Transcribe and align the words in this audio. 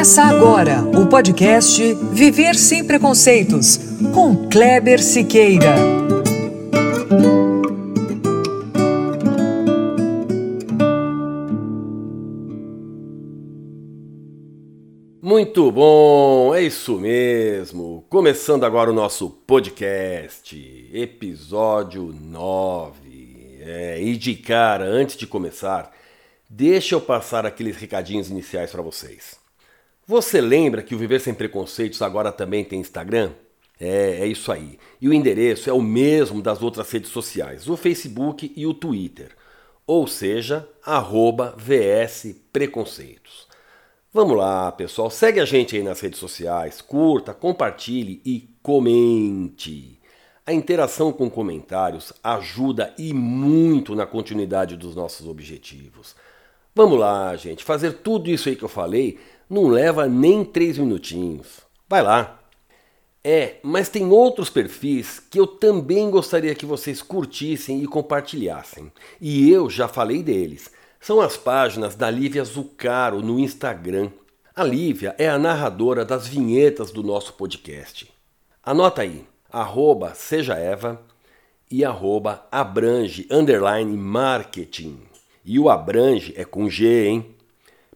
Começa 0.00 0.22
agora 0.22 0.80
o 0.98 1.06
podcast 1.06 1.92
Viver 2.10 2.54
Sem 2.54 2.86
Preconceitos, 2.86 3.78
com 4.14 4.48
Kleber 4.48 4.98
Siqueira. 4.98 5.74
Muito 15.20 15.70
bom, 15.70 16.54
é 16.54 16.62
isso 16.62 16.98
mesmo. 16.98 18.06
Começando 18.08 18.64
agora 18.64 18.90
o 18.90 18.94
nosso 18.94 19.28
podcast, 19.28 20.88
episódio 20.94 22.04
9. 22.04 23.58
É, 23.60 24.00
e 24.00 24.16
de 24.16 24.34
cara, 24.34 24.86
antes 24.86 25.18
de 25.18 25.26
começar, 25.26 25.92
deixa 26.48 26.94
eu 26.94 27.02
passar 27.02 27.44
aqueles 27.44 27.76
recadinhos 27.76 28.30
iniciais 28.30 28.70
para 28.70 28.80
vocês. 28.80 29.39
Você 30.06 30.40
lembra 30.40 30.82
que 30.82 30.94
o 30.94 30.98
Viver 30.98 31.20
Sem 31.20 31.34
Preconceitos 31.34 32.02
agora 32.02 32.32
também 32.32 32.64
tem 32.64 32.80
Instagram? 32.80 33.32
É, 33.78 34.20
é 34.20 34.26
isso 34.26 34.52
aí. 34.52 34.78
E 35.00 35.08
o 35.08 35.12
endereço 35.14 35.70
é 35.70 35.72
o 35.72 35.80
mesmo 35.80 36.42
das 36.42 36.62
outras 36.62 36.90
redes 36.90 37.10
sociais, 37.10 37.68
o 37.68 37.76
Facebook 37.76 38.52
e 38.54 38.66
o 38.66 38.74
Twitter. 38.74 39.30
Ou 39.86 40.06
seja, 40.06 40.68
arroba 40.84 41.54
VS 41.56 42.36
Preconceitos. 42.52 43.48
Vamos 44.12 44.36
lá, 44.36 44.70
pessoal. 44.72 45.08
Segue 45.08 45.40
a 45.40 45.44
gente 45.44 45.76
aí 45.76 45.82
nas 45.82 46.00
redes 46.00 46.18
sociais, 46.18 46.80
curta, 46.80 47.32
compartilhe 47.32 48.20
e 48.24 48.48
comente. 48.62 50.00
A 50.44 50.52
interação 50.52 51.12
com 51.12 51.30
comentários 51.30 52.12
ajuda 52.22 52.92
e 52.98 53.14
muito 53.14 53.94
na 53.94 54.04
continuidade 54.04 54.76
dos 54.76 54.96
nossos 54.96 55.28
objetivos. 55.28 56.16
Vamos 56.74 56.98
lá, 56.98 57.34
gente. 57.36 57.62
Fazer 57.62 57.94
tudo 57.94 58.28
isso 58.30 58.48
aí 58.48 58.56
que 58.56 58.64
eu 58.64 58.68
falei 58.68 59.18
não 59.50 59.66
leva 59.66 60.06
nem 60.06 60.44
três 60.44 60.78
minutinhos. 60.78 61.60
Vai 61.88 62.02
lá. 62.02 62.40
É, 63.22 63.56
mas 63.62 63.88
tem 63.88 64.08
outros 64.08 64.48
perfis 64.48 65.18
que 65.18 65.38
eu 65.38 65.46
também 65.46 66.08
gostaria 66.08 66.54
que 66.54 66.64
vocês 66.64 67.02
curtissem 67.02 67.82
e 67.82 67.86
compartilhassem. 67.86 68.90
E 69.20 69.50
eu 69.50 69.68
já 69.68 69.88
falei 69.88 70.22
deles. 70.22 70.70
São 71.00 71.20
as 71.20 71.36
páginas 71.36 71.96
da 71.96 72.08
Lívia 72.08 72.44
Zucaro 72.44 73.20
no 73.20 73.38
Instagram. 73.38 74.10
A 74.54 74.62
Lívia 74.62 75.14
é 75.18 75.28
a 75.28 75.38
narradora 75.38 76.04
das 76.04 76.28
vinhetas 76.28 76.90
do 76.90 77.02
nosso 77.02 77.32
podcast. 77.32 78.10
Anota 78.62 79.02
aí, 79.02 79.26
arroba 79.50 80.14
seja 80.14 80.54
Eva 80.54 81.02
e 81.70 81.84
arroba 81.84 82.46
abrange 82.52 83.26
underline 83.30 83.96
marketing. 83.96 85.00
E 85.44 85.58
o 85.58 85.68
abrange 85.68 86.32
é 86.36 86.44
com 86.44 86.68
G, 86.68 87.06
hein? 87.06 87.34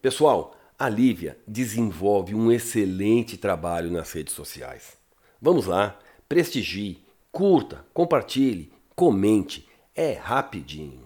Pessoal, 0.00 0.53
a 0.78 0.88
Lívia 0.88 1.38
desenvolve 1.46 2.34
um 2.34 2.50
excelente 2.50 3.36
trabalho 3.36 3.90
nas 3.90 4.12
redes 4.12 4.34
sociais. 4.34 4.96
Vamos 5.40 5.66
lá, 5.66 5.98
prestigie, 6.28 6.98
curta, 7.30 7.84
compartilhe, 7.94 8.72
comente, 8.94 9.68
é 9.94 10.12
rapidinho. 10.12 11.04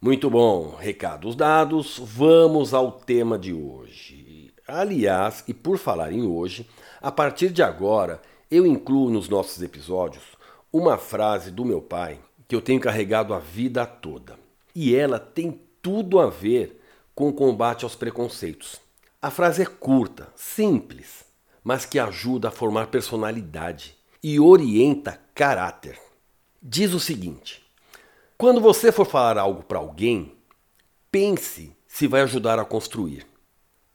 Muito 0.00 0.30
bom, 0.30 0.74
recados 0.78 1.34
dados, 1.36 2.00
vamos 2.02 2.72
ao 2.72 2.92
tema 2.92 3.38
de 3.38 3.52
hoje. 3.52 4.52
Aliás, 4.66 5.44
e 5.46 5.52
por 5.52 5.76
falar 5.76 6.12
em 6.12 6.22
hoje, 6.22 6.66
a 7.00 7.10
partir 7.10 7.50
de 7.50 7.62
agora 7.62 8.22
eu 8.50 8.64
incluo 8.66 9.10
nos 9.10 9.28
nossos 9.28 9.62
episódios 9.62 10.24
uma 10.72 10.96
frase 10.96 11.50
do 11.50 11.64
meu 11.64 11.82
pai 11.82 12.18
que 12.46 12.54
eu 12.54 12.62
tenho 12.62 12.80
carregado 12.80 13.34
a 13.34 13.38
vida 13.38 13.84
toda. 13.84 14.38
E 14.74 14.94
ela 14.94 15.18
tem 15.18 15.60
tudo 15.82 16.18
a 16.18 16.30
ver 16.30 16.77
com 17.18 17.28
o 17.28 17.32
combate 17.32 17.82
aos 17.82 17.96
preconceitos. 17.96 18.80
A 19.20 19.28
frase 19.28 19.60
é 19.60 19.66
curta, 19.66 20.32
simples, 20.36 21.24
mas 21.64 21.84
que 21.84 21.98
ajuda 21.98 22.46
a 22.46 22.52
formar 22.52 22.86
personalidade 22.86 23.96
e 24.22 24.38
orienta 24.38 25.20
caráter. 25.34 25.98
Diz 26.62 26.94
o 26.94 27.00
seguinte: 27.00 27.66
quando 28.36 28.60
você 28.60 28.92
for 28.92 29.04
falar 29.04 29.36
algo 29.36 29.64
para 29.64 29.80
alguém, 29.80 30.36
pense 31.10 31.76
se 31.88 32.06
vai 32.06 32.20
ajudar 32.20 32.56
a 32.60 32.64
construir. 32.64 33.26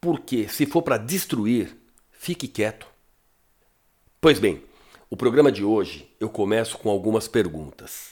Porque 0.02 0.50
se 0.50 0.66
for 0.66 0.82
para 0.82 0.98
destruir, 0.98 1.78
fique 2.12 2.46
quieto. 2.46 2.86
Pois 4.20 4.38
bem, 4.38 4.66
o 5.10 5.16
programa 5.16 5.50
de 5.50 5.64
hoje 5.64 6.14
eu 6.20 6.28
começo 6.30 6.78
com 6.78 6.90
algumas 6.90 7.30
perguntas. 7.30 8.12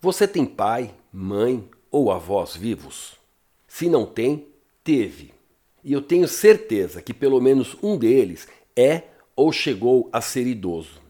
Você 0.00 0.26
tem 0.26 0.46
pai, 0.46 0.94
mãe 1.12 1.68
ou 1.90 2.10
avós 2.10 2.56
vivos? 2.56 3.18
Se 3.68 3.90
não 3.90 4.06
tem, 4.06 4.55
teve. 4.86 5.34
E 5.82 5.92
eu 5.92 6.00
tenho 6.00 6.28
certeza 6.28 7.02
que 7.02 7.12
pelo 7.12 7.40
menos 7.40 7.76
um 7.82 7.98
deles 7.98 8.46
é 8.76 9.02
ou 9.34 9.52
chegou 9.52 10.08
a 10.12 10.20
ser 10.20 10.46
idoso. 10.46 11.02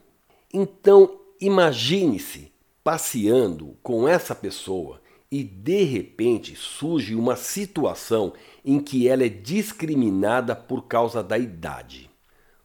Então, 0.53 1.21
imagine-se 1.39 2.51
passeando 2.83 3.77
com 3.83 4.09
essa 4.09 4.35
pessoa 4.35 5.01
e 5.31 5.45
de 5.45 5.83
repente 5.83 6.57
surge 6.57 7.15
uma 7.15 7.37
situação 7.37 8.33
em 8.65 8.81
que 8.81 9.09
ela 9.09 9.25
é 9.25 9.29
discriminada 9.29 10.57
por 10.57 10.87
causa 10.87 11.23
da 11.23 11.37
idade. 11.37 12.09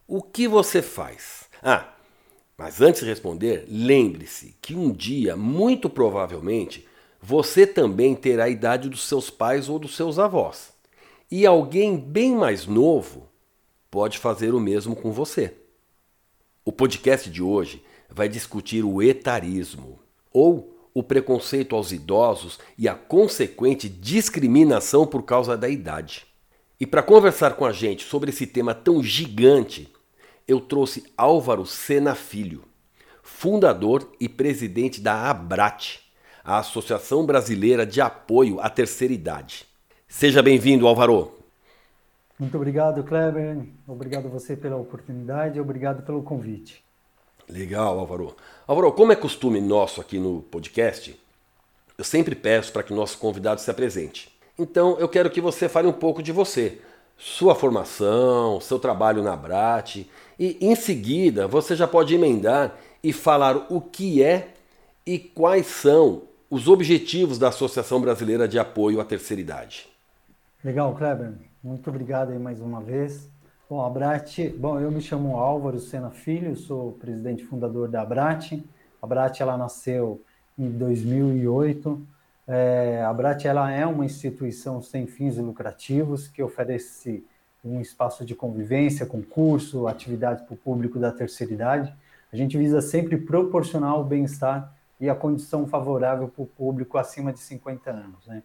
O 0.07 0.21
que 0.21 0.47
você 0.47 0.81
faz? 0.81 1.49
Ah, 1.61 1.93
mas 2.57 2.81
antes 2.81 3.01
de 3.01 3.07
responder, 3.07 3.65
lembre-se 3.67 4.55
que 4.61 4.75
um 4.75 4.91
dia, 4.91 5.35
muito 5.35 5.89
provavelmente, 5.89 6.87
você 7.21 7.67
também 7.67 8.15
terá 8.15 8.45
a 8.45 8.49
idade 8.49 8.87
dos 8.87 9.03
seus 9.07 9.29
pais 9.29 9.67
ou 9.67 9.79
dos 9.79 9.95
seus 9.95 10.17
avós. 10.19 10.71
E 11.33 11.45
alguém 11.45 11.97
bem 11.97 12.35
mais 12.35 12.67
novo 12.67 13.29
pode 13.89 14.17
fazer 14.17 14.53
o 14.53 14.59
mesmo 14.59 14.97
com 14.97 15.13
você. 15.13 15.53
O 16.65 16.73
podcast 16.73 17.29
de 17.29 17.41
hoje 17.41 17.81
vai 18.09 18.27
discutir 18.27 18.83
o 18.83 19.01
etarismo, 19.01 19.97
ou 20.33 20.89
o 20.93 21.01
preconceito 21.01 21.73
aos 21.73 21.93
idosos 21.93 22.59
e 22.77 22.85
a 22.85 22.93
consequente 22.93 23.87
discriminação 23.87 25.07
por 25.07 25.23
causa 25.23 25.55
da 25.55 25.69
idade. 25.69 26.27
E 26.77 26.85
para 26.85 27.01
conversar 27.01 27.55
com 27.55 27.65
a 27.65 27.71
gente 27.71 28.03
sobre 28.03 28.31
esse 28.31 28.45
tema 28.45 28.75
tão 28.75 29.01
gigante, 29.01 29.89
eu 30.45 30.59
trouxe 30.59 31.05
Álvaro 31.15 31.65
Sena 31.65 32.13
Filho, 32.13 32.65
fundador 33.23 34.11
e 34.19 34.27
presidente 34.27 34.99
da 34.99 35.29
Abrat, 35.29 35.99
a 36.43 36.57
Associação 36.57 37.25
Brasileira 37.25 37.85
de 37.85 38.01
Apoio 38.01 38.59
à 38.59 38.69
Terceira 38.69 39.13
Idade. 39.13 39.70
Seja 40.11 40.43
bem-vindo, 40.43 40.85
Álvaro. 40.85 41.31
Muito 42.37 42.55
obrigado, 42.57 43.01
Kleber. 43.01 43.57
Obrigado 43.87 44.29
você 44.29 44.57
pela 44.57 44.75
oportunidade 44.75 45.57
e 45.57 45.61
obrigado 45.61 46.03
pelo 46.03 46.21
convite. 46.21 46.83
Legal, 47.49 47.97
Álvaro. 47.97 48.35
Álvaro, 48.67 48.91
como 48.91 49.13
é 49.13 49.15
costume 49.15 49.61
nosso 49.61 50.01
aqui 50.01 50.19
no 50.19 50.41
podcast, 50.41 51.17
eu 51.97 52.03
sempre 52.03 52.35
peço 52.35 52.73
para 52.73 52.83
que 52.83 52.93
nosso 52.93 53.17
convidado 53.17 53.61
se 53.61 53.71
apresente. 53.71 54.29
Então, 54.59 54.99
eu 54.99 55.07
quero 55.07 55.29
que 55.29 55.39
você 55.39 55.69
fale 55.69 55.87
um 55.87 55.93
pouco 55.93 56.21
de 56.21 56.33
você, 56.33 56.81
sua 57.17 57.55
formação, 57.55 58.59
seu 58.59 58.77
trabalho 58.77 59.23
na 59.23 59.35
Brat, 59.35 60.05
e 60.37 60.57
em 60.59 60.75
seguida 60.75 61.47
você 61.47 61.73
já 61.73 61.87
pode 61.87 62.13
emendar 62.13 62.77
e 63.01 63.13
falar 63.13 63.65
o 63.69 63.79
que 63.79 64.21
é 64.21 64.49
e 65.05 65.17
quais 65.17 65.65
são 65.67 66.23
os 66.49 66.67
objetivos 66.67 67.39
da 67.39 67.47
Associação 67.47 68.01
Brasileira 68.01 68.45
de 68.45 68.59
Apoio 68.59 68.99
à 68.99 69.05
Terceira 69.05 69.41
Idade. 69.41 69.90
Legal, 70.63 70.93
Kleber. 70.93 71.33
Muito 71.63 71.89
obrigado 71.89 72.29
aí 72.29 72.37
mais 72.37 72.61
uma 72.61 72.79
vez. 72.79 73.27
Bom, 73.67 73.83
a 73.83 73.89
Brat, 73.89 74.37
bom, 74.59 74.79
eu 74.79 74.91
me 74.91 75.01
chamo 75.01 75.37
Álvaro 75.37 75.79
Sena 75.79 76.11
Filho, 76.11 76.55
sou 76.55 76.91
presidente 76.91 77.43
fundador 77.43 77.87
da 77.87 78.05
Brat. 78.05 78.63
A 79.01 79.07
Brat 79.07 79.41
ela 79.41 79.57
nasceu 79.57 80.23
em 80.55 80.69
2008. 80.69 81.99
É, 82.47 83.03
a 83.03 83.11
Brat 83.11 83.43
ela 83.45 83.71
é 83.71 83.87
uma 83.87 84.05
instituição 84.05 84.83
sem 84.83 85.07
fins 85.07 85.35
lucrativos 85.37 86.27
que 86.27 86.43
oferece 86.43 87.25
um 87.65 87.81
espaço 87.81 88.23
de 88.23 88.35
convivência, 88.35 89.03
concurso, 89.03 89.87
atividades 89.87 90.43
para 90.43 90.53
o 90.53 90.57
público 90.57 90.99
da 90.99 91.11
terceira 91.11 91.53
idade. 91.53 91.95
A 92.31 92.35
gente 92.35 92.55
visa 92.55 92.83
sempre 92.83 93.17
proporcionar 93.17 93.99
o 93.99 94.03
bem-estar 94.03 94.71
e 94.99 95.09
a 95.09 95.15
condição 95.15 95.65
favorável 95.65 96.27
para 96.27 96.43
o 96.43 96.45
público 96.45 96.99
acima 96.99 97.33
de 97.33 97.39
50 97.39 97.89
anos. 97.89 98.27
Né? 98.27 98.43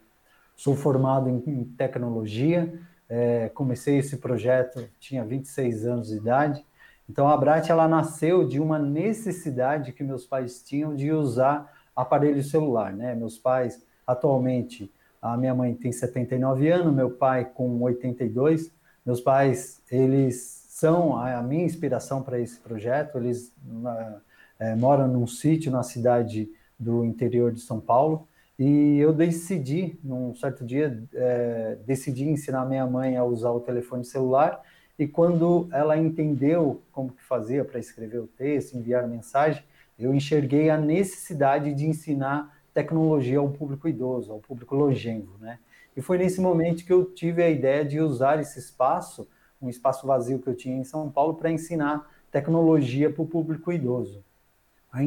Sou 0.57 0.75
formado 0.75 1.29
em, 1.29 1.63
tecnologia, 1.77 2.73
é, 3.07 3.47
comecei 3.49 3.99
esse 3.99 4.17
projeto, 4.17 4.89
tinha 4.99 5.23
26 5.23 5.85
anos 5.85 6.07
de 6.07 6.17
idade, 6.17 6.65
então 7.07 7.29
a 7.29 7.37
Brat 7.37 7.69
ela 7.69 7.87
nasceu 7.87 8.45
de 8.45 8.59
uma 8.59 8.79
necessidade 8.79 9.93
que 9.93 10.03
meus 10.03 10.25
pais 10.25 10.63
tinham 10.63 10.95
de 10.95 11.11
usar 11.11 11.71
aparelho 11.95 12.43
celular. 12.43 12.91
Né? 12.91 13.13
Meus 13.13 13.37
pais, 13.37 13.85
atualmente, 14.05 14.91
a 15.21 15.37
minha 15.37 15.53
mãe 15.53 15.75
tem 15.75 15.91
79 15.91 16.69
anos, 16.71 16.91
meu 16.91 17.11
pai 17.11 17.45
com 17.45 17.79
82, 17.83 18.71
meus 19.05 19.21
pais, 19.21 19.79
eles 19.91 20.65
são 20.69 21.15
a 21.15 21.41
minha 21.43 21.65
inspiração 21.65 22.23
para 22.23 22.39
esse 22.39 22.59
projeto, 22.59 23.19
eles 23.19 23.53
é, 24.59 24.75
mora 24.75 25.07
num 25.07 25.27
sítio 25.27 25.71
na 25.71 25.83
cidade 25.83 26.49
do 26.79 27.05
interior 27.05 27.51
de 27.51 27.61
São 27.61 27.79
Paulo, 27.79 28.27
e 28.59 28.97
eu 28.97 29.13
decidi, 29.13 29.99
num 30.03 30.33
certo 30.35 30.65
dia, 30.65 31.03
é, 31.13 31.77
decidi 31.85 32.27
ensinar 32.27 32.65
minha 32.65 32.87
mãe 32.87 33.15
a 33.15 33.23
usar 33.23 33.51
o 33.51 33.59
telefone 33.59 34.03
celular, 34.03 34.63
e 34.97 35.07
quando 35.07 35.69
ela 35.71 35.95
entendeu 35.95 36.81
como 36.91 37.11
que 37.11 37.23
fazia 37.23 37.63
para 37.63 37.79
escrever 37.79 38.17
o 38.17 38.27
texto, 38.27 38.75
enviar 38.75 39.07
mensagem, 39.07 39.63
eu 39.99 40.13
enxerguei 40.13 40.69
a 40.71 40.77
necessidade 40.77 41.71
de 41.73 41.85
ensinar 41.85 42.55
tecnologia 42.73 43.39
ao 43.39 43.49
público 43.49 43.87
idoso, 43.87 44.31
ao 44.31 44.39
público 44.39 44.75
longevo, 44.75 45.37
né? 45.39 45.59
E 45.95 46.01
foi 46.01 46.17
nesse 46.17 46.39
momento 46.39 46.85
que 46.85 46.93
eu 46.93 47.05
tive 47.05 47.41
a 47.41 47.49
ideia 47.49 47.83
de 47.83 47.99
usar 47.99 48.39
esse 48.39 48.59
espaço, 48.59 49.27
um 49.59 49.69
espaço 49.69 50.05
vazio 50.05 50.37
que 50.39 50.47
eu 50.47 50.55
tinha 50.55 50.77
em 50.77 50.83
São 50.83 51.09
Paulo, 51.09 51.33
para 51.33 51.51
ensinar 51.51 52.07
tecnologia 52.31 53.09
para 53.09 53.23
o 53.23 53.27
público 53.27 53.71
idoso. 53.71 54.23
A, 54.91 54.99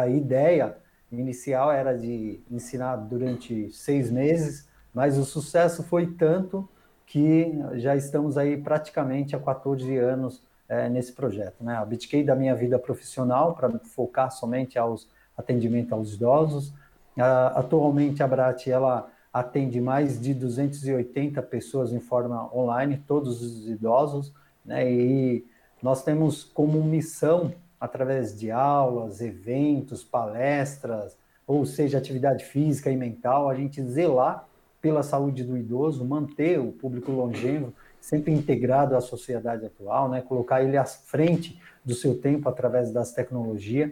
a 0.00 0.08
ideia 0.08 0.76
inicial 1.20 1.70
era 1.70 1.96
de 1.96 2.40
ensinar 2.50 2.96
durante 2.96 3.70
seis 3.72 4.10
meses, 4.10 4.68
mas 4.94 5.18
o 5.18 5.24
sucesso 5.24 5.82
foi 5.82 6.06
tanto 6.06 6.68
que 7.06 7.52
já 7.74 7.94
estamos 7.94 8.38
aí 8.38 8.56
praticamente 8.56 9.36
há 9.36 9.38
14 9.38 9.96
anos 9.98 10.42
é, 10.68 10.88
nesse 10.88 11.12
projeto. 11.12 11.62
Né? 11.62 11.76
Abdiquei 11.76 12.24
da 12.24 12.34
minha 12.34 12.54
vida 12.54 12.78
profissional 12.78 13.54
para 13.54 13.70
focar 13.80 14.30
somente 14.30 14.78
aos 14.78 15.08
atendimento 15.36 15.92
aos 15.92 16.14
idosos. 16.14 16.68
Uh, 17.16 17.52
atualmente 17.54 18.22
a 18.22 18.26
Brat 18.26 18.66
ela 18.68 19.10
atende 19.32 19.80
mais 19.80 20.20
de 20.20 20.32
280 20.32 21.42
pessoas 21.42 21.92
em 21.92 22.00
forma 22.00 22.54
online, 22.54 23.02
todos 23.06 23.42
os 23.42 23.68
idosos, 23.68 24.32
né? 24.64 24.90
E 24.90 25.46
nós 25.82 26.02
temos 26.02 26.44
como 26.44 26.82
missão 26.82 27.52
através 27.82 28.38
de 28.38 28.48
aulas, 28.48 29.20
eventos, 29.20 30.04
palestras, 30.04 31.16
ou 31.44 31.66
seja, 31.66 31.98
atividade 31.98 32.44
física 32.44 32.88
e 32.92 32.96
mental, 32.96 33.50
a 33.50 33.56
gente 33.56 33.82
zelar 33.82 34.46
pela 34.80 35.02
saúde 35.02 35.42
do 35.42 35.58
idoso, 35.58 36.04
manter 36.04 36.60
o 36.60 36.70
público 36.70 37.10
longevo 37.10 37.74
sempre 38.00 38.32
integrado 38.32 38.94
à 38.94 39.00
sociedade 39.00 39.66
atual, 39.66 40.08
né? 40.08 40.20
colocar 40.20 40.62
ele 40.62 40.76
à 40.76 40.84
frente 40.84 41.60
do 41.84 41.92
seu 41.92 42.16
tempo 42.16 42.48
através 42.48 42.92
das 42.92 43.10
tecnologias 43.10 43.90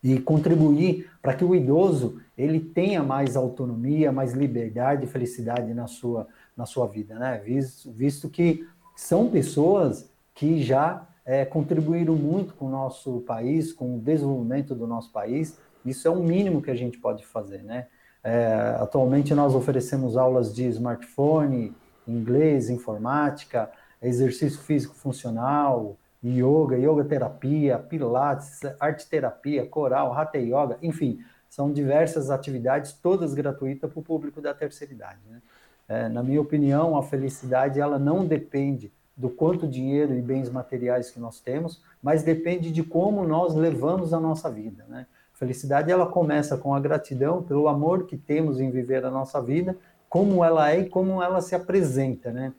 e 0.00 0.20
contribuir 0.20 1.10
para 1.20 1.34
que 1.34 1.44
o 1.44 1.56
idoso 1.56 2.20
ele 2.36 2.60
tenha 2.60 3.02
mais 3.02 3.36
autonomia, 3.36 4.12
mais 4.12 4.32
liberdade 4.32 5.06
e 5.06 5.08
felicidade 5.08 5.74
na 5.74 5.88
sua, 5.88 6.28
na 6.56 6.66
sua 6.66 6.86
vida, 6.86 7.16
né? 7.16 7.42
Visto, 7.44 7.90
visto 7.90 8.28
que 8.28 8.64
são 8.94 9.28
pessoas 9.28 10.08
que 10.36 10.62
já 10.62 11.04
é, 11.28 11.44
contribuíram 11.44 12.16
muito 12.16 12.54
com 12.54 12.64
o 12.64 12.70
nosso 12.70 13.20
país, 13.20 13.70
com 13.70 13.96
o 13.96 14.00
desenvolvimento 14.00 14.74
do 14.74 14.86
nosso 14.86 15.12
país. 15.12 15.58
Isso 15.84 16.08
é 16.08 16.10
o 16.10 16.22
mínimo 16.22 16.62
que 16.62 16.70
a 16.70 16.74
gente 16.74 16.96
pode 16.96 17.26
fazer, 17.26 17.62
né? 17.62 17.86
É, 18.24 18.76
atualmente 18.80 19.34
nós 19.34 19.54
oferecemos 19.54 20.16
aulas 20.16 20.54
de 20.54 20.66
smartphone, 20.68 21.76
inglês, 22.06 22.70
informática, 22.70 23.70
exercício 24.00 24.58
físico 24.60 24.94
funcional, 24.94 25.98
yoga, 26.24 26.78
yoga 26.78 27.04
terapia, 27.04 27.78
pilates, 27.78 28.60
arte 28.80 29.06
terapia, 29.06 29.66
coral, 29.66 30.14
hatha 30.14 30.38
yoga, 30.38 30.78
enfim, 30.82 31.20
são 31.50 31.70
diversas 31.70 32.30
atividades, 32.30 32.92
todas 32.94 33.34
gratuitas 33.34 33.90
para 33.90 34.00
o 34.00 34.02
público 34.02 34.40
da 34.40 34.54
terceira 34.54 34.94
idade. 34.94 35.20
Né? 35.28 35.42
É, 35.88 36.08
na 36.08 36.22
minha 36.22 36.40
opinião, 36.40 36.96
a 36.96 37.02
felicidade 37.02 37.78
ela 37.78 37.98
não 37.98 38.24
depende 38.24 38.90
do 39.18 39.28
quanto 39.28 39.66
dinheiro 39.66 40.16
e 40.16 40.22
bens 40.22 40.48
materiais 40.48 41.10
que 41.10 41.18
nós 41.18 41.40
temos, 41.40 41.82
mas 42.00 42.22
depende 42.22 42.70
de 42.70 42.84
como 42.84 43.26
nós 43.26 43.52
levamos 43.52 44.14
a 44.14 44.20
nossa 44.20 44.48
vida. 44.48 44.84
Né? 44.88 45.06
A 45.34 45.36
felicidade 45.36 45.90
ela 45.90 46.06
começa 46.06 46.56
com 46.56 46.72
a 46.72 46.78
gratidão 46.78 47.42
pelo 47.42 47.66
amor 47.66 48.06
que 48.06 48.16
temos 48.16 48.60
em 48.60 48.70
viver 48.70 49.04
a 49.04 49.10
nossa 49.10 49.42
vida, 49.42 49.76
como 50.08 50.44
ela 50.44 50.70
é 50.70 50.80
e 50.80 50.88
como 50.88 51.20
ela 51.20 51.40
se 51.40 51.54
apresenta, 51.54 52.30
né? 52.30 52.52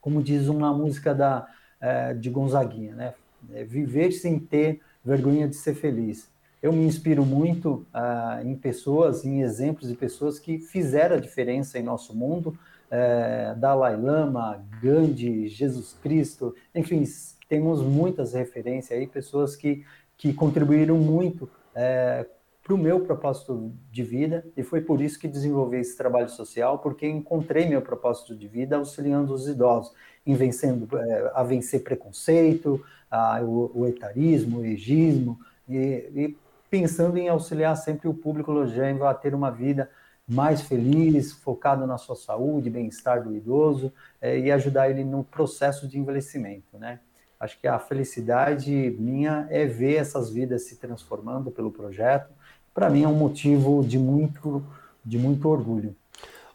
Como 0.00 0.22
diz 0.22 0.46
uma 0.46 0.74
música 0.74 1.14
da 1.14 1.48
é, 1.80 2.12
de 2.12 2.28
Gonzaguinha, 2.28 2.94
né? 2.94 3.14
É 3.54 3.64
viver 3.64 4.12
sem 4.12 4.38
ter 4.38 4.80
vergonha 5.02 5.48
de 5.48 5.56
ser 5.56 5.74
feliz. 5.74 6.28
Eu 6.62 6.72
me 6.72 6.84
inspiro 6.84 7.24
muito 7.24 7.86
uh, 7.94 8.44
em 8.44 8.56
pessoas, 8.56 9.24
em 9.24 9.40
exemplos 9.40 9.88
de 9.88 9.94
pessoas 9.94 10.38
que 10.38 10.58
fizeram 10.58 11.16
a 11.16 11.20
diferença 11.20 11.78
em 11.78 11.82
nosso 11.82 12.14
mundo, 12.14 12.58
é, 12.90 13.54
Dalai 13.56 13.96
Lama, 13.96 14.64
Gandhi, 14.82 15.48
Jesus 15.48 15.96
Cristo, 16.02 16.54
enfim, 16.74 17.04
temos 17.48 17.82
muitas 17.82 18.32
referências 18.32 18.98
aí, 18.98 19.06
pessoas 19.06 19.56
que, 19.56 19.84
que 20.16 20.32
contribuíram 20.32 20.96
muito 20.96 21.48
é, 21.74 22.26
para 22.62 22.74
o 22.74 22.78
meu 22.78 23.00
propósito 23.00 23.72
de 23.92 24.02
vida, 24.02 24.44
e 24.56 24.62
foi 24.64 24.80
por 24.80 25.00
isso 25.00 25.20
que 25.20 25.28
desenvolvi 25.28 25.78
esse 25.78 25.96
trabalho 25.96 26.28
social, 26.28 26.80
porque 26.80 27.06
encontrei 27.06 27.66
meu 27.66 27.80
propósito 27.80 28.34
de 28.34 28.48
vida 28.48 28.76
auxiliando 28.76 29.32
os 29.32 29.46
idosos 29.46 29.92
em 30.26 30.34
vencendo, 30.34 30.88
é, 30.98 31.30
a 31.32 31.44
vencer 31.44 31.84
preconceito, 31.84 32.84
a, 33.08 33.40
o, 33.40 33.70
o, 33.72 33.86
etarismo, 33.86 34.58
o 34.58 34.64
egismo, 34.64 35.38
e, 35.68 35.76
e, 35.76 36.36
pensando 36.68 37.16
em 37.16 37.28
auxiliar 37.28 37.76
sempre 37.76 38.08
o 38.08 38.14
público 38.14 38.50
longevo 38.50 39.04
a 39.04 39.14
ter 39.14 39.32
uma 39.32 39.50
vida 39.50 39.88
mais 40.28 40.62
feliz, 40.62 41.32
focado 41.32 41.86
na 41.86 41.98
sua 41.98 42.16
saúde, 42.16 42.68
bem-estar 42.68 43.22
do 43.22 43.34
idoso, 43.34 43.92
é, 44.20 44.38
e 44.38 44.50
ajudar 44.50 44.90
ele 44.90 45.04
no 45.04 45.22
processo 45.22 45.86
de 45.86 45.98
envelhecimento, 45.98 46.78
né? 46.78 47.00
Acho 47.38 47.60
que 47.60 47.68
a 47.68 47.78
felicidade 47.78 48.96
minha 48.98 49.46
é 49.50 49.66
ver 49.66 49.96
essas 49.96 50.30
vidas 50.30 50.62
se 50.62 50.76
transformando 50.76 51.50
pelo 51.50 51.70
projeto. 51.70 52.32
Para 52.72 52.88
mim 52.88 53.02
é 53.02 53.08
um 53.08 53.14
motivo 53.14 53.84
de 53.84 53.98
muito, 53.98 54.64
de 55.04 55.18
muito 55.18 55.46
orgulho. 55.48 55.94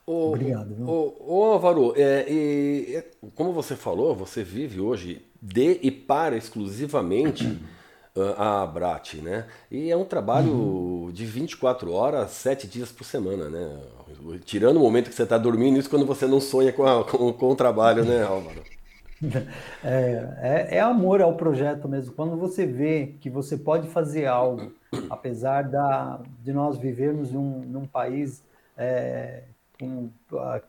Ô, 0.06 0.30
Obrigado. 0.30 0.76
Ô, 0.90 1.16
ô 1.20 1.44
Álvaro, 1.44 1.94
é, 1.96 3.06
como 3.36 3.54
você 3.54 3.76
falou, 3.76 4.16
você 4.16 4.44
vive 4.44 4.80
hoje 4.80 5.24
de 5.42 5.80
e 5.82 5.92
para 5.92 6.36
exclusivamente 6.36 7.60
a 8.38 8.64
Abrat, 8.64 9.16
né? 9.16 9.46
E 9.70 9.90
é 9.90 9.96
um 9.96 10.04
trabalho 10.04 10.52
uhum. 10.52 11.12
de 11.12 11.26
24 11.26 11.92
horas, 11.92 12.32
7 12.32 12.68
dias 12.68 12.92
por 12.92 13.06
semana, 13.06 13.50
né? 13.50 13.80
Tirando 14.44 14.78
o 14.78 14.82
momento 14.82 15.10
que 15.10 15.16
você 15.16 15.24
está 15.24 15.38
dormindo, 15.38 15.80
isso 15.80 15.90
quando 15.90 16.06
você 16.06 16.28
não 16.28 16.42
sonha 16.42 16.74
com, 16.74 16.86
a, 16.86 17.06
com, 17.06 17.32
com 17.32 17.50
o 17.50 17.56
trabalho, 17.56 18.04
né, 18.04 18.24
Álvaro? 18.24 18.62
É, 19.84 20.68
é, 20.72 20.78
é, 20.78 20.80
amor 20.80 21.22
ao 21.22 21.36
projeto 21.36 21.88
mesmo. 21.88 22.12
Quando 22.14 22.36
você 22.36 22.66
vê 22.66 23.14
que 23.22 23.30
você 23.30 23.56
pode 23.56 23.88
fazer 23.88 24.26
algo, 24.26 24.74
apesar 25.12 25.70
da, 25.70 26.20
de 26.40 26.52
nós 26.52 26.76
vivermos 26.80 27.32
num, 27.32 27.60
num 27.60 27.86
país 27.86 28.44
é, 28.76 29.44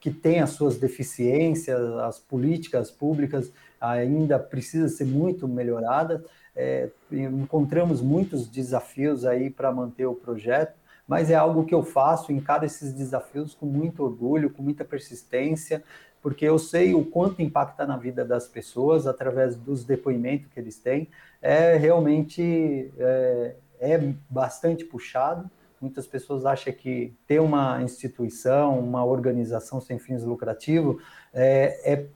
que 0.00 0.11
tem 0.11 0.41
as 0.41 0.50
suas 0.50 0.77
deficiências, 0.77 1.81
as 2.00 2.19
políticas 2.19 2.91
públicas 2.91 3.51
ainda 3.81 4.39
precisam 4.39 4.89
ser 4.89 5.06
muito 5.06 5.49
melhoradas. 5.49 6.20
É, 6.55 6.91
encontramos 7.11 8.01
muitos 8.01 8.47
desafios 8.47 9.25
aí 9.25 9.51
para 9.51 9.73
manter 9.73 10.06
o 10.06 10.15
projeto, 10.15 10.75
mas 11.06 11.31
é 11.31 11.35
algo 11.35 11.65
que 11.65 11.75
eu 11.75 11.82
faço, 11.82 12.32
encaro 12.32 12.65
esses 12.65 12.93
desafios 12.93 13.55
com 13.55 13.67
muito 13.67 14.03
orgulho, 14.03 14.51
com 14.51 14.63
muita 14.63 14.85
persistência, 14.85 15.82
porque 16.21 16.44
eu 16.44 16.59
sei 16.59 16.94
o 16.94 17.05
quanto 17.05 17.43
impacta 17.43 17.87
na 17.87 17.97
vida 17.97 18.25
das 18.25 18.47
pessoas 18.47 19.06
através 19.06 19.56
dos 19.56 19.85
depoimentos 19.85 20.49
que 20.53 20.61
eles 20.61 20.79
têm. 20.79 21.09
É 21.41 21.77
realmente 21.77 22.93
é, 22.99 23.56
é 23.81 24.15
bastante 24.31 24.85
puxado, 24.85 25.51
Muitas 25.82 26.06
pessoas 26.06 26.47
acham 26.47 26.73
que 26.73 27.13
ter 27.27 27.41
uma 27.41 27.82
instituição, 27.82 28.79
uma 28.79 29.05
organização 29.05 29.81
sem 29.81 29.99
fins 29.99 30.23
lucrativos, 30.23 31.03
é, 31.35 31.93
é, 31.93 32.06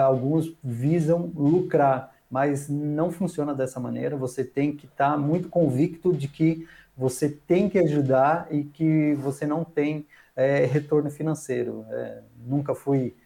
alguns 0.00 0.56
visam 0.64 1.30
lucrar, 1.36 2.14
mas 2.30 2.68
não 2.68 3.10
funciona 3.10 3.54
dessa 3.54 3.80
maneira. 3.80 4.16
Você 4.16 4.44
tem 4.44 4.74
que 4.74 4.86
estar 4.86 5.12
tá 5.12 5.18
muito 5.18 5.48
convicto 5.48 6.12
de 6.12 6.28
que 6.28 6.66
você 6.96 7.28
tem 7.28 7.68
que 7.68 7.78
ajudar 7.78 8.46
e 8.50 8.62
que 8.62 9.14
você 9.14 9.46
não 9.46 9.64
tem 9.64 10.06
é, 10.36 10.64
retorno 10.64 11.10
financeiro. 11.10 11.84
É, 11.90 12.22
nunca 12.46 12.74
fui, 12.74 13.16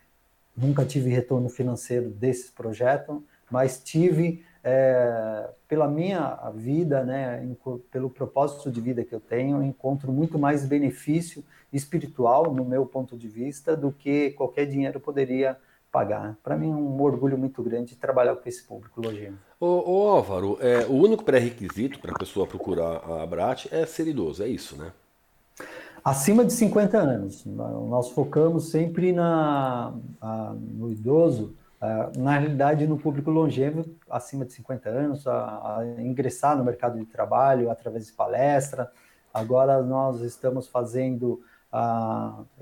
nunca 0.56 0.84
tive 0.84 1.10
retorno 1.10 1.48
financeiro 1.48 2.08
desses 2.08 2.50
projetos, 2.50 3.20
mas 3.50 3.82
tive 3.82 4.44
é, 4.62 5.50
pela 5.68 5.86
minha 5.86 6.36
vida, 6.54 7.04
né, 7.04 7.46
pelo 7.90 8.08
propósito 8.08 8.70
de 8.70 8.80
vida 8.80 9.04
que 9.04 9.14
eu 9.14 9.20
tenho, 9.20 9.62
encontro 9.62 10.10
muito 10.10 10.38
mais 10.38 10.64
benefício 10.64 11.44
espiritual, 11.72 12.54
no 12.54 12.64
meu 12.64 12.86
ponto 12.86 13.18
de 13.18 13.28
vista, 13.28 13.76
do 13.76 13.92
que 13.92 14.30
qualquer 14.30 14.66
dinheiro 14.66 14.98
poderia 14.98 15.58
pagar. 15.94 16.36
Para 16.42 16.56
mim 16.56 16.72
é 16.72 16.74
um 16.74 17.00
orgulho 17.00 17.38
muito 17.38 17.62
grande 17.62 17.94
trabalhar 17.94 18.34
com 18.34 18.48
esse 18.48 18.64
público 18.64 19.00
lojinho. 19.00 19.38
Ô, 19.60 19.66
ô 19.66 20.08
Álvaro, 20.08 20.58
é, 20.60 20.84
o 20.86 20.94
único 20.94 21.22
pré-requisito 21.22 22.00
para 22.00 22.10
a 22.10 22.18
pessoa 22.18 22.48
procurar 22.48 22.96
a 23.04 23.22
Abrat 23.22 23.68
é 23.70 23.86
ser 23.86 24.08
idoso, 24.08 24.42
é 24.42 24.48
isso, 24.48 24.76
né? 24.76 24.90
Acima 26.04 26.44
de 26.44 26.52
50 26.52 26.98
anos. 26.98 27.46
Nós 27.46 28.10
focamos 28.10 28.70
sempre 28.70 29.12
na, 29.12 29.94
a, 30.20 30.54
no 30.58 30.90
idoso 30.90 31.54
ah, 31.86 32.10
na 32.16 32.38
realidade, 32.38 32.86
no 32.86 32.96
público 32.96 33.30
longevo, 33.30 33.84
acima 34.08 34.46
de 34.46 34.54
50 34.54 34.88
anos, 34.88 35.26
a, 35.26 35.80
a, 35.80 36.00
ingressar 36.00 36.56
no 36.56 36.64
mercado 36.64 36.98
de 36.98 37.04
trabalho 37.04 37.70
através 37.70 38.06
de 38.06 38.12
palestra. 38.14 38.90
Agora 39.34 39.82
nós 39.82 40.22
estamos 40.22 40.66
fazendo, 40.66 41.42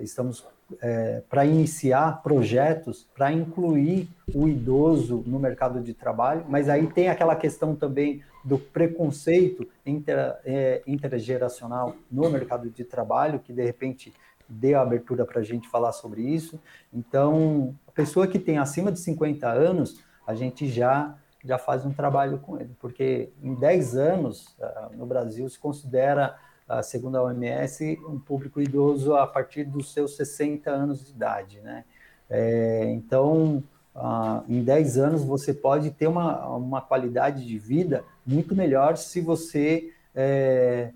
estamos 0.01 0.45
é, 0.81 1.23
para 1.29 1.45
iniciar 1.45 2.23
projetos 2.23 3.07
para 3.14 3.33
incluir 3.33 4.09
o 4.35 4.49
idoso 4.49 5.23
no 5.26 5.38
mercado 5.38 5.81
de 5.81 5.93
trabalho, 5.93 6.45
mas 6.49 6.69
aí 6.69 6.87
tem 6.87 7.09
aquela 7.09 7.37
questão 7.37 7.75
também 7.75 8.23
do 8.45 8.59
preconceito 8.59 9.67
inter, 9.85 10.37
é, 10.45 10.83
intergeracional 10.87 11.95
no 12.11 12.29
mercado 12.31 12.71
de 12.71 12.85
trabalho, 12.85 13.38
que 13.38 13.52
de 13.52 13.62
repente 13.62 14.12
deu 14.49 14.81
abertura 14.81 15.25
para 15.25 15.41
a 15.41 15.45
gente 15.45 15.69
falar 15.69 15.93
sobre 15.93 16.23
isso. 16.23 16.61
Então, 16.93 17.75
a 17.87 17.93
pessoa 17.93 18.26
que 18.26 18.38
tem 18.38 18.59
acima 18.59 18.91
de 18.91 19.00
50 19.00 19.49
anos, 19.49 20.00
a 20.26 20.35
gente 20.35 20.69
já 20.69 21.17
já 21.45 21.59
faz 21.59 21.85
um 21.85 21.93
trabalho 21.93 22.38
com 22.38 22.57
ele, 22.57 22.71
porque 22.79 23.31
em 23.43 23.55
10 23.55 23.97
anos 23.97 24.55
ah, 24.61 24.91
no 24.95 25.05
Brasil 25.05 25.49
se 25.49 25.59
considera 25.59 26.37
segundo 26.83 27.16
a 27.16 27.23
OMS, 27.23 27.99
um 28.09 28.19
público 28.19 28.61
idoso 28.61 29.14
a 29.14 29.26
partir 29.26 29.64
dos 29.64 29.92
seus 29.92 30.16
60 30.16 30.71
anos 30.71 31.04
de 31.04 31.12
idade, 31.12 31.61
né? 31.61 31.85
É, 32.31 32.90
então, 32.92 33.62
uh, 33.95 34.42
em 34.49 34.64
10 34.64 34.97
anos, 34.97 35.23
você 35.23 35.52
pode 35.52 35.90
ter 35.90 36.07
uma, 36.07 36.47
uma 36.57 36.81
qualidade 36.81 37.47
de 37.47 37.59
vida 37.59 38.04
muito 38.26 38.54
melhor 38.54 38.97
se 38.97 39.21
você 39.21 39.92
é, 40.14 40.92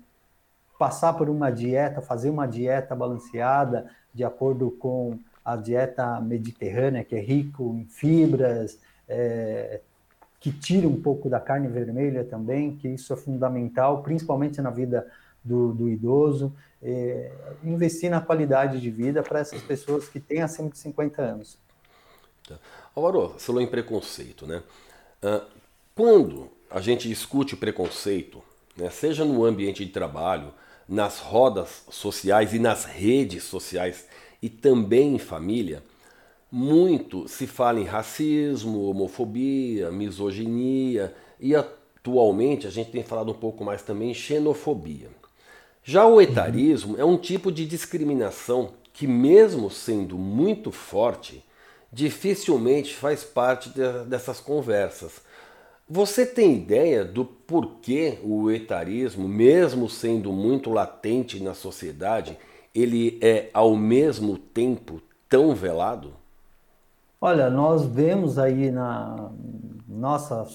passar 0.79 1.13
por 1.13 1.29
uma 1.29 1.51
dieta, 1.51 2.01
fazer 2.01 2.29
uma 2.29 2.47
dieta 2.47 2.95
balanceada, 2.95 3.87
de 4.13 4.23
acordo 4.23 4.71
com 4.71 5.19
a 5.45 5.55
dieta 5.55 6.19
mediterrânea, 6.19 7.03
que 7.03 7.15
é 7.15 7.21
rico 7.21 7.75
em 7.75 7.85
fibras, 7.85 8.79
é, 9.07 9.79
que 10.39 10.51
tira 10.51 10.87
um 10.87 11.01
pouco 11.01 11.29
da 11.29 11.39
carne 11.39 11.67
vermelha 11.67 12.23
também, 12.23 12.75
que 12.75 12.87
isso 12.87 13.13
é 13.13 13.15
fundamental, 13.15 14.01
principalmente 14.03 14.61
na 14.61 14.69
vida 14.69 15.07
do, 15.47 15.73
do 15.73 15.89
idoso, 15.89 16.53
é, 16.81 17.31
investir 17.63 18.09
na 18.09 18.21
qualidade 18.21 18.79
de 18.79 18.91
vida 18.91 19.23
para 19.23 19.39
essas 19.39 19.61
pessoas 19.61 20.07
que 20.07 20.19
têm 20.19 20.41
acima 20.41 20.69
de 20.69 20.77
50 20.77 21.21
anos. 21.21 21.57
Tá. 22.47 22.59
Álvaro, 22.95 23.29
você 23.29 23.45
falou 23.45 23.61
em 23.61 23.67
preconceito, 23.67 24.45
né? 24.45 24.63
Uh, 25.23 25.45
quando 25.95 26.49
a 26.69 26.79
gente 26.79 27.07
discute 27.07 27.55
preconceito, 27.55 28.41
né, 28.75 28.89
seja 28.89 29.25
no 29.25 29.43
ambiente 29.43 29.83
de 29.83 29.91
trabalho, 29.91 30.53
nas 30.87 31.19
rodas 31.19 31.83
sociais 31.89 32.53
e 32.53 32.59
nas 32.59 32.85
redes 32.85 33.43
sociais 33.43 34.05
e 34.41 34.49
também 34.49 35.15
em 35.15 35.19
família, 35.19 35.83
muito 36.51 37.27
se 37.27 37.45
fala 37.45 37.79
em 37.79 37.83
racismo, 37.83 38.83
homofobia, 38.89 39.91
misoginia 39.91 41.13
e 41.39 41.55
atualmente 41.55 42.67
a 42.67 42.69
gente 42.69 42.91
tem 42.91 43.03
falado 43.03 43.31
um 43.31 43.35
pouco 43.35 43.63
mais 43.63 43.81
também 43.81 44.11
em 44.11 44.13
xenofobia. 44.13 45.09
Já 45.89 46.05
o 46.05 46.19
etarismo 46.19 46.97
é 46.97 47.05
um 47.05 47.17
tipo 47.17 47.49
de 47.49 47.65
discriminação 47.65 48.71
que, 48.91 49.07
mesmo 49.07 49.71
sendo 49.71 50.17
muito 50.17 50.69
forte, 50.69 51.41
dificilmente 51.93 52.93
faz 52.93 53.23
parte 53.23 53.69
de, 53.69 54.03
dessas 54.03 54.41
conversas. 54.41 55.21
Você 55.89 56.25
tem 56.25 56.57
ideia 56.57 57.05
do 57.05 57.23
porquê 57.23 58.19
o 58.21 58.51
etarismo, 58.51 59.29
mesmo 59.29 59.89
sendo 59.89 60.33
muito 60.33 60.71
latente 60.71 61.41
na 61.41 61.53
sociedade, 61.53 62.37
ele 62.75 63.17
é 63.21 63.49
ao 63.53 63.73
mesmo 63.73 64.37
tempo 64.37 65.01
tão 65.29 65.55
velado? 65.55 66.11
Olha, 67.21 67.49
nós 67.49 67.85
vemos 67.85 68.37
aí 68.37 68.71
na 68.71 69.31
nossa 69.87 70.45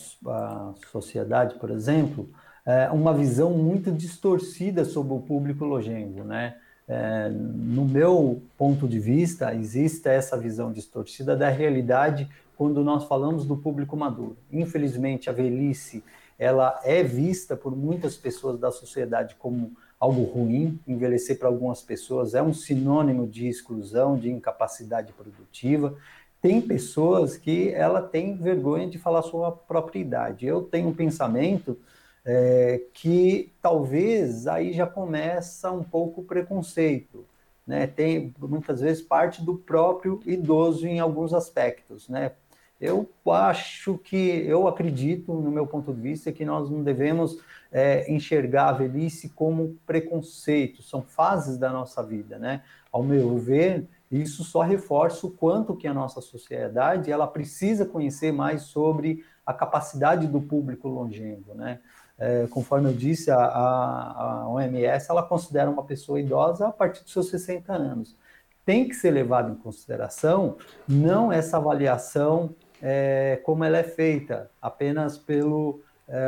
sociedade, 0.93 1.55
por 1.55 1.71
exemplo, 1.71 2.29
é, 2.65 2.91
uma 2.91 3.13
visão 3.13 3.51
muito 3.51 3.91
distorcida 3.91 4.85
sobre 4.85 5.15
o 5.15 5.21
público 5.21 5.65
longevo, 5.65 6.25
né? 6.25 6.57
É, 6.89 7.29
no 7.29 7.85
meu 7.85 8.43
ponto 8.59 8.89
de 8.89 8.99
vista, 8.99 9.55
existe 9.55 10.09
essa 10.09 10.37
visão 10.37 10.73
distorcida 10.73 11.37
da 11.37 11.49
realidade 11.49 12.29
quando 12.57 12.85
nós 12.85 13.05
falamos 13.05 13.45
do 13.47 13.57
público 13.57 13.97
maduro. 13.97 14.37
Infelizmente, 14.51 15.31
a 15.31 15.33
velhice 15.33 16.03
ela 16.39 16.81
é 16.83 17.03
vista 17.03 17.57
por 17.57 17.77
muitas 17.77 18.17
pessoas 18.17 18.59
da 18.59 18.71
sociedade 18.71 19.37
como 19.39 19.73
algo 19.99 20.25
ruim. 20.25 20.79
Envelhecer 20.89 21.39
para 21.39 21.49
algumas 21.49 21.81
pessoas 21.83 22.35
é 22.35 22.43
um 22.43 22.53
sinônimo 22.53 23.29
de 23.29 23.47
exclusão, 23.47 24.19
de 24.19 24.29
incapacidade 24.29 25.13
produtiva. 25.13 25.97
Tem 26.41 26.61
pessoas 26.61 27.37
que 27.37 27.71
ela 27.71 28.03
tem 28.03 28.37
vergonha 28.37 28.89
de 28.89 28.99
falar 28.99 29.23
sua 29.23 29.53
própria 29.53 30.01
idade. 30.01 30.45
Eu 30.45 30.63
tenho 30.63 30.89
um 30.89 30.95
pensamento 30.95 31.79
é, 32.25 32.83
que 32.93 33.53
talvez 33.61 34.47
aí 34.47 34.73
já 34.73 34.87
começa 34.87 35.71
um 35.71 35.83
pouco 35.83 36.21
o 36.21 36.25
preconceito. 36.25 37.25
Né? 37.67 37.87
Tem 37.87 38.35
muitas 38.39 38.81
vezes 38.81 39.03
parte 39.03 39.43
do 39.43 39.57
próprio 39.57 40.21
idoso 40.25 40.87
em 40.87 41.01
alguns 41.01 41.33
aspectos. 41.33 42.09
Né? 42.09 42.33
Eu 42.81 43.09
acho 43.31 43.99
que, 43.99 44.45
eu 44.47 44.67
acredito, 44.67 45.33
no 45.33 45.51
meu 45.51 45.67
ponto 45.67 45.93
de 45.93 46.01
vista, 46.01 46.33
que 46.33 46.45
nós 46.45 46.71
não 46.71 46.83
devemos 46.83 47.39
é, 47.71 48.11
enxergar 48.13 48.69
a 48.69 48.73
velhice 48.73 49.29
como 49.29 49.77
preconceito, 49.87 50.83
são 50.83 51.03
fases 51.03 51.57
da 51.57 51.71
nossa 51.71 52.03
vida. 52.03 52.39
Né? 52.39 52.63
Ao 52.91 53.03
meu 53.03 53.37
ver, 53.39 53.89
isso 54.11 54.45
só 54.45 54.61
reforça 54.61 55.27
o 55.27 55.31
quanto 55.31 55.75
que 55.75 55.89
a 55.89 55.95
nossa 55.95 56.21
sociedade 56.21 57.11
ela 57.11 57.27
precisa 57.27 57.87
conhecer 57.87 58.33
mais 58.33 58.63
sobre 58.63 59.25
a 59.47 59.55
capacidade 59.55 60.27
do 60.27 60.41
público 60.41 60.87
longevo, 60.87 61.55
né? 61.55 61.81
É, 62.23 62.47
conforme 62.47 62.89
eu 62.89 62.93
disse, 62.93 63.33
a, 63.33 63.37
a, 63.37 64.49
OMS 64.49 65.11
ela 65.11 65.25
considera 65.25 65.69
uma 65.69 65.83
pessoa 65.83 66.21
idosa 66.21 66.69
a 66.69 66.71
partir 66.71 67.03
dos 67.03 67.13
seus 67.13 67.29
60 67.31 67.73
anos. 67.73 68.17
Tem 68.65 68.89
que 68.89 68.95
ser 68.95 69.11
levado 69.11 69.51
em 69.51 69.57
consideração 69.57 70.57
não 70.87 71.33
essa 71.33 71.57
avaliação 71.57 72.55
é, 72.81 73.41
como 73.43 73.65
ela 73.65 73.79
é 73.79 73.83
feita, 73.83 74.49
apenas 74.61 75.19
pelo 75.19 75.81
é, 76.09 76.25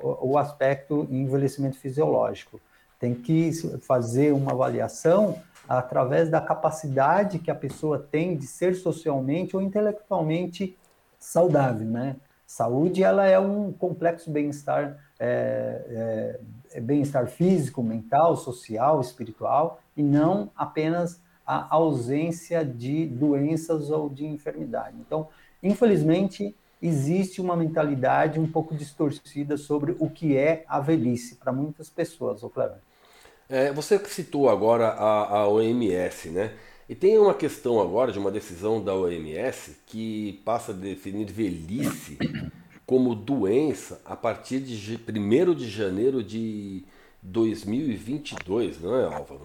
o, 0.00 0.34
o 0.34 0.38
aspecto 0.38 1.08
envelhecimento 1.10 1.76
fisiológico. 1.76 2.60
Tem 3.00 3.12
que 3.12 3.50
fazer 3.80 4.32
uma 4.32 4.52
avaliação 4.52 5.42
através 5.68 6.30
da 6.30 6.40
capacidade 6.40 7.40
que 7.40 7.50
a 7.50 7.54
pessoa 7.54 7.98
tem 7.98 8.36
de 8.36 8.46
ser 8.46 8.76
socialmente 8.76 9.56
ou 9.56 9.62
intelectualmente 9.62 10.78
saudável, 11.18 11.84
né? 11.84 12.14
Saúde 12.46 13.02
ela 13.02 13.26
é 13.26 13.40
um 13.40 13.72
complexo 13.72 14.30
bem-estar 14.30 14.96
é, 15.18 15.84
é, 15.88 16.40
é, 16.78 16.80
bem-estar 16.80 17.26
físico, 17.26 17.82
mental, 17.82 18.36
social, 18.36 19.00
espiritual, 19.00 19.80
e 19.96 20.02
não 20.02 20.50
apenas 20.54 21.20
a 21.46 21.74
ausência 21.74 22.64
de 22.64 23.06
doenças 23.06 23.90
ou 23.90 24.10
de 24.10 24.26
enfermidade. 24.26 24.96
Então, 25.00 25.28
infelizmente, 25.62 26.54
existe 26.82 27.40
uma 27.40 27.56
mentalidade 27.56 28.38
um 28.38 28.46
pouco 28.46 28.74
distorcida 28.74 29.56
sobre 29.56 29.96
o 29.98 30.10
que 30.10 30.36
é 30.36 30.64
a 30.68 30.80
velhice 30.80 31.36
para 31.36 31.52
muitas 31.52 31.88
pessoas, 31.88 32.42
ô 32.42 32.50
Cleber. 32.50 32.78
É, 33.48 33.72
você 33.72 33.98
citou 34.06 34.50
agora 34.50 34.88
a, 34.88 35.38
a 35.38 35.48
OMS, 35.48 36.30
né? 36.30 36.52
E 36.88 36.94
tem 36.94 37.18
uma 37.18 37.34
questão 37.34 37.80
agora 37.80 38.12
de 38.12 38.18
uma 38.18 38.30
decisão 38.30 38.82
da 38.82 38.94
OMS 38.94 39.76
que 39.86 40.40
passa 40.44 40.72
a 40.72 40.74
definir 40.74 41.26
velhice 41.26 42.16
como 42.86 43.14
doença 43.14 44.00
a 44.04 44.14
partir 44.14 44.60
de 44.60 44.96
1 44.96 45.54
de 45.54 45.68
janeiro 45.68 46.22
de 46.22 46.84
2022, 47.20 48.80
não 48.80 48.96
é, 48.96 49.04
Álvaro? 49.04 49.42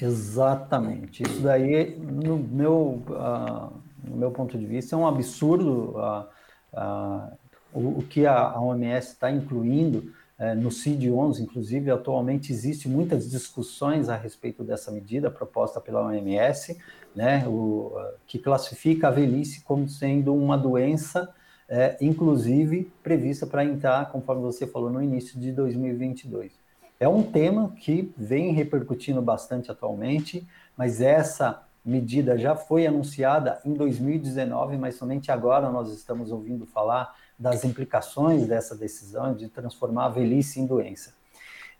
Exatamente. 0.00 1.22
Isso 1.22 1.40
daí, 1.40 1.94
no 1.96 2.38
meu, 2.38 3.02
uh, 3.08 3.72
no 4.02 4.16
meu 4.16 4.30
ponto 4.30 4.56
de 4.58 4.64
vista, 4.64 4.96
é 4.96 4.98
um 4.98 5.06
absurdo 5.06 5.94
uh, 5.96 6.24
uh, 6.72 7.36
o, 7.72 7.98
o, 7.98 8.02
que 8.08 8.26
a, 8.26 8.58
OMS 8.58 9.12
está 9.12 9.30
incluindo 9.30 10.12
uh, 10.38 10.54
no 10.56 10.70
CID-11, 10.70 11.40
inclusive, 11.40 11.90
atualmente 11.90 12.50
existe 12.50 12.88
muitas 12.88 13.30
discussões 13.30 14.08
a 14.08 14.16
respeito 14.16 14.64
dessa 14.64 14.90
medida 14.90 15.30
proposta 15.30 15.80
pela 15.80 16.04
OMS, 16.06 16.78
né, 17.14 17.46
o, 17.46 17.92
que 18.26 18.38
classifica 18.38 19.08
a 19.08 19.10
velhice 19.10 19.60
como 19.62 19.86
sendo 19.86 20.34
uma 20.34 20.56
doença 20.56 21.32
é, 21.72 21.96
inclusive 22.02 22.92
prevista 23.02 23.46
para 23.46 23.64
entrar, 23.64 24.12
conforme 24.12 24.42
você 24.42 24.66
falou, 24.66 24.90
no 24.90 25.02
início 25.02 25.40
de 25.40 25.50
2022. 25.52 26.52
É 27.00 27.08
um 27.08 27.22
tema 27.22 27.72
que 27.80 28.12
vem 28.14 28.52
repercutindo 28.52 29.22
bastante 29.22 29.70
atualmente, 29.70 30.46
mas 30.76 31.00
essa 31.00 31.62
medida 31.82 32.36
já 32.36 32.54
foi 32.54 32.86
anunciada 32.86 33.58
em 33.64 33.72
2019, 33.72 34.76
mas 34.76 34.96
somente 34.96 35.32
agora 35.32 35.70
nós 35.70 35.90
estamos 35.90 36.30
ouvindo 36.30 36.66
falar 36.66 37.16
das 37.38 37.64
implicações 37.64 38.46
dessa 38.46 38.76
decisão 38.76 39.34
de 39.34 39.48
transformar 39.48 40.04
a 40.04 40.10
velhice 40.10 40.60
em 40.60 40.66
doença. 40.66 41.14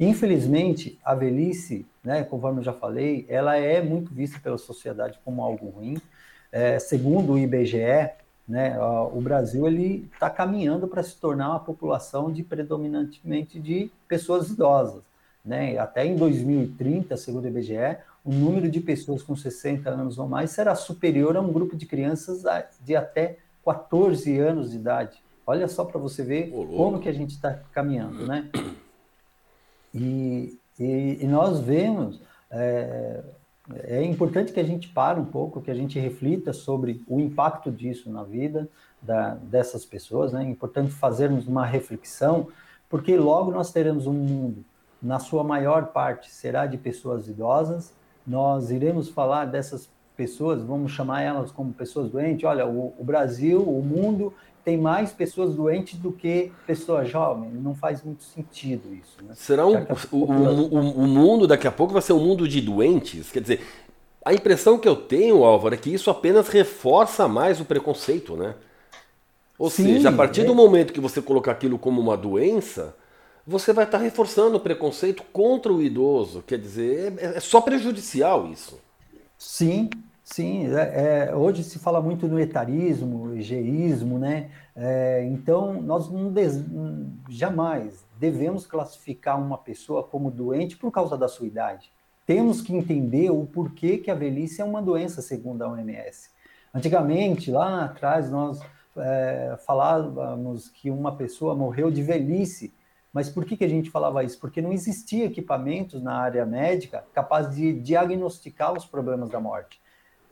Infelizmente, 0.00 0.99
a 1.04 1.14
velhice, 1.14 1.84
né, 2.02 2.25
conforme 2.25 2.61
eu 2.61 2.64
já 2.64 2.72
falei, 2.72 3.26
ela 3.28 3.56
é 3.56 3.82
muito 3.82 4.12
vista 4.12 4.40
pela 4.40 4.56
sociedade 4.56 5.20
como 5.22 5.42
algo 5.42 5.68
ruim. 5.68 6.00
É, 6.50 6.78
segundo 6.78 7.34
o 7.34 7.38
IBGE, 7.38 8.22
né? 8.46 8.78
O 8.80 9.20
Brasil 9.20 9.66
ele 9.66 10.08
está 10.12 10.28
caminhando 10.28 10.88
para 10.88 11.02
se 11.02 11.16
tornar 11.16 11.50
uma 11.50 11.61
população 11.61 12.30
de 12.32 12.42
predominantemente 12.42 13.58
de 13.61 13.90
pessoas 14.08 14.50
idosas. 14.50 15.02
Né? 15.44 15.78
Até 15.78 16.04
em 16.04 16.16
2030, 16.16 17.16
segundo 17.16 17.44
o 17.44 17.49
IBGE, 17.49 17.99
o 18.25 18.32
número 18.32 18.70
de 18.70 18.80
pessoas 18.80 19.22
com 19.22 19.34
60 19.34 19.90
anos 19.90 20.18
ou 20.18 20.28
mais 20.28 20.50
será 20.50 20.75
superior 20.75 21.37
a 21.37 21.40
um 21.40 21.52
grupo 21.52 21.76
de 21.76 21.87
crianças 21.87 22.44
de 22.80 22.94
até 22.94 23.38
14 23.64 24.38
anos 24.38 24.70
de 24.70 24.76
idade. 24.76 25.22
Olha 25.46 25.66
só 25.66 25.84
para 25.84 25.99
você 25.99 26.22
ver 26.22 26.50
como 26.50 27.00
que 27.00 27.08
a 27.08 27.12
gente 27.12 27.30
está 27.30 27.58
caminhando, 27.72 28.26
né? 28.26 28.49
E, 29.92 30.58
e, 30.78 31.18
e 31.20 31.26
nós 31.26 31.61
vemos, 31.61 32.20
é, 32.50 33.22
é, 33.85 34.02
importante 34.02 34.52
que 34.52 34.61
a 34.61 34.64
gente 34.64 34.88
pare 34.88 35.21
um 35.21 35.25
pouco, 35.25 35.61
que 35.61 35.71
a 35.71 35.75
gente 35.75 35.99
reflita 35.99 36.52
sobre 36.52 37.02
o 37.07 37.21
impacto 37.21 37.71
disso 37.71 38.11
na 38.11 38.25
vida 38.25 38.69
da, 39.00 39.35
dessas 39.35 39.85
pessoas, 39.85 40.33
né? 40.33 40.45
É 40.45 40.49
importante 40.49 40.90
fazermos 40.90 41.47
uma 41.47 41.64
reflexão, 41.64 42.49
porque 42.88 43.16
logo 43.16 43.50
nós 43.50 43.73
teremos 43.73 44.07
um 44.07 44.12
mundo, 44.12 44.64
na 45.00 45.19
sua 45.19 45.45
maior 45.45 45.87
parte, 45.87 46.31
será 46.31 46.66
de 46.66 46.76
pessoas 46.76 47.28
idosas, 47.28 47.92
nós 48.26 48.71
iremos 48.71 49.09
falar 49.09 49.47
dessas 49.47 49.90
pessoas, 50.16 50.62
vamos 50.62 50.92
chamar 50.92 51.23
elas 51.23 51.50
como 51.50 51.73
pessoas 51.73 52.11
doentes. 52.11 52.45
Olha, 52.45 52.66
o, 52.66 52.95
o 52.99 53.04
Brasil, 53.04 53.61
o 53.61 53.83
mundo 53.83 54.33
tem 54.64 54.76
mais 54.76 55.12
pessoas 55.12 55.54
doentes 55.54 55.99
do 55.99 56.12
que 56.12 56.52
pessoas 56.66 57.09
jovens. 57.09 57.52
Não 57.54 57.75
faz 57.75 58.02
muito 58.02 58.23
sentido 58.23 58.95
isso. 58.95 59.23
Né? 59.23 59.35
Será 59.35 59.66
um, 59.66 59.87
o, 60.11 60.16
o, 60.16 61.02
o, 61.02 61.07
mundo 61.07 61.47
daqui 61.47 61.66
a 61.66 61.73
pouco 61.73 61.92
vai 61.92 62.02
ser 62.02 62.12
um 62.12 62.25
mundo 62.25 62.47
de 62.47 62.61
doentes? 62.61 63.31
Quer 63.33 63.40
dizer, 63.40 63.61
a 64.25 64.33
impressão 64.33 64.78
que 64.78 64.88
eu 64.88 64.95
tenho, 64.95 65.42
Álvaro, 65.42 65.75
é 65.75 65.78
que 65.78 65.92
isso 65.92 66.11
apenas 66.11 66.49
reforça 66.49 67.26
mais 67.26 67.61
o 67.61 67.64
preconceito, 67.64 68.37
né? 68.37 68.54
Ou 69.59 69.69
Sim, 69.69 69.95
seja, 69.95 70.09
a 70.09 70.12
partir 70.12 70.42
é... 70.42 70.45
do 70.45 70.54
momento 70.54 70.92
que 70.92 71.00
você 71.00 71.21
colocar 71.21 71.52
aquilo 71.52 71.78
como 71.78 72.00
uma 72.00 72.16
doença, 72.16 72.95
você 73.47 73.73
vai 73.73 73.85
estar 73.85 73.99
reforçando 73.99 74.57
o 74.57 74.61
preconceito 74.61 75.25
contra 75.33 75.73
o 75.73 75.83
idoso. 75.83 76.42
Quer 76.47 76.59
dizer, 76.59 77.14
é, 77.19 77.37
é 77.37 77.40
só 77.40 77.61
prejudicial 77.61 78.49
isso. 78.49 78.78
Sim, 79.37 79.90
sim. 80.34 80.66
É, 80.74 81.28
é, 81.28 81.34
hoje 81.34 81.62
se 81.62 81.78
fala 81.78 82.00
muito 82.00 82.26
no 82.26 82.38
etarismo, 82.38 83.34
egeísmo, 83.34 84.18
né? 84.18 84.50
É, 84.74 85.24
então, 85.24 85.80
nós 85.82 86.10
não 86.10 86.32
des... 86.32 86.62
jamais 87.28 88.04
devemos 88.18 88.66
classificar 88.66 89.40
uma 89.40 89.58
pessoa 89.58 90.02
como 90.02 90.30
doente 90.30 90.76
por 90.76 90.90
causa 90.90 91.16
da 91.16 91.28
sua 91.28 91.46
idade. 91.46 91.92
Temos 92.26 92.60
que 92.60 92.74
entender 92.74 93.30
o 93.30 93.44
porquê 93.44 93.98
que 93.98 94.10
a 94.10 94.14
velhice 94.14 94.60
é 94.60 94.64
uma 94.64 94.80
doença, 94.80 95.20
segundo 95.20 95.62
a 95.62 95.68
OMS. 95.68 96.30
Antigamente, 96.72 97.50
lá 97.50 97.84
atrás, 97.84 98.30
nós 98.30 98.60
é, 98.96 99.56
falávamos 99.66 100.68
que 100.68 100.90
uma 100.90 101.16
pessoa 101.16 101.54
morreu 101.54 101.90
de 101.90 102.02
velhice 102.02 102.72
mas 103.12 103.28
por 103.28 103.44
que, 103.44 103.56
que 103.56 103.64
a 103.64 103.68
gente 103.68 103.90
falava 103.90 104.24
isso? 104.24 104.40
Porque 104.40 104.62
não 104.62 104.72
existia 104.72 105.26
equipamentos 105.26 106.02
na 106.02 106.14
área 106.14 106.46
médica 106.46 107.04
capazes 107.12 107.54
de 107.54 107.74
diagnosticar 107.74 108.72
os 108.72 108.86
problemas 108.86 109.28
da 109.28 109.38
morte. 109.38 109.81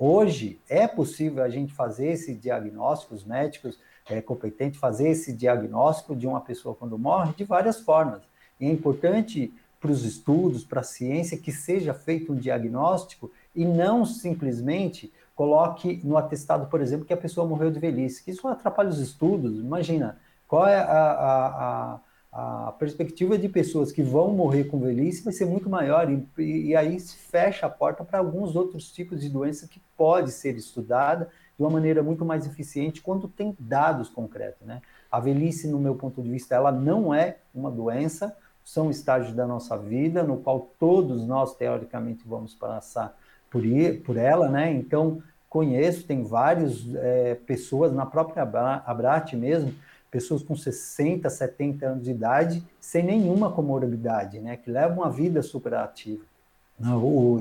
Hoje 0.02 0.59
é 0.66 0.88
possível 0.88 1.45
a 1.45 1.50
gente 1.50 1.75
fazer 1.75 2.12
esse 2.12 2.35
diagnóstico, 2.35 3.14
os 3.14 3.23
médicos 3.23 3.78
é, 4.09 4.23
competentes 4.23 4.80
fazer 4.80 5.11
esse 5.11 5.30
diagnóstico 5.30 6.16
de 6.16 6.26
uma 6.26 6.40
pessoa 6.40 6.75
quando 6.75 6.99
morre 6.99 7.35
de 7.37 7.45
várias 7.45 7.80
formas. 7.80 8.23
E 8.59 8.64
é 8.64 8.71
importante 8.71 9.52
para 9.78 9.90
os 9.90 10.02
estudos, 10.02 10.64
para 10.64 10.80
a 10.80 10.85
ciência, 10.85 11.37
que 11.37 11.52
seja 11.52 11.92
feito 11.92 12.33
um 12.33 12.37
diagnóstico 12.37 13.30
e 13.54 13.66
não 13.66 14.07
simplesmente 14.07 15.12
coloque 15.37 16.00
no 16.02 16.16
atestado, 16.16 16.66
por 16.69 16.80
exemplo, 16.80 17.04
que 17.04 17.12
a 17.12 17.16
pessoa 17.19 17.47
morreu 17.47 17.71
de 17.71 17.78
velhice, 17.78 18.25
que 18.25 18.30
isso 18.30 18.49
atrapalha 18.49 18.88
os 18.88 19.00
estudos. 19.00 19.59
Imagina, 19.59 20.19
qual 20.49 20.66
é 20.66 20.78
a, 20.78 20.83
a, 20.83 21.95
a 21.95 22.00
a 22.33 22.73
perspectiva 22.79 23.37
de 23.37 23.49
pessoas 23.49 23.91
que 23.91 24.03
vão 24.03 24.31
morrer 24.33 24.65
com 24.65 24.79
velhice 24.79 25.25
vai 25.25 25.33
ser 25.33 25.47
muito 25.47 25.69
maior 25.69 26.09
e, 26.11 26.69
e 26.69 26.77
aí 26.77 27.01
se 27.01 27.17
fecha 27.17 27.67
a 27.67 27.71
porta 27.71 28.05
para 28.05 28.21
alguns 28.21 28.55
outros 28.55 28.93
tipos 28.93 29.21
de 29.21 29.29
doença 29.29 29.67
que 29.67 29.81
pode 29.97 30.31
ser 30.31 30.57
estudada 30.57 31.29
de 31.57 31.63
uma 31.63 31.71
maneira 31.71 32.03
muito 32.03 32.25
mais 32.25 32.47
eficiente 32.47 33.03
quando 33.03 33.27
tem 33.27 33.57
dados 33.59 34.09
concretos, 34.09 34.65
né? 34.67 34.81
A 35.11 35.19
velhice, 35.19 35.67
no 35.67 35.81
meu 35.81 35.97
ponto 35.97 36.23
de 36.23 36.31
vista, 36.31 36.54
ela 36.54 36.71
não 36.71 37.13
é 37.13 37.39
uma 37.52 37.71
doença, 37.71 38.37
são 38.65 38.91
estágios 38.91 39.35
da 39.35 39.45
nossa 39.45 39.76
vida 39.76 40.23
no 40.23 40.37
qual 40.37 40.71
todos 40.78 41.26
nós 41.26 41.57
teoricamente 41.57 42.23
vamos 42.25 42.54
passar 42.54 43.19
por, 43.50 43.67
ir, 43.67 44.02
por 44.02 44.17
ela, 44.17 44.49
né? 44.49 44.73
Então 44.73 45.21
conheço, 45.49 46.07
tem 46.07 46.23
várias 46.23 46.85
é, 46.95 47.35
pessoas 47.35 47.93
na 47.93 48.07
própria 48.07 48.45
Abrat 48.87 49.33
mesmo 49.35 49.75
pessoas 50.11 50.43
com 50.43 50.57
60, 50.57 51.31
70 51.31 51.87
anos 51.87 52.05
de 52.05 52.11
idade, 52.11 52.63
sem 52.81 53.03
nenhuma 53.03 53.53
comorbidade, 53.53 54.41
né, 54.41 54.57
que 54.57 54.71
levam 54.71 54.99
uma 54.99 55.11
vida 55.11 55.43
super 55.43 55.75
ativa. 55.75 56.25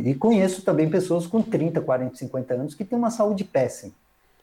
E 0.04 0.14
conheço 0.16 0.64
também 0.64 0.90
pessoas 0.90 1.26
com 1.26 1.42
30, 1.42 1.80
40, 1.82 2.16
50 2.16 2.54
anos 2.54 2.76
que 2.76 2.84
têm 2.84 2.98
uma 2.98 3.10
saúde 3.10 3.44
péssima. 3.44 3.94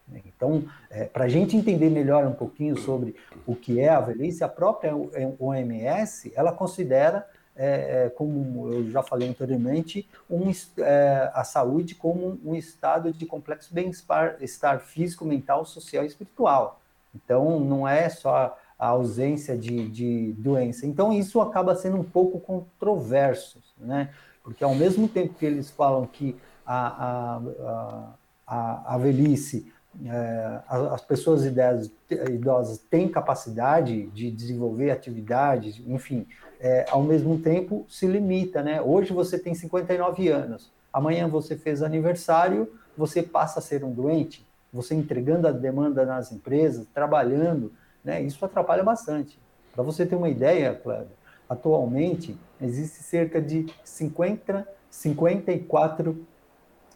Né. 0.09 0.23
Então, 0.27 0.65
é, 0.91 1.05
para 1.05 1.25
a 1.25 1.29
gente 1.29 1.57
entender 1.57 1.91
melhor 1.91 2.27
um 2.27 2.33
pouquinho 2.33 2.79
sobre 2.79 3.15
o 3.47 3.55
que 3.55 3.79
é 3.79 3.91
a 3.91 4.01
velhice, 4.01 4.43
a 4.43 4.49
própria 4.49 4.93
OMS, 5.39 6.33
ela 6.35 6.51
considera, 6.51 7.29
é, 7.55 8.05
é, 8.07 8.09
como 8.09 8.73
eu 8.73 8.91
já 8.91 9.03
falei 9.03 9.29
anteriormente, 9.29 10.09
um, 10.31 10.51
é, 10.79 11.31
a 11.35 11.45
saúde 11.45 11.95
como 11.95 12.41
um 12.43 12.55
estado 12.55 13.12
de 13.12 13.27
complexo 13.27 13.75
bem-estar 13.75 14.81
físico, 14.81 15.27
mental, 15.27 15.67
social 15.67 16.05
e 16.05 16.07
espiritual. 16.07 16.81
Então, 17.24 17.61
não 17.61 17.87
é 17.87 18.09
só 18.09 18.57
a 18.79 18.88
ausência 18.88 19.57
de, 19.57 19.88
de 19.88 20.33
doença. 20.38 20.87
Então, 20.87 21.12
isso 21.12 21.40
acaba 21.40 21.74
sendo 21.74 21.96
um 21.96 22.05
pouco 22.05 22.38
controverso, 22.38 23.62
né? 23.79 24.11
Porque 24.42 24.62
ao 24.62 24.74
mesmo 24.74 25.09
tempo 25.09 25.35
que 25.35 25.46
eles 25.46 25.70
falam 25.70 26.07
que 26.07 26.37
a, 26.64 27.40
a, 27.66 28.12
a, 28.46 28.94
a 28.94 28.98
velhice, 28.98 29.72
é, 30.05 30.61
as 30.68 31.00
pessoas 31.00 31.44
idosas, 31.44 31.90
idosas 32.31 32.79
têm 32.79 33.09
capacidade 33.09 34.07
de 34.09 34.31
desenvolver 34.31 34.90
atividades, 34.90 35.83
enfim, 35.87 36.26
é, 36.61 36.87
ao 36.90 37.02
mesmo 37.02 37.38
tempo 37.38 37.87
se 37.88 38.07
limita, 38.07 38.62
né? 38.62 38.81
Hoje 38.81 39.12
você 39.12 39.38
tem 39.38 39.55
59 39.55 40.29
anos, 40.29 40.70
amanhã 40.92 41.26
você 41.26 41.57
fez 41.57 41.83
aniversário, 41.83 42.70
você 42.96 43.22
passa 43.22 43.59
a 43.59 43.62
ser 43.62 43.83
um 43.83 43.92
doente 43.92 44.46
você 44.72 44.94
entregando 44.94 45.48
a 45.48 45.52
demanda 45.52 46.05
nas 46.05 46.33
empresas, 46.33 46.87
trabalhando, 46.92 47.72
né, 48.05 48.22
isso 48.22 48.44
atrapalha 48.44 48.83
bastante. 48.83 49.38
Para 49.72 49.83
você 49.83 50.07
ter 50.07 50.16
uma 50.16 50.29
ideia, 50.29 50.74
Cléber, 50.74 51.09
atualmente 51.48 52.37
existe 52.61 53.02
cerca 53.02 53.40
de 53.40 53.66
50, 53.85 54.66
54 54.90 56.26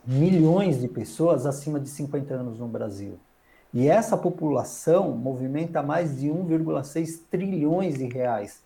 milhões 0.06 0.80
de 0.80 0.88
pessoas 0.88 1.46
acima 1.46 1.78
de 1.78 1.88
50 1.88 2.34
anos 2.34 2.58
no 2.58 2.66
Brasil. 2.66 3.18
E 3.72 3.86
essa 3.88 4.16
população 4.16 5.12
movimenta 5.12 5.82
mais 5.82 6.18
de 6.18 6.28
1,6 6.28 7.20
trilhões 7.30 7.98
de 7.98 8.06
reais. 8.06 8.62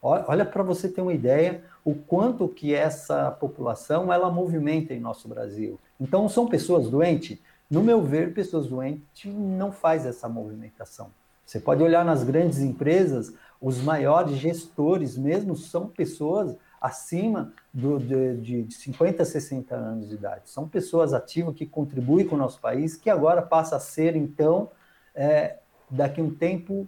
Olha 0.00 0.44
para 0.44 0.62
você 0.62 0.88
ter 0.88 1.00
uma 1.00 1.12
ideia 1.12 1.62
o 1.84 1.94
quanto 1.94 2.48
que 2.48 2.74
essa 2.74 3.30
população 3.30 4.12
ela 4.12 4.30
movimenta 4.30 4.94
em 4.94 5.00
nosso 5.00 5.28
Brasil. 5.28 5.78
Então 6.00 6.28
são 6.28 6.48
pessoas 6.48 6.88
doentes? 6.88 7.38
No 7.70 7.82
meu 7.82 8.02
ver, 8.02 8.32
pessoas 8.32 8.66
doentes 8.66 9.32
não 9.32 9.70
faz 9.70 10.06
essa 10.06 10.28
movimentação. 10.28 11.10
Você 11.44 11.60
pode 11.60 11.82
olhar 11.82 12.04
nas 12.04 12.24
grandes 12.24 12.60
empresas, 12.60 13.32
os 13.60 13.82
maiores 13.82 14.36
gestores 14.36 15.16
mesmo 15.16 15.56
são 15.56 15.86
pessoas 15.86 16.56
acima 16.80 17.52
do, 17.72 17.98
de, 17.98 18.64
de 18.64 18.74
50, 18.74 19.24
60 19.24 19.74
anos 19.74 20.08
de 20.08 20.14
idade. 20.14 20.48
São 20.50 20.68
pessoas 20.68 21.12
ativas 21.12 21.54
que 21.54 21.66
contribuem 21.66 22.26
com 22.26 22.36
o 22.36 22.38
nosso 22.38 22.60
país, 22.60 22.96
que 22.96 23.10
agora 23.10 23.42
passa 23.42 23.76
a 23.76 23.80
ser, 23.80 24.14
então, 24.14 24.70
é, 25.14 25.56
daqui 25.90 26.20
a 26.20 26.24
um 26.24 26.30
tempo, 26.30 26.86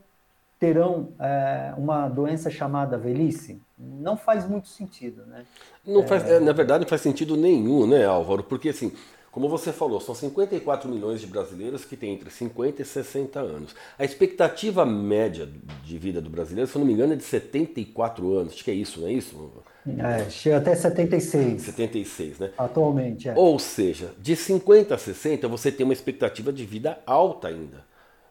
terão 0.58 1.08
é, 1.18 1.72
uma 1.76 2.08
doença 2.08 2.50
chamada 2.50 2.96
velhice. 2.98 3.60
Não 3.78 4.16
faz 4.16 4.46
muito 4.46 4.68
sentido, 4.68 5.24
né? 5.26 5.44
Não 5.86 6.06
faz, 6.06 6.28
é, 6.28 6.38
na 6.38 6.52
verdade, 6.52 6.84
não 6.84 6.88
faz 6.88 7.00
sentido 7.00 7.36
nenhum, 7.36 7.86
né, 7.86 8.04
Álvaro? 8.04 8.44
Porque, 8.44 8.68
assim, 8.68 8.92
como 9.30 9.48
você 9.48 9.72
falou, 9.72 10.00
são 10.00 10.14
54 10.14 10.88
milhões 10.88 11.20
de 11.20 11.26
brasileiros 11.26 11.84
que 11.84 11.96
têm 11.96 12.14
entre 12.14 12.30
50 12.30 12.82
e 12.82 12.84
60 12.84 13.38
anos. 13.38 13.74
A 13.96 14.04
expectativa 14.04 14.84
média 14.84 15.48
de 15.84 15.98
vida 15.98 16.20
do 16.20 16.28
brasileiro, 16.28 16.68
se 16.68 16.76
eu 16.76 16.80
não 16.80 16.86
me 16.86 16.92
engano, 16.92 17.12
é 17.12 17.16
de 17.16 17.22
74 17.22 18.36
anos. 18.36 18.54
Acho 18.54 18.64
que 18.64 18.70
é 18.72 18.74
isso, 18.74 19.00
não 19.00 19.08
é 19.08 19.12
isso? 19.12 19.52
É, 19.98 20.28
chega 20.28 20.58
até 20.58 20.74
76. 20.74 21.62
76, 21.62 22.38
né? 22.40 22.50
Atualmente, 22.58 23.28
é. 23.28 23.34
Ou 23.36 23.58
seja, 23.58 24.12
de 24.18 24.34
50 24.34 24.94
a 24.94 24.98
60 24.98 25.46
você 25.46 25.70
tem 25.70 25.84
uma 25.84 25.92
expectativa 25.92 26.52
de 26.52 26.66
vida 26.66 26.98
alta 27.06 27.48
ainda. 27.48 27.84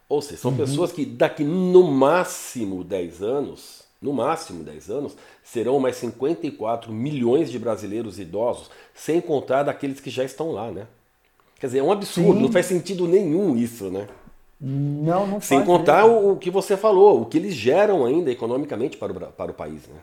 Ou 0.10 0.22
seja, 0.22 0.38
são 0.38 0.52
uhum. 0.52 0.58
pessoas 0.58 0.92
que 0.92 1.06
daqui 1.06 1.44
no 1.44 1.84
máximo 1.84 2.84
10 2.84 3.22
anos, 3.22 3.84
no 4.02 4.14
máximo 4.14 4.64
10 4.64 4.90
anos, 4.90 5.18
serão 5.44 5.80
mais 5.80 5.98
54 5.98 6.92
milhões 6.92 7.52
de 7.52 7.60
brasileiros 7.60 8.20
idosos, 8.20 8.70
sem 8.94 9.20
contar 9.20 9.64
daqueles 9.64 10.00
que 10.00 10.10
já 10.10 10.24
estão 10.24 10.52
lá, 10.52 10.72
né? 10.72 10.88
Quer 11.60 11.68
dizer, 11.68 11.80
é 11.80 11.84
um 11.84 11.92
absurdo, 11.92 12.36
Sim. 12.36 12.42
não 12.44 12.52
faz 12.52 12.66
sentido 12.66 13.08
nenhum 13.08 13.58
isso, 13.58 13.90
né? 13.90 14.08
Não, 14.62 15.26
não 15.28 15.42
Sem 15.42 15.64
contar 15.64 16.06
o, 16.06 16.34
o, 16.34 16.38
que 16.38 16.50
você 16.50 16.76
falou, 16.76 17.22
o 17.22 17.26
que 17.26 17.38
eles 17.38 17.54
geram 17.54 18.06
ainda 18.06 18.32
economicamente 18.32 18.98
para 18.98 19.12
o, 19.12 19.32
para 19.32 19.52
o 19.52 19.54
país, 19.54 19.88
né? 19.88 20.00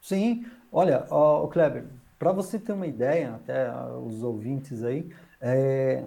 Sim, 0.00 0.44
olha, 0.70 1.06
o 1.10 1.48
Kleber, 1.48 1.84
Para 2.18 2.32
você 2.32 2.58
ter 2.58 2.72
uma 2.72 2.86
ideia, 2.86 3.34
até 3.34 3.70
os 4.06 4.22
ouvintes 4.22 4.82
aí, 4.82 5.10
é, 5.40 6.04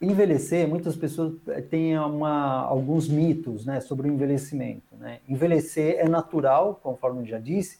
envelhecer, 0.00 0.68
muitas 0.68 0.96
pessoas 0.96 1.34
eh, 1.48 1.60
têm 1.60 1.98
uma, 1.98 2.62
alguns 2.62 3.08
mitos 3.08 3.64
né, 3.64 3.80
sobre 3.80 4.08
o 4.08 4.12
envelhecimento. 4.12 4.94
Né? 4.98 5.20
Envelhecer 5.28 5.96
é 5.98 6.08
natural, 6.08 6.78
conforme 6.82 7.22
eu 7.22 7.26
já 7.26 7.38
disse, 7.38 7.78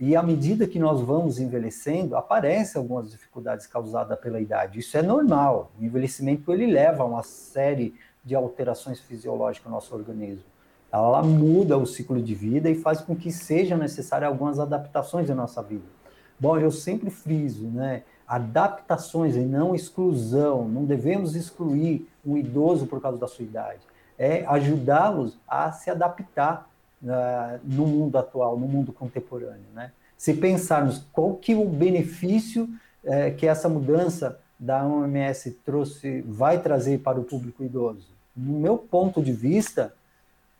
e 0.00 0.14
à 0.14 0.22
medida 0.22 0.66
que 0.66 0.78
nós 0.78 1.00
vamos 1.00 1.40
envelhecendo, 1.40 2.16
aparecem 2.16 2.80
algumas 2.80 3.10
dificuldades 3.10 3.66
causadas 3.66 4.18
pela 4.20 4.40
idade. 4.40 4.78
Isso 4.78 4.96
é 4.96 5.02
normal. 5.02 5.72
O 5.78 5.84
envelhecimento 5.84 6.52
ele 6.52 6.66
leva 6.66 7.02
a 7.02 7.06
uma 7.06 7.24
série 7.24 7.94
de 8.24 8.34
alterações 8.34 9.00
fisiológicas 9.00 9.66
no 9.66 9.74
nosso 9.74 9.94
organismo. 9.94 10.44
Ela 10.90 11.22
muda 11.22 11.76
o 11.76 11.84
ciclo 11.84 12.22
de 12.22 12.34
vida 12.34 12.70
e 12.70 12.76
faz 12.76 13.00
com 13.00 13.14
que 13.14 13.32
sejam 13.32 13.76
necessárias 13.76 14.30
algumas 14.30 14.60
adaptações 14.60 15.28
na 15.28 15.34
nossa 15.34 15.62
vida. 15.62 15.84
Bom, 16.38 16.56
eu 16.56 16.70
sempre 16.70 17.10
friso, 17.10 17.66
né? 17.66 18.04
Adaptações 18.28 19.34
e 19.34 19.40
não 19.40 19.74
exclusão. 19.74 20.68
Não 20.68 20.84
devemos 20.84 21.34
excluir 21.34 22.06
um 22.24 22.36
idoso 22.36 22.86
por 22.86 23.00
causa 23.00 23.18
da 23.18 23.26
sua 23.26 23.44
idade. 23.44 23.80
É 24.18 24.44
ajudá-los 24.46 25.38
a 25.48 25.72
se 25.72 25.90
adaptar 25.90 26.68
uh, 27.02 27.60
no 27.64 27.86
mundo 27.86 28.18
atual, 28.18 28.58
no 28.58 28.68
mundo 28.68 28.92
contemporâneo. 28.92 29.66
Né? 29.74 29.92
Se 30.16 30.34
pensarmos 30.34 31.06
qual 31.12 31.36
que 31.36 31.52
é 31.52 31.56
o 31.56 31.64
benefício 31.64 32.64
uh, 33.04 33.34
que 33.36 33.46
essa 33.46 33.68
mudança 33.68 34.38
da 34.58 34.84
OMS 34.84 35.52
trouxe, 35.64 36.20
vai 36.22 36.60
trazer 36.60 36.98
para 36.98 37.18
o 37.18 37.24
público 37.24 37.64
idoso. 37.64 38.08
No 38.36 38.58
meu 38.58 38.76
ponto 38.76 39.22
de 39.22 39.32
vista, 39.32 39.94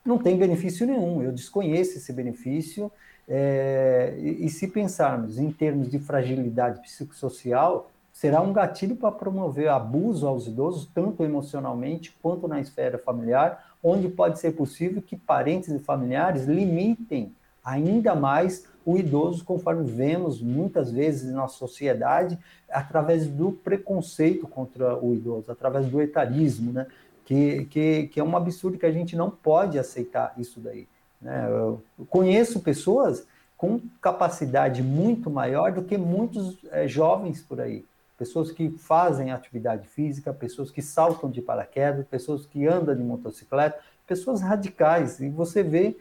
não 0.04 0.18
tem 0.18 0.38
benefício 0.38 0.86
nenhum. 0.86 1.22
Eu 1.22 1.32
desconheço 1.32 1.98
esse 1.98 2.12
benefício 2.12 2.90
é, 3.28 4.14
e, 4.18 4.46
e, 4.46 4.48
se 4.48 4.66
pensarmos 4.68 5.38
em 5.38 5.50
termos 5.50 5.90
de 5.90 5.98
fragilidade 5.98 6.80
psicossocial, 6.80 7.90
será 8.10 8.40
um 8.40 8.52
gatilho 8.52 8.96
para 8.96 9.12
promover 9.12 9.68
abuso 9.68 10.26
aos 10.26 10.46
idosos, 10.46 10.88
tanto 10.94 11.22
emocionalmente 11.22 12.16
quanto 12.22 12.48
na 12.48 12.60
esfera 12.60 12.96
familiar, 12.96 13.76
onde 13.82 14.08
pode 14.08 14.38
ser 14.38 14.52
possível 14.52 15.02
que 15.02 15.14
parentes 15.14 15.68
e 15.68 15.78
familiares 15.78 16.46
limitem 16.46 17.32
ainda 17.62 18.14
mais 18.14 18.66
o 18.84 18.96
idoso, 18.96 19.44
conforme 19.44 19.84
vemos 19.84 20.40
muitas 20.40 20.90
vezes 20.90 21.30
na 21.30 21.46
sociedade, 21.48 22.38
através 22.70 23.26
do 23.26 23.52
preconceito 23.52 24.48
contra 24.48 24.96
o 24.96 25.14
idoso, 25.14 25.52
através 25.52 25.86
do 25.86 26.00
etarismo, 26.00 26.72
né? 26.72 26.86
que, 27.26 27.66
que, 27.66 28.06
que 28.06 28.18
é 28.18 28.24
um 28.24 28.34
absurdo 28.34 28.78
que 28.78 28.86
a 28.86 28.90
gente 28.90 29.14
não 29.14 29.30
pode 29.30 29.78
aceitar 29.78 30.32
isso 30.38 30.58
daí. 30.60 30.88
Né? 31.20 31.46
Eu 31.48 31.82
conheço 32.08 32.60
pessoas 32.60 33.26
com 33.56 33.80
capacidade 34.00 34.82
muito 34.82 35.30
maior 35.30 35.72
do 35.72 35.82
que 35.82 35.98
muitos 35.98 36.58
é, 36.70 36.86
jovens 36.86 37.42
por 37.42 37.60
aí. 37.60 37.84
Pessoas 38.16 38.50
que 38.50 38.70
fazem 38.70 39.32
atividade 39.32 39.86
física, 39.88 40.32
pessoas 40.32 40.70
que 40.70 40.82
saltam 40.82 41.30
de 41.30 41.42
paraquedas, 41.42 42.06
pessoas 42.06 42.46
que 42.46 42.66
andam 42.66 42.94
de 42.94 43.02
motocicleta, 43.02 43.78
pessoas 44.06 44.40
radicais. 44.40 45.20
E 45.20 45.28
você 45.28 45.62
vê 45.62 45.96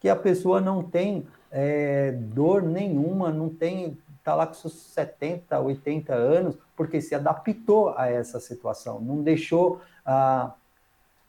que 0.00 0.08
a 0.08 0.16
pessoa 0.16 0.60
não 0.60 0.82
tem 0.82 1.26
é, 1.50 2.12
dor 2.12 2.62
nenhuma, 2.62 3.30
não 3.30 3.48
tem, 3.48 3.98
está 4.18 4.34
lá 4.34 4.46
com 4.46 4.54
seus 4.54 4.74
70, 4.74 5.58
80 5.60 6.14
anos, 6.14 6.56
porque 6.76 7.00
se 7.00 7.14
adaptou 7.14 7.94
a 7.96 8.08
essa 8.08 8.40
situação, 8.40 9.00
não 9.00 9.22
deixou 9.22 9.80
a 10.04 10.52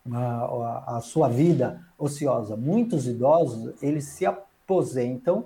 a, 0.10 0.98
a 0.98 1.02
sua 1.02 1.28
vida 1.28 1.82
ociosa. 1.98 2.56
Muitos 2.56 3.08
idosos, 3.08 3.74
eles 3.82 4.06
se 4.06 4.26
aposentam, 4.26 5.46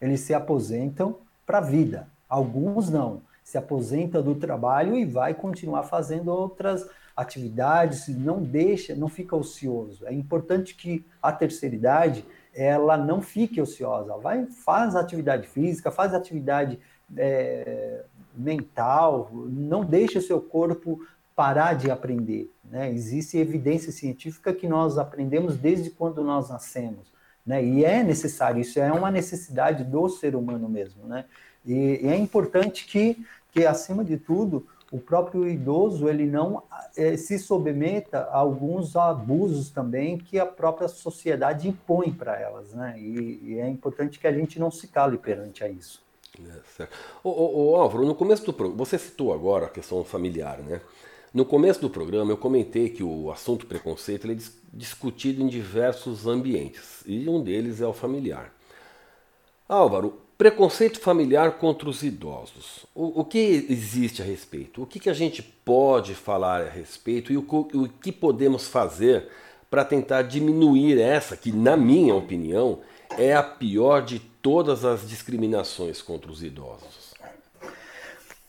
eles 0.00 0.20
se 0.20 0.34
aposentam 0.34 1.16
para 1.46 1.58
a 1.58 1.62
vida. 1.62 2.08
Alguns 2.28 2.90
não. 2.90 3.22
Se 3.44 3.58
aposenta 3.58 4.22
do 4.22 4.34
trabalho 4.34 4.96
e 4.96 5.04
vai 5.04 5.34
continuar 5.34 5.82
fazendo 5.82 6.28
outras 6.28 6.88
atividades, 7.16 8.08
não 8.08 8.42
deixa, 8.42 8.94
não 8.94 9.08
fica 9.08 9.36
ocioso. 9.36 10.06
É 10.06 10.12
importante 10.12 10.74
que 10.74 11.04
a 11.22 11.30
terceira 11.32 11.74
idade 11.74 12.24
ela 12.54 12.96
não 12.96 13.20
fique 13.20 13.60
ociosa. 13.60 14.16
Vai, 14.16 14.46
faz 14.46 14.94
atividade 14.96 15.46
física, 15.48 15.90
faz 15.90 16.14
atividade 16.14 16.78
é, 17.16 18.04
mental, 18.34 19.30
não 19.32 19.84
deixa 19.84 20.18
o 20.18 20.22
seu 20.22 20.40
corpo 20.40 21.00
parar 21.34 21.74
de 21.74 21.90
aprender. 21.90 22.51
Né? 22.64 22.90
Existe 22.92 23.36
evidência 23.36 23.92
científica 23.92 24.52
que 24.52 24.68
nós 24.68 24.98
aprendemos 24.98 25.56
desde 25.56 25.90
quando 25.90 26.22
nós 26.22 26.48
nascemos. 26.48 27.12
Né? 27.44 27.64
E 27.64 27.84
é 27.84 28.02
necessário, 28.02 28.60
isso 28.60 28.78
é 28.78 28.92
uma 28.92 29.10
necessidade 29.10 29.84
do 29.84 30.08
ser 30.08 30.36
humano 30.36 30.68
mesmo. 30.68 31.06
Né? 31.06 31.24
E, 31.66 32.00
e 32.02 32.08
é 32.08 32.16
importante 32.16 32.86
que, 32.86 33.24
que, 33.50 33.66
acima 33.66 34.04
de 34.04 34.16
tudo, 34.16 34.66
o 34.90 34.98
próprio 34.98 35.48
idoso 35.48 36.08
ele 36.08 36.26
não 36.26 36.62
é, 36.96 37.16
se 37.16 37.38
submeta 37.38 38.18
a 38.18 38.36
alguns 38.36 38.94
abusos 38.94 39.70
também 39.70 40.18
que 40.18 40.38
a 40.38 40.46
própria 40.46 40.86
sociedade 40.86 41.68
impõe 41.68 42.12
para 42.12 42.38
elas. 42.38 42.72
Né? 42.72 42.94
E, 42.98 43.40
e, 43.42 43.58
é 43.58 43.68
importante 43.68 44.18
que 44.18 44.26
a 44.26 44.32
gente 44.32 44.58
não 44.60 44.70
se 44.70 44.86
cale 44.86 45.18
perante 45.18 45.64
a 45.64 45.68
isso. 45.68 46.02
É, 46.38 46.60
certo. 46.76 46.96
Ô, 47.22 47.30
ô, 47.30 47.72
ô, 47.72 47.76
Álvaro, 47.76 48.06
no 48.06 48.14
começo 48.14 48.44
do 48.46 48.52
programa, 48.52 48.78
você 48.78 48.98
citou 48.98 49.34
agora 49.34 49.66
a 49.66 49.68
questão 49.68 50.02
familiar, 50.02 50.58
né? 50.58 50.80
No 51.32 51.46
começo 51.46 51.80
do 51.80 51.88
programa 51.88 52.30
eu 52.30 52.36
comentei 52.36 52.90
que 52.90 53.02
o 53.02 53.30
assunto 53.30 53.64
preconceito 53.64 54.30
é 54.30 54.36
discutido 54.70 55.42
em 55.42 55.48
diversos 55.48 56.26
ambientes 56.26 57.02
e 57.06 57.26
um 57.26 57.42
deles 57.42 57.80
é 57.80 57.86
o 57.86 57.94
familiar. 57.94 58.52
Álvaro, 59.66 60.20
preconceito 60.36 61.00
familiar 61.00 61.52
contra 61.52 61.88
os 61.88 62.02
idosos. 62.02 62.84
O, 62.94 63.20
o 63.20 63.24
que 63.24 63.38
existe 63.38 64.20
a 64.20 64.24
respeito? 64.26 64.82
O 64.82 64.86
que, 64.86 65.00
que 65.00 65.08
a 65.08 65.14
gente 65.14 65.42
pode 65.42 66.14
falar 66.14 66.66
a 66.66 66.68
respeito 66.68 67.32
e 67.32 67.38
o, 67.38 67.46
o 67.48 67.88
que 67.88 68.12
podemos 68.12 68.68
fazer 68.68 69.28
para 69.70 69.86
tentar 69.86 70.20
diminuir 70.22 71.00
essa, 71.00 71.34
que, 71.34 71.50
na 71.50 71.78
minha 71.78 72.14
opinião, 72.14 72.80
é 73.16 73.34
a 73.34 73.42
pior 73.42 74.02
de 74.02 74.18
todas 74.18 74.84
as 74.84 75.08
discriminações 75.08 76.02
contra 76.02 76.30
os 76.30 76.42
idosos? 76.42 77.01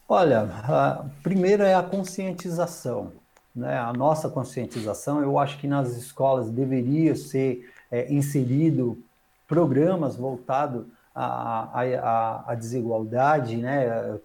Olha, 0.07 0.41
a 0.41 1.05
primeira 1.21 1.67
é 1.67 1.75
a 1.75 1.83
conscientização. 1.83 3.13
Né? 3.55 3.77
A 3.77 3.93
nossa 3.93 4.29
conscientização, 4.29 5.21
eu 5.21 5.37
acho 5.37 5.57
que 5.59 5.67
nas 5.67 5.95
escolas 5.95 6.49
deveria 6.49 7.15
ser 7.15 7.71
é, 7.91 8.11
inserido 8.11 9.01
programas 9.47 10.15
voltados 10.15 10.85
à, 11.13 11.81
à, 11.81 12.51
à 12.51 12.55
desigualdade, 12.55 13.55
né? 13.57 14.19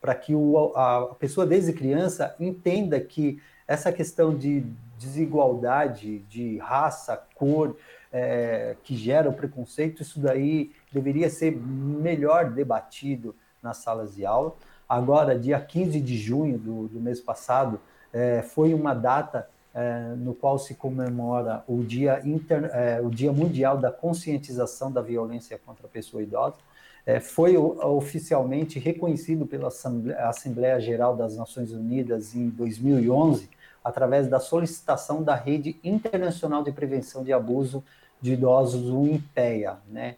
para 0.00 0.14
que 0.14 0.34
o, 0.34 0.72
a 0.74 1.14
pessoa 1.18 1.46
desde 1.46 1.72
criança 1.72 2.34
entenda 2.38 2.98
que 3.00 3.42
essa 3.66 3.92
questão 3.92 4.34
de 4.34 4.64
desigualdade 4.98 6.20
de 6.20 6.56
raça, 6.58 7.22
cor, 7.34 7.76
é, 8.10 8.74
que 8.82 8.96
gera 8.96 9.28
o 9.28 9.34
preconceito, 9.34 10.02
isso 10.02 10.18
daí 10.18 10.72
deveria 10.90 11.28
ser 11.28 11.54
melhor 11.54 12.50
debatido 12.50 13.34
nas 13.62 13.78
salas 13.78 14.14
de 14.14 14.24
aula. 14.24 14.54
Agora, 14.88 15.38
dia 15.38 15.60
15 15.60 16.00
de 16.00 16.16
junho 16.16 16.58
do, 16.58 16.88
do 16.88 17.00
mês 17.00 17.20
passado, 17.20 17.78
é, 18.12 18.40
foi 18.42 18.72
uma 18.72 18.94
data 18.94 19.48
é, 19.74 20.14
no 20.16 20.34
qual 20.34 20.58
se 20.58 20.74
comemora 20.74 21.62
o 21.68 21.82
dia, 21.82 22.22
inter, 22.24 22.64
é, 22.72 23.00
o 23.00 23.10
dia 23.10 23.30
Mundial 23.30 23.76
da 23.76 23.92
Conscientização 23.92 24.90
da 24.90 25.02
Violência 25.02 25.60
contra 25.64 25.86
a 25.86 25.90
Pessoa 25.90 26.22
Idosa. 26.22 26.56
É, 27.04 27.20
foi 27.20 27.56
oficialmente 27.56 28.78
reconhecido 28.78 29.46
pela 29.46 29.68
Assembleia, 29.68 30.28
Assembleia 30.28 30.80
Geral 30.80 31.16
das 31.16 31.36
Nações 31.36 31.70
Unidas 31.72 32.34
em 32.34 32.48
2011, 32.48 33.48
através 33.84 34.26
da 34.26 34.40
solicitação 34.40 35.22
da 35.22 35.34
Rede 35.34 35.78
Internacional 35.84 36.62
de 36.62 36.72
Prevenção 36.72 37.22
de 37.22 37.32
Abuso 37.32 37.84
de 38.20 38.32
Idosos, 38.32 38.90
o 38.90 39.06
INPEA, 39.06 39.78
né? 39.88 40.16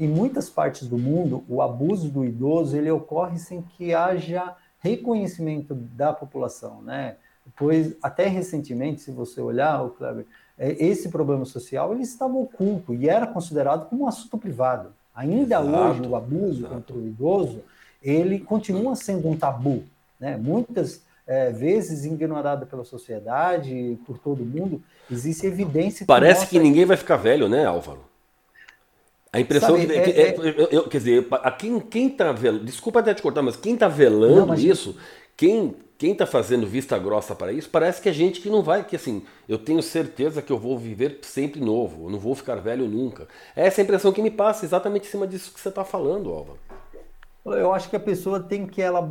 Em 0.00 0.08
muitas 0.08 0.48
partes 0.48 0.88
do 0.88 0.96
mundo, 0.96 1.44
o 1.46 1.60
abuso 1.60 2.08
do 2.08 2.24
idoso 2.24 2.76
ele 2.76 2.90
ocorre 2.90 3.38
sem 3.38 3.60
que 3.60 3.92
haja 3.92 4.56
reconhecimento 4.80 5.74
da 5.74 6.10
população, 6.12 6.80
né? 6.80 7.16
Pois 7.54 7.94
até 8.02 8.26
recentemente, 8.26 9.02
se 9.02 9.10
você 9.10 9.40
olhar, 9.40 9.82
o 9.84 9.90
Kleber, 9.90 10.24
é, 10.58 10.72
esse 10.82 11.10
problema 11.10 11.44
social 11.44 11.92
ele 11.92 12.02
estava 12.02 12.34
oculto 12.34 12.94
e 12.94 13.08
era 13.08 13.26
considerado 13.26 13.88
como 13.88 14.04
um 14.04 14.08
assunto 14.08 14.38
privado. 14.38 14.94
Ainda 15.14 15.60
exato, 15.60 15.68
hoje 15.68 16.08
o 16.08 16.16
abuso 16.16 16.60
exato. 16.60 16.74
contra 16.74 16.96
o 16.96 17.06
idoso 17.06 17.60
ele 18.02 18.40
continua 18.40 18.96
sendo 18.96 19.28
um 19.28 19.36
tabu, 19.36 19.84
né? 20.18 20.36
Muitas 20.38 21.02
é, 21.26 21.50
vezes 21.50 22.06
ignorado 22.06 22.64
pela 22.66 22.84
sociedade, 22.84 23.98
por 24.06 24.18
todo 24.18 24.44
mundo, 24.44 24.82
existe 25.10 25.46
evidência. 25.46 26.06
Parece 26.06 26.46
que, 26.46 26.52
que 26.52 26.58
ninguém 26.58 26.86
vai 26.86 26.96
ficar 26.96 27.16
velho, 27.16 27.48
né, 27.48 27.66
Álvaro? 27.66 28.09
A 29.32 29.38
impressão 29.38 29.76
Sabe, 29.76 29.86
que, 29.86 29.92
é, 29.92 30.10
é, 30.10 30.28
é, 30.28 30.68
eu, 30.72 30.88
quer 30.88 30.98
dizer, 30.98 31.26
a 31.30 31.50
quem, 31.50 31.78
quem 31.78 32.08
tá 32.10 32.32
velando, 32.32 32.64
desculpa 32.64 32.98
até 32.98 33.14
te 33.14 33.22
cortar, 33.22 33.42
mas 33.42 33.56
quem 33.56 33.76
tá 33.76 33.86
velando 33.86 34.46
não, 34.46 34.54
isso, 34.54 34.96
quem 35.36 35.76
quem 36.00 36.14
tá 36.14 36.24
fazendo 36.24 36.66
vista 36.66 36.98
grossa 36.98 37.34
para 37.34 37.52
isso, 37.52 37.68
parece 37.68 38.00
que 38.00 38.08
é 38.08 38.12
gente 38.12 38.40
que 38.40 38.48
não 38.48 38.62
vai, 38.62 38.82
que 38.82 38.96
assim, 38.96 39.22
eu 39.46 39.58
tenho 39.58 39.82
certeza 39.82 40.40
que 40.40 40.50
eu 40.50 40.58
vou 40.58 40.78
viver 40.78 41.18
sempre 41.20 41.60
novo, 41.60 42.06
eu 42.06 42.10
não 42.10 42.18
vou 42.18 42.34
ficar 42.34 42.54
velho 42.54 42.88
nunca. 42.88 43.28
É 43.54 43.66
essa 43.66 43.82
a 43.82 43.84
impressão 43.84 44.10
que 44.10 44.22
me 44.22 44.30
passa, 44.30 44.64
exatamente 44.64 45.06
em 45.06 45.10
cima 45.10 45.26
disso 45.26 45.52
que 45.52 45.60
você 45.60 45.68
está 45.68 45.84
falando, 45.84 46.30
Alva. 46.30 46.54
Eu 47.44 47.74
acho 47.74 47.90
que 47.90 47.96
a 47.96 48.00
pessoa 48.00 48.40
tem 48.40 48.66
que 48.66 48.80
ela 48.80 49.06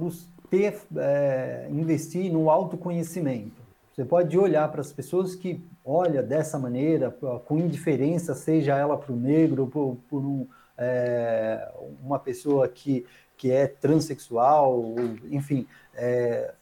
ter, 0.50 0.80
é, 0.98 1.68
investir 1.70 2.34
no 2.34 2.50
autoconhecimento. 2.50 3.62
Você 3.94 4.04
pode 4.04 4.36
olhar 4.36 4.68
para 4.72 4.82
as 4.82 4.92
pessoas 4.92 5.36
que 5.36 5.64
olha 5.90 6.22
dessa 6.22 6.60
maneira, 6.60 7.10
com 7.46 7.58
indiferença, 7.58 8.36
seja 8.36 8.78
ela 8.78 8.96
para 8.96 9.12
o 9.12 9.16
negro, 9.16 9.66
por, 9.66 9.98
por 10.08 10.20
um, 10.20 10.48
é, 10.78 11.68
uma 12.04 12.20
pessoa 12.20 12.68
que, 12.68 13.06
que 13.36 13.52
é 13.52 13.66
transexual, 13.66 14.96
enfim, 15.32 15.66
é, 15.96 16.54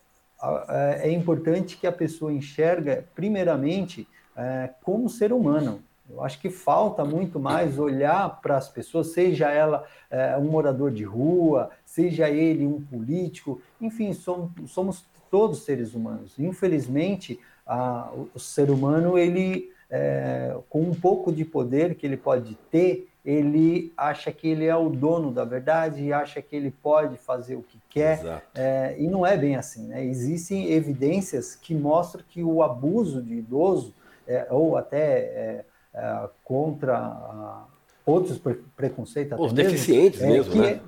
é 1.01 1.11
importante 1.11 1.75
que 1.75 1.85
a 1.85 1.91
pessoa 1.91 2.31
enxerga, 2.31 3.05
primeiramente, 3.13 4.07
é, 4.35 4.69
como 4.81 5.09
ser 5.09 5.33
humano. 5.33 5.83
Eu 6.09 6.23
acho 6.23 6.39
que 6.39 6.49
falta 6.49 7.03
muito 7.03 7.37
mais 7.37 7.77
olhar 7.77 8.39
para 8.41 8.55
as 8.55 8.69
pessoas, 8.69 9.07
seja 9.07 9.51
ela 9.51 9.83
é, 10.09 10.37
um 10.37 10.45
morador 10.45 10.89
de 10.89 11.03
rua, 11.03 11.69
seja 11.83 12.29
ele 12.29 12.65
um 12.65 12.79
político, 12.79 13.61
enfim, 13.81 14.13
somos, 14.13 14.51
somos 14.67 15.05
todos 15.29 15.65
seres 15.65 15.93
humanos. 15.93 16.39
Infelizmente, 16.39 17.37
a, 17.67 18.09
o 18.33 18.39
ser 18.39 18.69
humano, 18.71 19.17
ele, 19.17 19.71
é, 19.89 20.55
com 20.69 20.81
um 20.81 20.93
pouco 20.93 21.31
de 21.31 21.43
poder 21.43 21.95
que 21.95 22.05
ele 22.05 22.17
pode 22.17 22.55
ter, 22.71 23.07
ele 23.25 23.91
acha 23.97 24.31
que 24.31 24.47
ele 24.47 24.65
é 24.65 24.75
o 24.75 24.89
dono 24.89 25.33
da 25.33 25.43
verdade 25.43 26.01
e 26.01 26.13
acha 26.13 26.41
que 26.41 26.55
ele 26.55 26.71
pode 26.71 27.17
fazer 27.17 27.55
o 27.55 27.61
que 27.61 27.77
quer. 27.89 28.41
É, 28.55 28.95
e 28.97 29.05
não 29.07 29.25
é 29.25 29.35
bem 29.35 29.57
assim. 29.57 29.85
Né? 29.87 30.05
Existem 30.05 30.71
evidências 30.71 31.53
que 31.53 31.75
mostram 31.75 32.23
que 32.29 32.41
o 32.41 32.63
abuso 32.63 33.21
de 33.21 33.33
idoso, 33.33 33.93
é, 34.25 34.47
ou 34.49 34.77
até 34.77 35.19
é, 35.19 35.65
é, 35.93 36.29
contra 36.41 37.65
outros 38.05 38.37
pre 38.37 38.53
preconceitos. 38.77 39.37
Os 39.37 39.51
deficientes 39.51 40.21
é, 40.21 40.27
mesmo, 40.27 40.55
né? 40.55 40.71
É, 40.71 40.79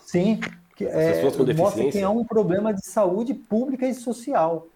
sim, 0.00 0.38
que, 0.76 0.84
é, 0.84 1.20
mostra 1.56 1.90
que 1.90 1.98
é 1.98 2.08
um 2.08 2.24
problema 2.24 2.72
de 2.72 2.86
saúde 2.86 3.34
pública 3.34 3.88
e 3.88 3.92
social. 3.92 4.68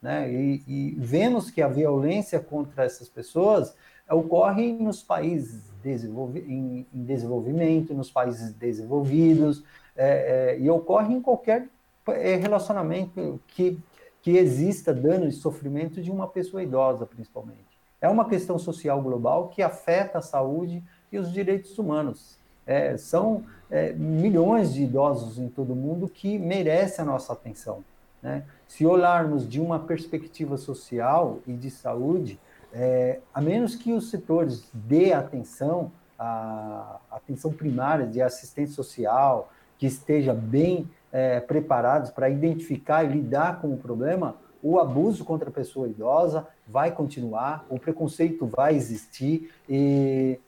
Né? 0.00 0.32
E, 0.32 0.62
e 0.66 0.96
vemos 0.98 1.50
que 1.50 1.60
a 1.60 1.68
violência 1.68 2.38
contra 2.38 2.84
essas 2.84 3.08
pessoas 3.08 3.74
ocorre 4.08 4.72
nos 4.72 5.02
países 5.02 5.68
desenvolvi 5.82 6.40
em, 6.40 6.86
em 6.92 7.04
desenvolvimento, 7.04 7.94
nos 7.94 8.10
países 8.10 8.52
desenvolvidos, 8.52 9.62
é, 9.96 10.54
é, 10.56 10.60
e 10.60 10.68
ocorre 10.70 11.14
em 11.14 11.20
qualquer 11.20 11.68
é, 12.08 12.36
relacionamento 12.36 13.40
que, 13.48 13.78
que 14.22 14.36
exista 14.36 14.92
dano 14.92 15.26
e 15.26 15.32
sofrimento 15.32 16.00
de 16.00 16.10
uma 16.10 16.26
pessoa 16.26 16.62
idosa, 16.62 17.06
principalmente. 17.06 17.66
É 18.00 18.08
uma 18.08 18.28
questão 18.28 18.58
social 18.58 19.00
global 19.02 19.48
que 19.48 19.62
afeta 19.62 20.18
a 20.18 20.22
saúde 20.22 20.82
e 21.10 21.18
os 21.18 21.32
direitos 21.32 21.78
humanos. 21.78 22.38
É, 22.66 22.96
são 22.96 23.44
é, 23.70 23.92
milhões 23.92 24.74
de 24.74 24.84
idosos 24.84 25.38
em 25.38 25.48
todo 25.48 25.72
o 25.72 25.76
mundo 25.76 26.08
que 26.08 26.38
merecem 26.38 27.02
a 27.02 27.06
nossa 27.06 27.32
atenção. 27.32 27.82
Né? 28.22 28.44
Se 28.68 28.84
olharmos 28.86 29.48
de 29.48 29.60
uma 29.60 29.78
perspectiva 29.78 30.56
social 30.58 31.38
e 31.46 31.54
de 31.54 31.70
saúde, 31.70 32.38
é, 32.72 33.18
a 33.32 33.40
menos 33.40 33.74
que 33.74 33.92
os 33.92 34.10
setores 34.10 34.68
dê 34.72 35.12
atenção, 35.12 35.90
a 36.18 37.00
atenção 37.10 37.50
primária 37.50 38.06
de 38.06 38.20
assistente 38.20 38.70
social, 38.70 39.50
que 39.78 39.86
esteja 39.86 40.34
bem 40.34 40.88
é, 41.10 41.40
preparados 41.40 42.10
para 42.10 42.28
identificar 42.28 43.04
e 43.04 43.08
lidar 43.08 43.60
com 43.60 43.72
o 43.72 43.78
problema, 43.78 44.36
o 44.62 44.78
abuso 44.78 45.24
contra 45.24 45.48
a 45.48 45.52
pessoa 45.52 45.88
idosa 45.88 46.46
vai 46.66 46.90
continuar, 46.90 47.64
o 47.70 47.78
preconceito 47.78 48.46
vai 48.46 48.74
existir 48.74 49.50
e, 49.68 50.38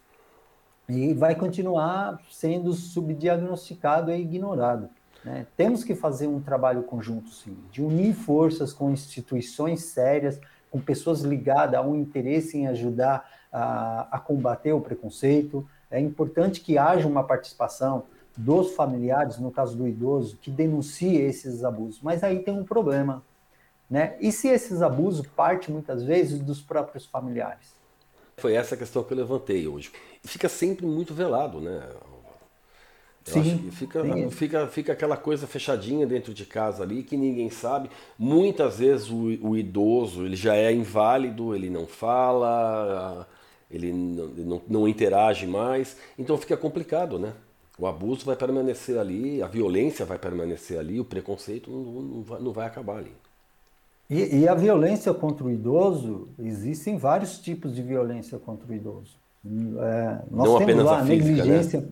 e 0.88 1.14
vai 1.14 1.34
continuar 1.34 2.20
sendo 2.30 2.72
subdiagnosticado 2.72 4.10
e 4.10 4.20
ignorado. 4.20 4.90
Né? 5.24 5.46
Temos 5.56 5.84
que 5.84 5.94
fazer 5.94 6.26
um 6.26 6.40
trabalho 6.40 6.82
conjunto, 6.82 7.30
sim, 7.30 7.56
de 7.70 7.82
unir 7.82 8.14
forças 8.14 8.72
com 8.72 8.90
instituições 8.90 9.84
sérias, 9.84 10.40
com 10.70 10.80
pessoas 10.80 11.20
ligadas 11.20 11.74
a 11.78 11.82
um 11.82 11.96
interesse 11.96 12.56
em 12.56 12.66
ajudar 12.68 13.28
a, 13.52 14.08
a 14.10 14.18
combater 14.18 14.72
o 14.72 14.80
preconceito. 14.80 15.68
É 15.90 16.00
importante 16.00 16.60
que 16.60 16.78
haja 16.78 17.06
uma 17.06 17.24
participação 17.24 18.04
dos 18.36 18.74
familiares, 18.74 19.38
no 19.38 19.50
caso 19.50 19.76
do 19.76 19.86
idoso, 19.86 20.38
que 20.40 20.50
denuncie 20.50 21.20
esses 21.20 21.64
abusos. 21.64 22.00
Mas 22.00 22.22
aí 22.22 22.38
tem 22.38 22.54
um 22.54 22.64
problema, 22.64 23.22
né? 23.90 24.16
E 24.20 24.30
se 24.30 24.48
esses 24.48 24.80
abusos 24.80 25.26
partem 25.26 25.74
muitas 25.74 26.02
vezes 26.04 26.38
dos 26.40 26.60
próprios 26.62 27.04
familiares? 27.04 27.74
Foi 28.36 28.54
essa 28.54 28.76
questão 28.76 29.02
que 29.02 29.12
eu 29.12 29.18
levantei 29.18 29.66
hoje. 29.66 29.92
Fica 30.22 30.48
sempre 30.48 30.86
muito 30.86 31.12
velado, 31.12 31.60
né? 31.60 31.82
Eu 33.26 33.32
sim, 33.32 33.70
fica, 33.70 34.02
sim. 34.02 34.30
fica, 34.30 34.66
fica 34.66 34.92
aquela 34.92 35.16
coisa 35.16 35.46
fechadinha 35.46 36.06
dentro 36.06 36.32
de 36.32 36.46
casa 36.46 36.82
ali 36.82 37.02
que 37.02 37.16
ninguém 37.16 37.50
sabe. 37.50 37.90
Muitas 38.18 38.78
vezes 38.78 39.10
o, 39.10 39.38
o 39.42 39.56
idoso 39.56 40.24
ele 40.24 40.36
já 40.36 40.56
é 40.56 40.72
inválido, 40.72 41.54
ele 41.54 41.68
não 41.68 41.86
fala, 41.86 43.26
ele 43.70 43.92
não, 43.92 44.26
não, 44.26 44.62
não 44.66 44.88
interage 44.88 45.46
mais, 45.46 45.96
então 46.18 46.36
fica 46.38 46.56
complicado, 46.56 47.18
né? 47.18 47.34
O 47.78 47.86
abuso 47.86 48.26
vai 48.26 48.36
permanecer 48.36 48.98
ali, 48.98 49.42
a 49.42 49.46
violência 49.46 50.04
vai 50.04 50.18
permanecer 50.18 50.78
ali, 50.78 51.00
o 51.00 51.04
preconceito 51.04 51.70
não, 51.70 52.02
não, 52.02 52.22
vai, 52.22 52.40
não 52.40 52.52
vai 52.52 52.66
acabar 52.66 52.98
ali. 52.98 53.12
E, 54.08 54.40
e, 54.40 54.48
a 54.48 54.54
violência 54.54 55.14
contra 55.14 55.44
o 55.44 55.50
idoso, 55.50 56.28
existem 56.38 56.98
vários 56.98 57.38
tipos 57.38 57.72
de 57.74 57.80
violência 57.80 58.38
contra 58.38 58.70
o 58.70 58.74
idoso. 58.74 59.16
É, 59.46 60.18
nós 60.30 60.48
não 60.48 60.58
temos 60.58 60.62
apenas 60.62 60.84
lá 60.84 60.98
a, 60.98 61.04
física, 61.04 61.24
né? 61.24 61.36
negligência. 61.36 61.80
Né? 61.80 61.88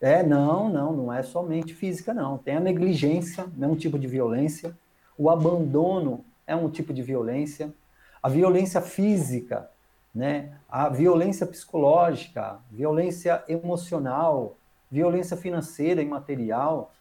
É, 0.00 0.22
não, 0.22 0.68
não, 0.68 0.92
não 0.92 1.12
é 1.12 1.22
somente 1.22 1.74
física, 1.74 2.12
não. 2.12 2.36
Tem 2.36 2.56
a 2.56 2.60
negligência, 2.60 3.46
é 3.60 3.66
um 3.66 3.76
tipo 3.76 3.98
de 3.98 4.06
violência. 4.06 4.76
O 5.16 5.30
abandono 5.30 6.24
é 6.46 6.54
um 6.54 6.68
tipo 6.68 6.92
de 6.92 7.02
violência. 7.02 7.72
A 8.22 8.28
violência 8.28 8.80
física, 8.80 9.70
né? 10.14 10.50
A 10.68 10.88
violência 10.88 11.46
psicológica, 11.46 12.58
violência 12.70 13.42
emocional, 13.48 14.56
violência 14.90 15.36
financeira 15.36 16.02
e 16.02 16.06
material. 16.06 16.92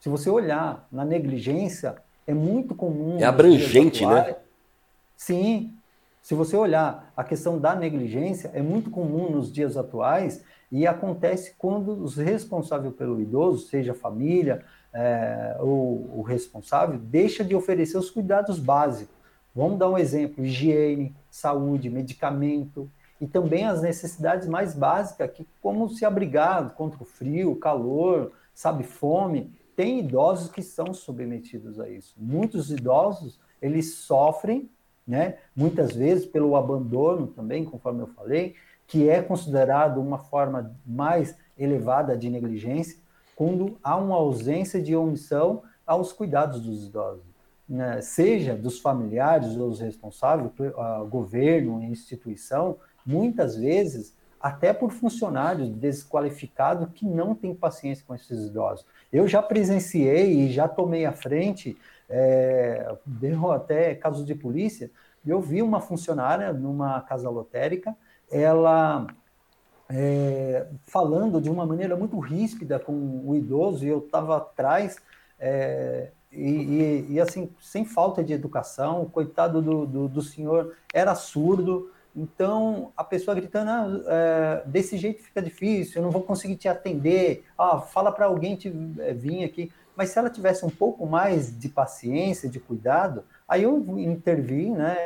Se 0.00 0.08
você 0.08 0.28
olhar 0.28 0.86
na 0.90 1.04
negligência, 1.04 1.96
é 2.26 2.34
muito 2.34 2.74
comum. 2.74 3.18
É 3.18 3.24
abrangente, 3.24 4.04
né? 4.04 4.36
Sim. 5.16 5.74
Se 6.22 6.34
você 6.34 6.56
olhar 6.56 7.12
a 7.16 7.24
questão 7.24 7.58
da 7.58 7.74
negligência, 7.74 8.50
é 8.54 8.62
muito 8.62 8.90
comum 8.90 9.30
nos 9.30 9.52
dias 9.52 9.76
atuais 9.76 10.44
e 10.70 10.86
acontece 10.86 11.54
quando 11.56 11.92
os 11.92 12.16
responsáveis 12.16 12.94
pelo 12.94 13.20
idoso, 13.20 13.66
seja 13.66 13.92
a 13.92 13.94
família 13.94 14.64
é, 14.92 15.56
ou 15.60 16.18
o 16.18 16.22
responsável, 16.22 16.98
deixa 16.98 17.42
de 17.42 17.54
oferecer 17.54 17.96
os 17.96 18.10
cuidados 18.10 18.58
básicos. 18.58 19.14
Vamos 19.54 19.78
dar 19.78 19.88
um 19.88 19.98
exemplo: 19.98 20.44
higiene, 20.44 21.14
saúde, 21.30 21.90
medicamento 21.90 22.90
e 23.20 23.26
também 23.26 23.64
as 23.64 23.82
necessidades 23.82 24.46
mais 24.46 24.74
básicas, 24.74 25.30
que 25.30 25.46
como 25.60 25.88
se 25.88 26.04
abrigar 26.04 26.70
contra 26.74 27.02
o 27.02 27.06
frio, 27.06 27.56
calor, 27.56 28.32
sabe, 28.54 28.84
fome 28.84 29.58
tem 29.80 30.00
idosos 30.00 30.50
que 30.50 30.62
são 30.62 30.92
submetidos 30.92 31.80
a 31.80 31.88
isso. 31.88 32.14
Muitos 32.18 32.70
idosos, 32.70 33.40
eles 33.62 33.94
sofrem, 33.94 34.68
né, 35.06 35.38
muitas 35.54 35.92
vezes 35.92 36.26
pelo 36.26 36.56
abandono 36.56 37.26
também, 37.26 37.64
conforme 37.64 38.02
eu 38.02 38.06
falei, 38.08 38.54
que 38.86 39.08
é 39.08 39.22
considerado 39.22 40.00
uma 40.00 40.18
forma 40.18 40.74
mais 40.84 41.36
elevada 41.56 42.16
de 42.16 42.28
negligência, 42.28 42.98
quando 43.36 43.78
há 43.82 43.96
uma 43.96 44.16
ausência 44.16 44.82
de 44.82 44.94
omissão 44.94 45.62
aos 45.86 46.12
cuidados 46.12 46.60
dos 46.60 46.86
idosos, 46.86 47.24
né? 47.68 48.00
seja 48.00 48.54
dos 48.54 48.80
familiares 48.80 49.56
ou 49.56 49.70
dos 49.70 49.80
responsáveis, 49.80 50.50
uh, 50.58 51.06
governo, 51.06 51.82
instituição, 51.82 52.76
muitas 53.06 53.56
vezes 53.56 54.14
até 54.40 54.72
por 54.72 54.90
funcionários 54.90 55.68
desqualificados 55.68 56.88
que 56.94 57.04
não 57.06 57.34
têm 57.34 57.54
paciência 57.54 58.04
com 58.06 58.14
esses 58.14 58.46
idosos. 58.46 58.86
Eu 59.12 59.28
já 59.28 59.42
presenciei 59.42 60.32
e 60.32 60.50
já 60.50 60.66
tomei 60.66 61.04
a 61.04 61.12
frente, 61.12 61.76
é, 62.10 62.94
deu 63.06 63.52
até 63.52 63.94
casos 63.94 64.26
de 64.26 64.34
polícia, 64.34 64.90
eu 65.24 65.40
vi 65.40 65.62
uma 65.62 65.80
funcionária 65.80 66.52
numa 66.52 67.00
casa 67.02 67.30
lotérica, 67.30 67.96
ela 68.30 69.06
é, 69.88 70.66
falando 70.86 71.40
de 71.40 71.48
uma 71.48 71.64
maneira 71.64 71.96
muito 71.96 72.18
ríspida 72.18 72.78
com 72.78 73.22
o 73.24 73.34
idoso, 73.36 73.84
e 73.84 73.88
eu 73.88 73.98
estava 73.98 74.36
atrás, 74.38 74.98
é, 75.38 76.10
e, 76.32 76.50
e, 76.50 77.06
e, 77.12 77.20
assim, 77.20 77.50
sem 77.60 77.84
falta 77.84 78.22
de 78.22 78.32
educação, 78.32 79.06
coitado 79.06 79.62
do, 79.62 79.86
do, 79.86 80.08
do 80.08 80.22
senhor, 80.22 80.76
era 80.92 81.14
surdo, 81.14 81.90
então, 82.14 82.92
a 82.96 83.04
pessoa 83.04 83.34
gritando, 83.34 83.70
ah, 83.70 84.02
é, 84.06 84.62
desse 84.66 84.96
jeito 84.96 85.22
fica 85.22 85.40
difícil, 85.40 86.00
eu 86.00 86.02
não 86.02 86.10
vou 86.10 86.22
conseguir 86.22 86.56
te 86.56 86.68
atender, 86.68 87.44
ah, 87.56 87.78
fala 87.80 88.10
para 88.10 88.26
alguém 88.26 88.56
te, 88.56 88.72
é, 88.98 89.12
vir 89.12 89.44
aqui. 89.44 89.72
Mas 90.00 90.08
se 90.08 90.18
ela 90.18 90.30
tivesse 90.30 90.64
um 90.64 90.70
pouco 90.70 91.04
mais 91.04 91.54
de 91.58 91.68
paciência, 91.68 92.48
de 92.48 92.58
cuidado, 92.58 93.22
aí 93.46 93.64
eu 93.64 93.76
intervim, 93.98 94.70
né? 94.70 94.96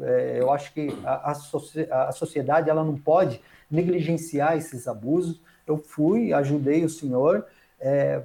É, 0.00 0.38
eu 0.40 0.50
acho 0.50 0.72
que 0.72 0.88
a, 1.04 1.30
a, 1.30 2.08
a 2.08 2.12
sociedade 2.12 2.70
ela 2.70 2.82
não 2.82 2.96
pode 2.96 3.38
negligenciar 3.70 4.56
esses 4.56 4.88
abusos. 4.88 5.42
Eu 5.66 5.76
fui, 5.76 6.32
ajudei 6.32 6.86
o 6.86 6.88
senhor, 6.88 7.44
é, 7.78 8.22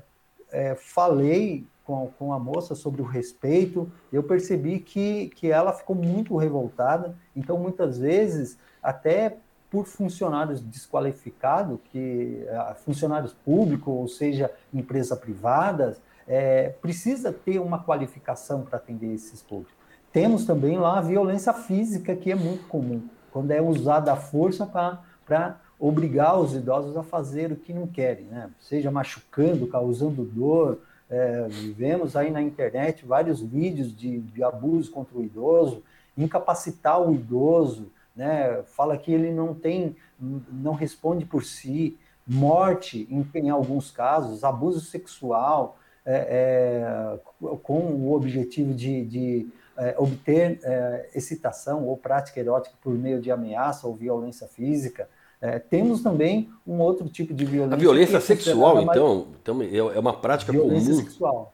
é, 0.54 0.76
falei 0.76 1.68
com, 1.84 2.10
com 2.18 2.32
a 2.32 2.40
moça 2.40 2.76
sobre 2.76 3.02
o 3.02 3.06
respeito, 3.06 3.92
eu 4.10 4.24
percebi 4.24 4.80
que, 4.80 5.28
que 5.36 5.52
ela 5.52 5.74
ficou 5.74 5.98
muito 5.98 6.38
revoltada. 6.38 7.14
Então, 7.36 7.58
muitas 7.58 7.98
vezes, 8.00 8.58
até 8.82 9.36
por 9.76 9.86
funcionários 9.86 10.62
desqualificados, 10.62 11.78
que 11.92 12.48
uh, 12.48 12.76
funcionários 12.86 13.34
públicos, 13.34 13.94
ou 13.94 14.08
seja, 14.08 14.50
empresas 14.74 15.20
privadas, 15.20 16.00
é, 16.26 16.70
precisa 16.82 17.30
ter 17.30 17.60
uma 17.60 17.84
qualificação 17.84 18.62
para 18.62 18.78
atender 18.78 19.14
esses 19.14 19.42
públicos. 19.42 19.76
Temos 20.14 20.46
também 20.46 20.78
lá 20.78 21.00
a 21.00 21.02
violência 21.02 21.52
física, 21.52 22.16
que 22.16 22.32
é 22.32 22.36
muito 22.36 22.66
comum, 22.70 23.04
quando 23.34 23.52
é 23.52 23.62
usada 23.62 24.14
a 24.14 24.16
força 24.16 24.66
para 24.66 25.60
obrigar 25.78 26.40
os 26.40 26.54
idosos 26.54 26.96
a 26.96 27.04
fazer 27.04 27.52
o 27.52 27.58
que 27.58 27.74
não 27.74 27.86
querem, 27.86 28.28
né? 28.28 28.50
seja 28.62 28.90
machucando, 28.90 29.68
causando 29.68 30.24
dor. 30.24 30.80
É, 31.10 31.48
vivemos 31.50 32.16
aí 32.16 32.32
na 32.32 32.42
internet 32.42 33.06
vários 33.06 33.42
vídeos 33.42 33.94
de, 33.94 34.22
de 34.22 34.42
abuso 34.42 34.90
contra 34.90 35.18
o 35.18 35.24
idoso, 35.24 35.84
incapacitar 36.18 37.02
o 37.02 37.14
idoso, 37.14 37.92
né? 38.16 38.64
fala 38.64 38.98
que 38.98 39.12
ele 39.12 39.32
não 39.32 39.54
tem, 39.54 39.96
não 40.20 40.74
responde 40.74 41.26
por 41.26 41.44
si, 41.44 41.98
morte 42.28 43.08
em, 43.10 43.26
em 43.36 43.50
alguns 43.50 43.92
casos, 43.92 44.44
abuso 44.44 44.80
sexual, 44.82 45.78
é, 46.06 47.18
é, 47.44 47.58
com 47.64 47.80
o 47.80 48.14
objetivo 48.14 48.74
de, 48.74 49.04
de 49.06 49.48
é, 49.78 49.96
obter 49.98 50.60
é, 50.64 51.10
excitação 51.16 51.86
ou 51.86 51.98
prática 51.98 52.40
erótica 52.40 52.76
por 52.82 52.94
meio 52.94 53.20
de 53.20 53.32
ameaça 53.32 53.88
ou 53.88 53.96
violência 53.96 54.48
física. 54.48 55.10
É, 55.42 55.60
temos 55.60 56.02
também 56.02 56.50
um 56.66 56.80
outro 56.80 57.10
tipo 57.10 57.34
de 57.34 57.44
violência. 57.46 57.76
A 57.76 57.80
violência 57.80 58.22
sexual, 58.22 58.82
então, 58.82 59.28
então, 59.42 59.62
é 59.62 60.00
uma 60.00 60.14
prática 60.14 60.52
violência 60.52 60.94
comum. 60.94 61.04
sexual. 61.04 61.54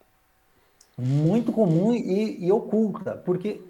Muito 0.97 1.51
comum 1.51 1.93
e, 1.93 2.45
e 2.45 2.51
oculta, 2.51 3.15
porque 3.25 3.61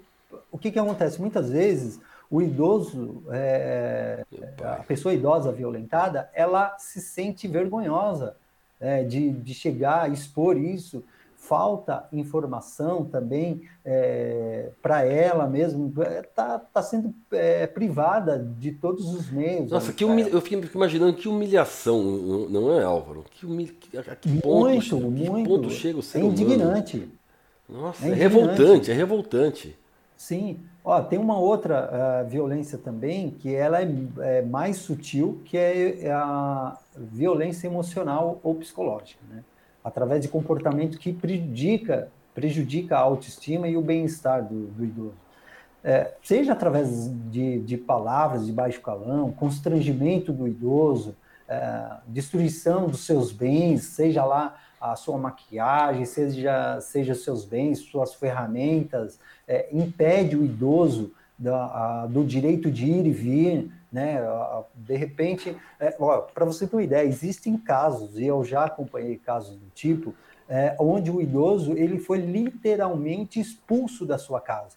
o 0.50 0.58
que, 0.58 0.70
que 0.70 0.78
acontece? 0.78 1.20
Muitas 1.20 1.48
vezes 1.48 1.98
o 2.32 2.40
idoso, 2.40 3.22
é, 3.30 4.24
a 4.64 4.82
pessoa 4.82 5.12
idosa 5.12 5.52
violentada, 5.52 6.30
ela 6.32 6.74
se 6.78 6.98
sente 6.98 7.46
vergonhosa 7.46 8.34
é, 8.80 9.04
de, 9.04 9.30
de 9.30 9.52
chegar 9.52 10.04
a 10.04 10.08
expor 10.08 10.56
isso 10.56 11.04
falta 11.36 12.08
informação 12.10 13.04
também 13.04 13.68
é, 13.84 14.70
para 14.80 15.04
ela 15.04 15.46
mesmo, 15.46 15.92
está 16.20 16.58
tá 16.58 16.82
sendo 16.82 17.12
é, 17.32 17.66
privada 17.66 18.38
de 18.38 18.70
todos 18.72 19.12
os 19.12 19.28
meios. 19.30 19.70
Nossa, 19.70 19.92
que 19.92 20.04
humilha... 20.04 20.30
eu 20.30 20.40
fico 20.40 20.68
imaginando 20.74 21.14
que 21.14 21.28
humilhação, 21.28 22.02
não 22.48 22.72
é, 22.72 22.82
Álvaro? 22.82 23.26
Que 23.32 23.44
humilha... 23.44 23.74
A 24.08 24.16
que 24.16 24.40
ponto, 24.40 25.00
muito, 25.00 25.30
muito. 25.30 25.48
ponto 25.50 25.70
chega 25.70 25.98
o 25.98 26.02
ser 26.02 26.20
é 26.20 26.22
indignante. 26.22 26.96
Humano? 27.68 27.82
Nossa, 27.86 28.06
é, 28.06 28.12
é 28.12 28.14
revoltante, 28.14 28.90
é 28.90 28.94
revoltante. 28.94 29.76
Sim. 30.22 30.60
Ó, 30.84 31.02
tem 31.02 31.18
uma 31.18 31.36
outra 31.36 32.22
uh, 32.24 32.28
violência 32.28 32.78
também 32.78 33.32
que 33.32 33.52
ela 33.52 33.82
é, 33.82 33.88
é 34.20 34.42
mais 34.42 34.76
sutil, 34.76 35.42
que 35.44 35.58
é, 35.58 36.06
é 36.06 36.12
a 36.12 36.78
violência 36.96 37.66
emocional 37.66 38.38
ou 38.40 38.54
psicológica, 38.54 39.20
né? 39.28 39.42
através 39.82 40.22
de 40.22 40.28
comportamento 40.28 40.96
que 40.96 41.12
prejudica, 41.12 42.08
prejudica 42.32 42.96
a 42.96 43.00
autoestima 43.00 43.66
e 43.66 43.76
o 43.76 43.82
bem-estar 43.82 44.44
do, 44.44 44.68
do, 44.68 44.84
idoso. 44.84 45.16
É, 45.82 46.14
seja 46.22 46.52
através 46.52 47.10
de, 47.28 47.58
de, 47.58 47.76
palavras 47.76 48.46
de 48.46 48.52
baixo 48.52 48.80
calão, 48.80 49.32
constrangimento 49.32 50.32
do 50.32 50.46
idoso, 50.46 51.16
é, 51.48 51.96
destruição 52.06 52.86
dos 52.86 53.04
seus 53.04 53.32
bens, 53.32 53.82
seja 53.86 54.24
lá 54.24 54.56
a 54.82 54.96
sua 54.96 55.16
maquiagem, 55.16 56.04
seja, 56.04 56.80
seja 56.80 57.14
seus 57.14 57.44
bens, 57.44 57.78
suas 57.78 58.14
ferramentas, 58.14 59.18
é, 59.46 59.68
impede 59.72 60.36
o 60.36 60.44
idoso 60.44 61.12
da, 61.38 61.64
a, 61.66 62.06
do 62.06 62.24
direito 62.24 62.70
de 62.70 62.86
ir 62.86 63.06
e 63.06 63.10
vir, 63.10 63.72
né? 63.92 64.18
De 64.74 64.96
repente, 64.96 65.56
é, 65.78 65.90
para 66.32 66.44
você 66.44 66.66
ter 66.66 66.76
uma 66.76 66.82
ideia, 66.82 67.06
existem 67.06 67.56
casos, 67.58 68.18
e 68.18 68.26
eu 68.26 68.42
já 68.44 68.64
acompanhei 68.64 69.16
casos 69.16 69.56
do 69.56 69.68
tipo, 69.74 70.14
é, 70.48 70.76
onde 70.78 71.10
o 71.10 71.20
idoso 71.20 71.72
ele 71.72 71.98
foi 71.98 72.18
literalmente 72.18 73.40
expulso 73.40 74.06
da 74.06 74.18
sua 74.18 74.40
casa. 74.40 74.76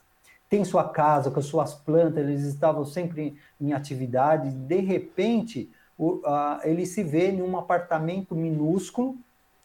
Tem 0.50 0.64
sua 0.64 0.90
casa 0.90 1.32
com 1.32 1.40
as 1.40 1.46
suas 1.46 1.74
plantas, 1.74 2.24
eles 2.24 2.44
estavam 2.44 2.86
sempre 2.86 3.36
em 3.60 3.74
atividade, 3.74 4.52
de 4.52 4.80
repente 4.80 5.70
o, 5.98 6.22
a, 6.26 6.62
ele 6.64 6.86
se 6.86 7.04
vê 7.04 7.32
em 7.32 7.42
um 7.42 7.58
apartamento 7.58 8.36
minúsculo, 8.36 9.18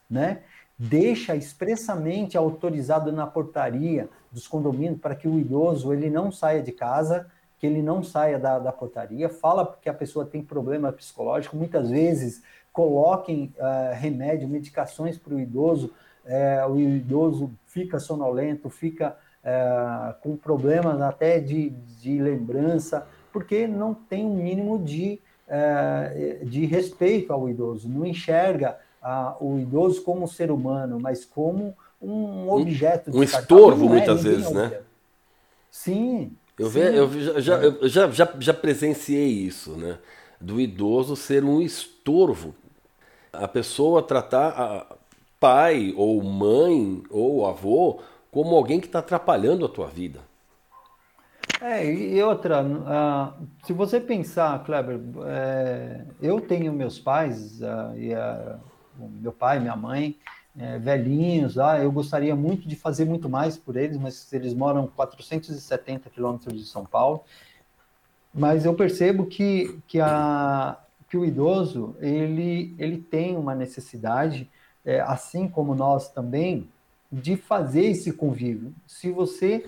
né? 0.09 0.41
Deixa 0.83 1.35
expressamente 1.35 2.35
autorizado 2.35 3.11
na 3.11 3.27
portaria 3.27 4.09
dos 4.31 4.47
condomínios 4.47 4.99
para 4.99 5.13
que 5.13 5.27
o 5.27 5.37
idoso 5.37 5.93
ele 5.93 6.09
não 6.09 6.31
saia 6.31 6.59
de 6.59 6.71
casa, 6.71 7.27
que 7.59 7.67
ele 7.67 7.83
não 7.83 8.01
saia 8.01 8.39
da, 8.39 8.57
da 8.57 8.71
portaria, 8.71 9.29
fala 9.29 9.77
que 9.79 9.87
a 9.87 9.93
pessoa 9.93 10.25
tem 10.25 10.41
problema 10.41 10.91
psicológico, 10.91 11.55
muitas 11.55 11.91
vezes 11.91 12.41
coloquem 12.73 13.53
uh, 13.57 13.93
remédio, 13.93 14.47
medicações 14.47 15.19
para 15.19 15.35
o 15.35 15.39
idoso, 15.39 15.93
uh, 16.25 16.71
o 16.71 16.79
idoso 16.79 17.51
fica 17.67 17.99
sonolento, 17.99 18.67
fica 18.67 19.15
uh, 19.43 20.19
com 20.23 20.35
problemas 20.35 20.99
até 20.99 21.39
de, 21.39 21.69
de 21.69 22.19
lembrança, 22.19 23.07
porque 23.31 23.67
não 23.67 23.93
tem 23.93 24.25
um 24.25 24.35
mínimo 24.35 24.79
de, 24.79 25.21
de 26.43 26.65
respeito 26.65 27.31
ao 27.31 27.47
idoso, 27.47 27.87
não 27.87 28.05
enxerga 28.05 28.77
o 29.39 29.57
idoso 29.59 30.03
como 30.03 30.23
um 30.23 30.27
ser 30.27 30.51
humano, 30.51 30.99
mas 30.99 31.25
como 31.25 31.75
um 32.01 32.49
objeto. 32.49 33.15
Um 33.15 33.23
estorvo, 33.23 33.85
é, 33.85 33.89
muitas 33.89 34.23
vezes, 34.23 34.51
né? 34.51 34.79
Sim, 35.69 36.31
eu, 36.57 36.69
ve, 36.69 36.79
eu, 36.79 37.41
já, 37.41 37.55
eu 37.57 37.87
já, 37.87 38.09
já, 38.11 38.33
já 38.39 38.53
presenciei 38.53 39.27
isso, 39.27 39.71
né? 39.71 39.97
Do 40.39 40.59
idoso 40.59 41.15
ser 41.15 41.43
um 41.43 41.61
estorvo. 41.61 42.53
A 43.31 43.47
pessoa 43.47 44.03
tratar 44.03 44.49
a 44.49 44.95
pai 45.39 45.93
ou 45.97 46.21
mãe 46.21 47.01
ou 47.09 47.47
avô 47.47 47.99
como 48.31 48.55
alguém 48.55 48.79
que 48.79 48.85
está 48.87 48.99
atrapalhando 48.99 49.65
a 49.65 49.69
tua 49.69 49.87
vida. 49.87 50.19
É, 51.59 51.85
e 51.85 52.21
outra, 52.23 52.63
uh, 52.63 53.47
se 53.63 53.73
você 53.73 53.99
pensar, 53.99 54.63
Kleber, 54.63 54.99
é, 55.25 56.01
eu 56.21 56.41
tenho 56.41 56.73
meus 56.73 56.97
pais, 56.97 57.61
uh, 57.61 57.95
e, 57.95 58.13
meu 59.09 59.31
pai, 59.31 59.59
minha 59.59 59.75
mãe, 59.75 60.17
é, 60.57 60.77
velhinhos 60.77 61.55
lá. 61.55 61.79
Eu 61.79 61.91
gostaria 61.91 62.35
muito 62.35 62.67
de 62.67 62.75
fazer 62.75 63.05
muito 63.05 63.29
mais 63.29 63.57
por 63.57 63.75
eles, 63.75 63.97
mas 63.97 64.31
eles 64.33 64.53
moram 64.53 64.87
470 64.87 66.09
quilômetros 66.09 66.59
de 66.59 66.65
São 66.65 66.85
Paulo. 66.85 67.23
Mas 68.33 68.65
eu 68.65 68.73
percebo 68.73 69.25
que, 69.25 69.79
que, 69.87 69.99
a, 69.99 70.77
que 71.09 71.17
o 71.17 71.25
idoso 71.25 71.95
ele, 71.99 72.73
ele 72.77 72.97
tem 72.97 73.35
uma 73.35 73.53
necessidade, 73.53 74.49
é, 74.85 75.01
assim 75.01 75.47
como 75.47 75.75
nós 75.75 76.09
também, 76.09 76.69
de 77.11 77.35
fazer 77.35 77.87
esse 77.87 78.13
convívio. 78.13 78.73
Se 78.87 79.11
você 79.11 79.65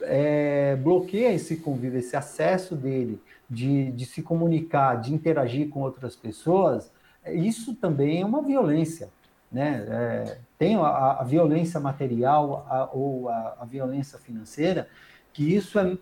é, 0.00 0.76
bloqueia 0.76 1.32
esse 1.32 1.56
convívio, 1.56 1.98
esse 1.98 2.16
acesso 2.16 2.74
dele 2.74 3.20
de, 3.48 3.90
de 3.92 4.06
se 4.06 4.22
comunicar, 4.22 5.00
de 5.00 5.12
interagir 5.12 5.68
com 5.68 5.80
outras 5.80 6.16
pessoas, 6.16 6.90
isso 7.26 7.74
também 7.74 8.22
é 8.22 8.26
uma 8.26 8.42
violência 8.42 9.10
né? 9.52 9.84
É, 9.88 10.38
tem 10.58 10.76
a, 10.76 11.18
a, 11.20 11.24
violência 11.24 11.78
material 11.78 12.66
a, 12.68 12.88
ou 12.92 13.28
a, 13.28 13.58
a, 13.60 13.64
violência 13.64 14.18
financeira, 14.18 14.88
que 15.32 15.54
isso 15.54 15.78
é, 15.78 15.96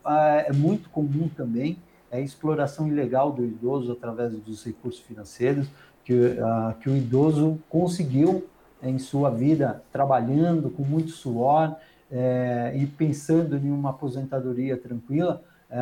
é, 0.46 0.52
muito 0.52 0.88
comum 0.90 1.28
também, 1.28 1.76
é 2.10 2.18
a 2.18 2.20
exploração 2.20 2.86
ilegal 2.86 3.32
do 3.32 3.44
idoso 3.44 3.92
através 3.92 4.32
dos 4.32 4.64
recursos 4.64 5.00
financeiros, 5.00 5.68
que, 6.04 6.36
que 6.80 6.90
o 6.90 6.96
idoso 6.96 7.60
conseguiu 7.68 8.48
em 8.82 8.98
sua 8.98 9.30
vida 9.30 9.82
trabalhando 9.92 10.70
com 10.70 10.82
muito 10.82 11.10
suor 11.10 11.76
é, 12.10 12.72
e 12.74 12.84
pensando 12.86 13.56
em 13.56 13.70
uma 13.70 13.90
aposentadoria 13.90 14.76
tranquila 14.76 15.40
é, 15.70 15.78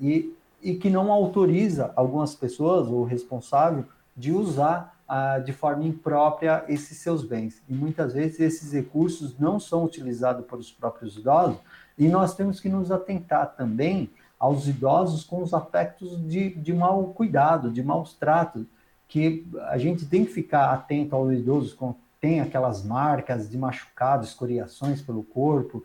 e, 0.00 0.32
e 0.62 0.74
que 0.74 0.88
não 0.88 1.10
autoriza 1.10 1.92
algumas 1.96 2.36
pessoas, 2.36 2.86
ou 2.86 3.02
responsável, 3.02 3.84
de 4.16 4.32
usar 4.32 4.96
ah, 5.06 5.38
de 5.38 5.52
forma 5.52 5.84
imprópria 5.84 6.64
esses 6.68 6.98
seus 6.98 7.24
bens. 7.24 7.62
E 7.68 7.74
muitas 7.74 8.14
vezes 8.14 8.40
esses 8.40 8.72
recursos 8.72 9.38
não 9.38 9.60
são 9.60 9.84
utilizados 9.84 10.46
pelos 10.46 10.72
próprios 10.72 11.16
idosos, 11.16 11.58
e 11.98 12.08
nós 12.08 12.34
temos 12.34 12.58
que 12.58 12.68
nos 12.68 12.90
atentar 12.90 13.54
também 13.54 14.10
aos 14.38 14.66
idosos 14.66 15.22
com 15.24 15.42
os 15.42 15.54
aspectos 15.54 16.20
de, 16.26 16.50
de 16.50 16.72
mau 16.72 17.08
cuidado, 17.08 17.70
de 17.70 17.82
maus 17.82 18.14
tratos, 18.14 18.66
que 19.06 19.46
a 19.68 19.78
gente 19.78 20.06
tem 20.06 20.24
que 20.24 20.32
ficar 20.32 20.72
atento 20.72 21.14
aos 21.14 21.32
idosos 21.32 21.72
com 21.72 21.94
tem 22.24 22.40
aquelas 22.40 22.82
marcas 22.82 23.50
de 23.50 23.58
machucado, 23.58 24.24
escoriações 24.24 25.02
pelo 25.02 25.22
corpo. 25.22 25.84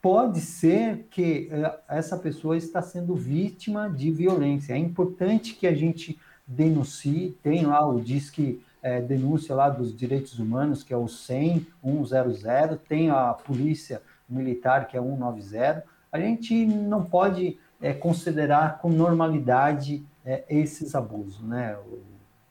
Pode 0.00 0.40
ser 0.40 1.06
que 1.10 1.50
eh, 1.52 1.78
essa 1.86 2.16
pessoa 2.16 2.56
está 2.56 2.80
sendo 2.80 3.14
vítima 3.14 3.90
de 3.90 4.10
violência. 4.10 4.72
É 4.72 4.78
importante 4.78 5.54
que 5.54 5.66
a 5.66 5.74
gente 5.74 6.18
denuncie, 6.46 7.36
tem 7.42 7.66
lá 7.66 7.86
o 7.86 8.00
Disque 8.00 8.62
é, 8.82 9.00
denúncia 9.00 9.54
lá 9.54 9.68
dos 9.68 9.96
direitos 9.96 10.38
humanos, 10.38 10.82
que 10.82 10.94
é 10.94 10.96
o 10.96 11.08
100, 11.08 11.66
100, 11.82 12.78
tem 12.88 13.10
a 13.10 13.32
polícia 13.32 14.00
militar, 14.28 14.86
que 14.86 14.96
é 14.96 15.00
190. 15.00 15.84
A 16.12 16.20
gente 16.20 16.64
não 16.64 17.04
pode 17.04 17.58
é, 17.80 17.92
considerar 17.92 18.78
com 18.78 18.88
normalidade 18.88 20.04
é, 20.24 20.44
esses 20.48 20.94
abusos, 20.94 21.40
né, 21.42 21.76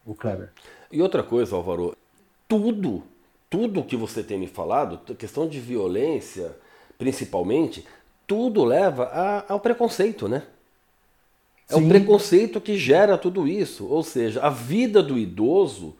o, 0.06 0.12
o 0.12 0.16
Kleber? 0.16 0.52
E 0.92 1.02
outra 1.02 1.24
coisa, 1.24 1.56
Álvaro, 1.56 1.96
tudo, 2.48 3.04
tudo 3.50 3.84
que 3.84 3.96
você 3.96 4.22
tem 4.22 4.38
me 4.38 4.48
falado, 4.48 5.16
questão 5.16 5.48
de 5.48 5.60
violência, 5.60 6.56
principalmente, 6.98 7.86
tudo 8.28 8.64
leva 8.64 9.06
a, 9.06 9.54
ao 9.54 9.60
preconceito, 9.60 10.28
né? 10.28 10.44
É 11.70 11.76
Sim. 11.76 11.86
o 11.86 11.90
preconceito 11.90 12.62
que 12.62 12.78
gera 12.78 13.18
tudo 13.18 13.48
isso. 13.48 13.88
Ou 13.88 14.04
seja, 14.04 14.42
a 14.42 14.50
vida 14.50 15.02
do 15.02 15.18
idoso 15.18 15.96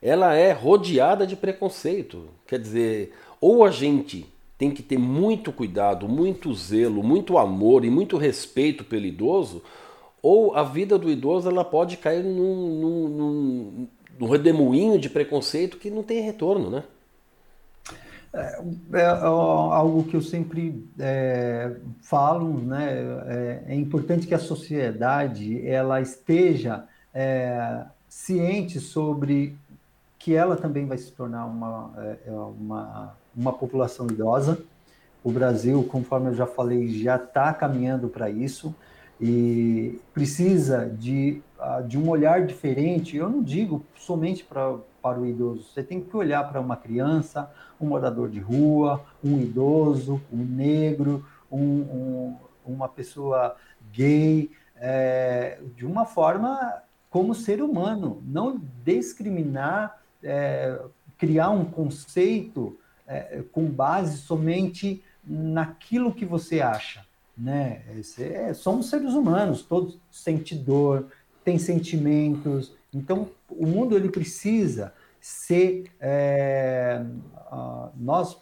ela 0.00 0.34
é 0.34 0.52
rodeada 0.52 1.26
de 1.26 1.36
preconceito. 1.36 2.28
Quer 2.46 2.58
dizer, 2.58 3.12
ou 3.40 3.64
a 3.64 3.70
gente 3.70 4.26
tem 4.58 4.70
que 4.70 4.82
ter 4.82 4.98
muito 4.98 5.52
cuidado, 5.52 6.08
muito 6.08 6.52
zelo, 6.54 7.02
muito 7.02 7.38
amor 7.38 7.84
e 7.84 7.90
muito 7.90 8.16
respeito 8.16 8.84
pelo 8.84 9.06
idoso, 9.06 9.62
ou 10.20 10.54
a 10.54 10.62
vida 10.62 10.98
do 10.98 11.10
idoso 11.10 11.48
ela 11.48 11.64
pode 11.64 11.96
cair 11.96 12.22
num, 12.22 12.80
num, 12.80 13.08
num, 13.08 13.88
num 14.18 14.28
redemoinho 14.28 14.98
de 14.98 15.08
preconceito 15.08 15.78
que 15.78 15.90
não 15.90 16.02
tem 16.02 16.20
retorno, 16.20 16.70
né? 16.70 16.84
É, 18.34 18.62
é, 18.94 19.06
algo 19.06 20.04
que 20.04 20.16
eu 20.16 20.22
sempre 20.22 20.88
é, 20.98 21.76
falo, 22.00 22.58
né? 22.62 22.88
É, 23.26 23.62
é, 23.68 23.74
importante 23.74 24.26
que 24.26 24.34
a 24.34 24.38
sociedade 24.38 25.66
ela 25.66 26.00
esteja 26.00 26.84
é, 27.12 27.84
ciente 28.08 28.80
sobre 28.80 29.54
que 30.18 30.34
ela 30.34 30.56
também 30.56 30.86
vai 30.86 30.96
se 30.96 31.12
tornar 31.12 31.44
uma, 31.44 31.92
é, 31.98 32.16
é 32.28 32.32
uma, 32.32 33.14
uma 33.36 33.52
população 33.52 34.06
idosa. 34.06 34.58
O 35.22 35.30
Brasil, 35.30 35.82
conforme 35.84 36.30
eu 36.30 36.34
já 36.34 36.46
falei, 36.46 36.88
já 36.88 37.16
está 37.16 37.52
caminhando 37.52 38.08
para 38.08 38.30
isso 38.30 38.74
e 39.20 40.00
precisa 40.14 40.86
de, 40.86 41.42
de 41.86 41.98
um 41.98 42.08
olhar 42.08 42.46
diferente. 42.46 43.16
Eu 43.16 43.28
não 43.28 43.42
digo 43.42 43.84
somente 43.96 44.42
para, 44.42 44.76
para 45.02 45.20
o 45.20 45.26
idoso, 45.26 45.64
você 45.64 45.82
tem 45.82 46.00
que 46.00 46.16
olhar 46.16 46.48
para 46.48 46.60
uma 46.60 46.76
criança, 46.76 47.50
um 47.84 47.88
morador 47.88 48.28
de 48.28 48.40
rua, 48.40 49.04
um 49.22 49.38
idoso, 49.40 50.20
um 50.32 50.44
negro, 50.44 51.24
um, 51.50 51.58
um, 51.58 52.36
uma 52.64 52.88
pessoa 52.88 53.56
gay, 53.92 54.50
é, 54.76 55.58
de 55.76 55.84
uma 55.86 56.04
forma 56.04 56.82
como 57.10 57.34
ser 57.34 57.62
humano, 57.62 58.22
não 58.26 58.60
discriminar 58.84 60.02
é, 60.22 60.78
criar 61.18 61.50
um 61.50 61.64
conceito 61.64 62.76
é, 63.06 63.42
com 63.52 63.64
base 63.66 64.18
somente 64.18 65.02
naquilo 65.24 66.12
que 66.12 66.24
você 66.24 66.60
acha. 66.60 67.04
Né? 67.36 67.82
É, 68.18 68.52
somos 68.54 68.88
seres 68.88 69.12
humanos, 69.14 69.62
todos 69.62 69.98
sentem 70.10 70.58
dor, 70.58 71.06
têm 71.44 71.58
sentimentos. 71.58 72.72
Então, 72.92 73.28
o 73.48 73.66
mundo 73.66 73.96
ele 73.96 74.08
precisa 74.08 74.92
ser. 75.22 75.84
É, 76.00 77.02
nós 77.96 78.36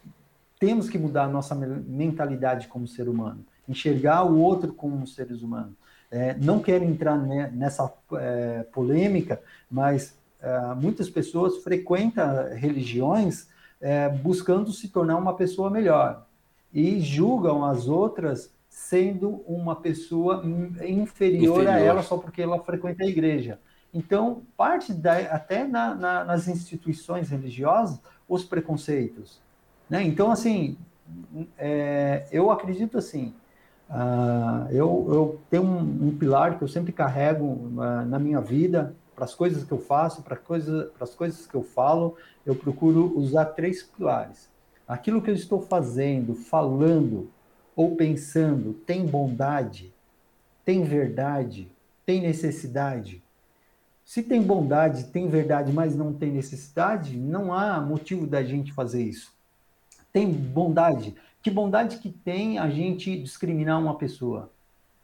temos 0.58 0.88
que 0.88 0.98
mudar 0.98 1.24
a 1.24 1.28
nossa 1.28 1.54
mentalidade 1.54 2.66
como 2.68 2.88
ser 2.88 3.08
humano, 3.08 3.44
enxergar 3.68 4.24
o 4.24 4.40
outro 4.40 4.72
como 4.72 5.06
seres 5.06 5.42
humanos. 5.42 5.74
É, 6.10 6.34
não 6.34 6.58
quero 6.58 6.82
entrar 6.84 7.16
nessa 7.16 7.92
é, 8.14 8.64
polêmica, 8.72 9.40
mas 9.70 10.18
é, 10.40 10.74
muitas 10.74 11.08
pessoas 11.08 11.58
frequentam 11.58 12.52
religiões 12.54 13.48
é, 13.80 14.08
buscando 14.08 14.72
se 14.72 14.88
tornar 14.88 15.16
uma 15.16 15.36
pessoa 15.36 15.70
melhor 15.70 16.26
e 16.72 17.00
julgam 17.00 17.64
as 17.64 17.86
outras 17.86 18.52
sendo 18.68 19.42
uma 19.46 19.76
pessoa 19.76 20.42
inferior, 20.44 21.60
inferior. 21.62 21.68
a 21.68 21.78
ela 21.78 22.02
só 22.02 22.16
porque 22.16 22.42
ela 22.42 22.58
frequenta 22.60 23.04
a 23.04 23.06
igreja. 23.06 23.58
Então, 23.92 24.42
parte 24.56 24.92
da, 24.92 25.18
até 25.18 25.64
na, 25.64 25.94
na, 25.94 26.24
nas 26.24 26.46
instituições 26.48 27.28
religiosas, 27.30 28.00
os 28.28 28.44
preconceitos. 28.44 29.40
Né? 29.88 30.02
Então, 30.04 30.30
assim, 30.30 30.78
é, 31.58 32.26
eu 32.30 32.50
acredito 32.50 32.96
assim, 32.96 33.34
uh, 33.88 34.70
eu, 34.70 35.06
eu 35.08 35.40
tenho 35.50 35.64
um, 35.64 36.08
um, 36.08 36.16
pilar 36.16 36.56
que 36.56 36.62
eu 36.62 36.68
sempre 36.68 36.92
carrego 36.92 37.44
uh, 37.44 38.06
na 38.06 38.18
minha 38.18 38.40
vida, 38.40 38.94
para 39.14 39.24
as 39.24 39.34
coisas 39.34 39.64
que 39.64 39.72
eu 39.72 39.78
faço, 39.78 40.22
para 40.22 40.36
coisa, 40.36 40.90
as 41.00 41.14
coisas 41.14 41.46
que 41.46 41.54
eu 41.54 41.62
falo, 41.62 42.16
eu 42.46 42.54
procuro 42.54 43.12
usar 43.18 43.46
três 43.46 43.82
pilares. 43.82 44.48
Aquilo 44.88 45.20
que 45.20 45.30
eu 45.30 45.34
estou 45.34 45.60
fazendo, 45.60 46.34
falando 46.34 47.28
ou 47.76 47.96
pensando 47.96 48.72
tem 48.72 49.04
bondade, 49.04 49.92
tem 50.64 50.82
verdade, 50.84 51.70
tem 52.06 52.22
necessidade. 52.22 53.22
Se 54.10 54.24
tem 54.24 54.42
bondade, 54.42 55.04
tem 55.04 55.28
verdade, 55.28 55.72
mas 55.72 55.94
não 55.94 56.12
tem 56.12 56.32
necessidade, 56.32 57.16
não 57.16 57.54
há 57.54 57.80
motivo 57.80 58.26
da 58.26 58.42
gente 58.42 58.72
fazer 58.72 59.04
isso. 59.04 59.32
Tem 60.12 60.28
bondade. 60.28 61.14
Que 61.40 61.48
bondade 61.48 61.98
que 61.98 62.10
tem 62.10 62.58
a 62.58 62.68
gente 62.68 63.16
discriminar 63.22 63.80
uma 63.80 63.94
pessoa? 63.94 64.50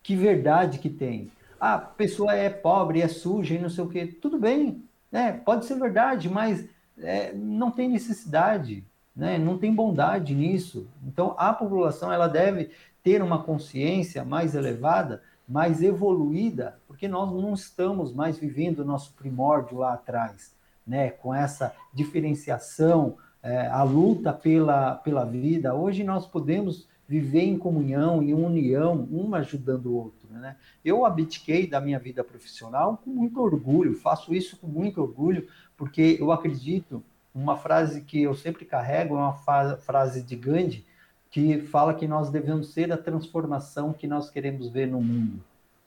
Que 0.03 0.17
verdade 0.17 0.81
que 0.81 0.91
tem? 0.91 1.31
a 1.61 1.79
pessoa 1.79 2.35
é 2.35 2.51
pobre, 2.51 3.01
é 3.01 3.07
suja 3.07 3.55
e 3.55 3.61
não 3.61 3.71
sei 3.71 3.85
o 3.85 3.89
quê. 3.89 4.07
Tudo 4.07 4.41
bem, 4.41 4.83
né? 5.13 5.33
pode 5.33 5.67
ser 5.67 5.79
verdade, 5.79 6.29
mas 6.29 6.69
é, 6.99 7.33
não 7.33 7.71
tem 7.71 7.89
necessidade, 7.89 8.85
né? 9.15 9.39
não 9.39 9.57
tem 9.57 9.73
bondade 9.73 10.35
nisso. 10.35 10.89
Então, 11.07 11.33
a 11.39 11.53
população 11.53 12.13
ela 12.13 12.27
deve 12.27 12.71
ter 13.05 13.23
uma 13.23 13.41
consciência 13.41 14.25
mais 14.25 14.57
elevada, 14.57 15.23
mais 15.49 15.83
evoluída, 15.83 16.79
porque 16.87 17.07
nós 17.07 17.31
não 17.31 17.55
estamos 17.55 18.13
mais 18.13 18.39
vivendo 18.39 18.81
o 18.81 18.85
nosso 18.85 19.13
primórdio 19.15 19.79
lá 19.79 19.95
atrás, 19.95 20.55
né? 20.87 21.11
com 21.11 21.35
essa 21.35 21.75
diferenciação, 21.93 23.17
é, 23.43 23.69
a 23.69 23.83
luta 23.83 24.33
pela, 24.33 24.97
pela 24.97 25.25
vida. 25.25 25.75
Hoje 25.75 26.03
nós 26.03 26.27
podemos 26.27 26.89
viver 27.09 27.43
em 27.43 27.57
comunhão, 27.57 28.23
em 28.23 28.35
união, 28.35 29.09
um 29.13 29.33
ajudando 29.35 29.87
o 29.87 29.95
outro. 29.95 30.29
Né? 30.31 30.57
Eu 30.85 31.05
abdiquei 31.05 31.67
da 31.67 31.81
minha 31.81 31.99
vida 31.99 32.25
profissional 32.25 33.01
com 33.05 33.11
muito 33.11 33.41
orgulho, 33.41 33.95
faço 33.95 34.35
isso 34.35 34.57
com 34.57 34.67
muito 34.67 35.01
orgulho, 35.01 35.47
porque 35.77 36.17
eu 36.19 36.33
acredito, 36.33 37.03
uma 37.33 37.57
frase 37.57 38.01
que 38.01 38.23
eu 38.23 38.35
sempre 38.35 38.65
carrego 38.65 39.15
é 39.15 39.19
uma 39.19 39.77
frase 39.79 40.23
de 40.23 40.35
Gandhi, 40.35 40.85
que 41.31 41.61
fala 41.63 41.95
que 41.95 42.07
nós 42.07 42.31
devemos 42.31 42.73
ser 42.73 42.93
a 42.93 42.97
transformação 42.97 43.93
que 43.93 44.07
nós 44.07 44.31
queremos 44.31 44.69
ver 44.69 44.87
no 44.87 45.01
mundo. 45.01 45.41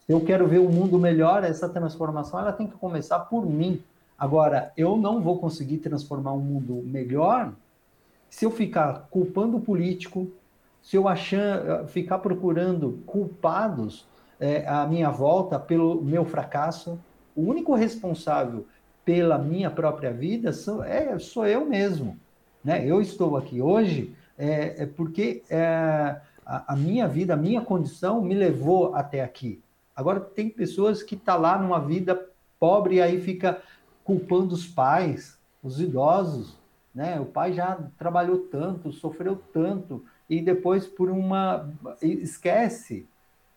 Se 0.05 0.13
eu 0.13 0.21
quero 0.21 0.47
ver 0.47 0.59
o 0.59 0.67
um 0.67 0.71
mundo 0.71 0.97
melhor, 0.97 1.43
essa 1.43 1.69
transformação 1.69 2.39
ela 2.39 2.51
tem 2.51 2.67
que 2.67 2.75
começar 2.75 3.19
por 3.19 3.45
mim. 3.45 3.81
Agora, 4.17 4.71
eu 4.75 4.97
não 4.97 5.21
vou 5.21 5.39
conseguir 5.39 5.77
transformar 5.77 6.33
um 6.33 6.39
mundo 6.39 6.83
melhor 6.85 7.53
se 8.29 8.45
eu 8.45 8.51
ficar 8.51 9.07
culpando 9.09 9.57
o 9.57 9.61
político, 9.61 10.29
se 10.81 10.95
eu 10.95 11.07
achar, 11.07 11.85
ficar 11.87 12.19
procurando 12.19 13.01
culpados 13.05 14.05
é, 14.39 14.67
à 14.67 14.85
minha 14.85 15.09
volta 15.09 15.59
pelo 15.59 16.01
meu 16.01 16.23
fracasso, 16.25 16.99
o 17.35 17.41
único 17.41 17.73
responsável 17.73 18.65
pela 19.03 19.37
minha 19.37 19.71
própria 19.71 20.11
vida 20.11 20.53
sou, 20.53 20.83
é, 20.83 21.17
sou 21.17 21.47
eu 21.47 21.65
mesmo. 21.65 22.17
Né? 22.63 22.85
Eu 22.85 23.01
estou 23.01 23.37
aqui 23.37 23.61
hoje 23.61 24.13
é, 24.39 24.83
é 24.83 24.85
porque 24.85 25.43
é, 25.49 26.19
a, 26.45 26.73
a, 26.73 26.75
minha 26.75 27.05
vida, 27.07 27.33
a 27.33 27.37
minha 27.37 27.61
condição 27.61 28.21
me 28.21 28.33
levou 28.33 28.95
até 28.95 29.21
aqui. 29.21 29.61
Agora, 29.93 30.21
tem 30.21 30.49
pessoas 30.49 31.03
que 31.03 31.15
estão 31.15 31.35
tá 31.35 31.39
lá 31.39 31.59
numa 31.61 31.79
vida 31.79 32.29
pobre 32.57 32.95
e 32.95 33.01
aí 33.01 33.19
fica 33.19 33.61
culpando 34.03 34.55
os 34.55 34.65
pais, 34.65 35.37
os 35.61 35.81
idosos. 35.81 36.57
Né? 36.95 37.19
O 37.19 37.25
pai 37.25 37.51
já 37.51 37.77
trabalhou 37.97 38.39
tanto, 38.49 38.93
sofreu 38.93 39.39
tanto, 39.53 40.05
e 40.29 40.41
depois 40.41 40.87
por 40.87 41.09
uma 41.09 41.69
esquece 42.01 43.05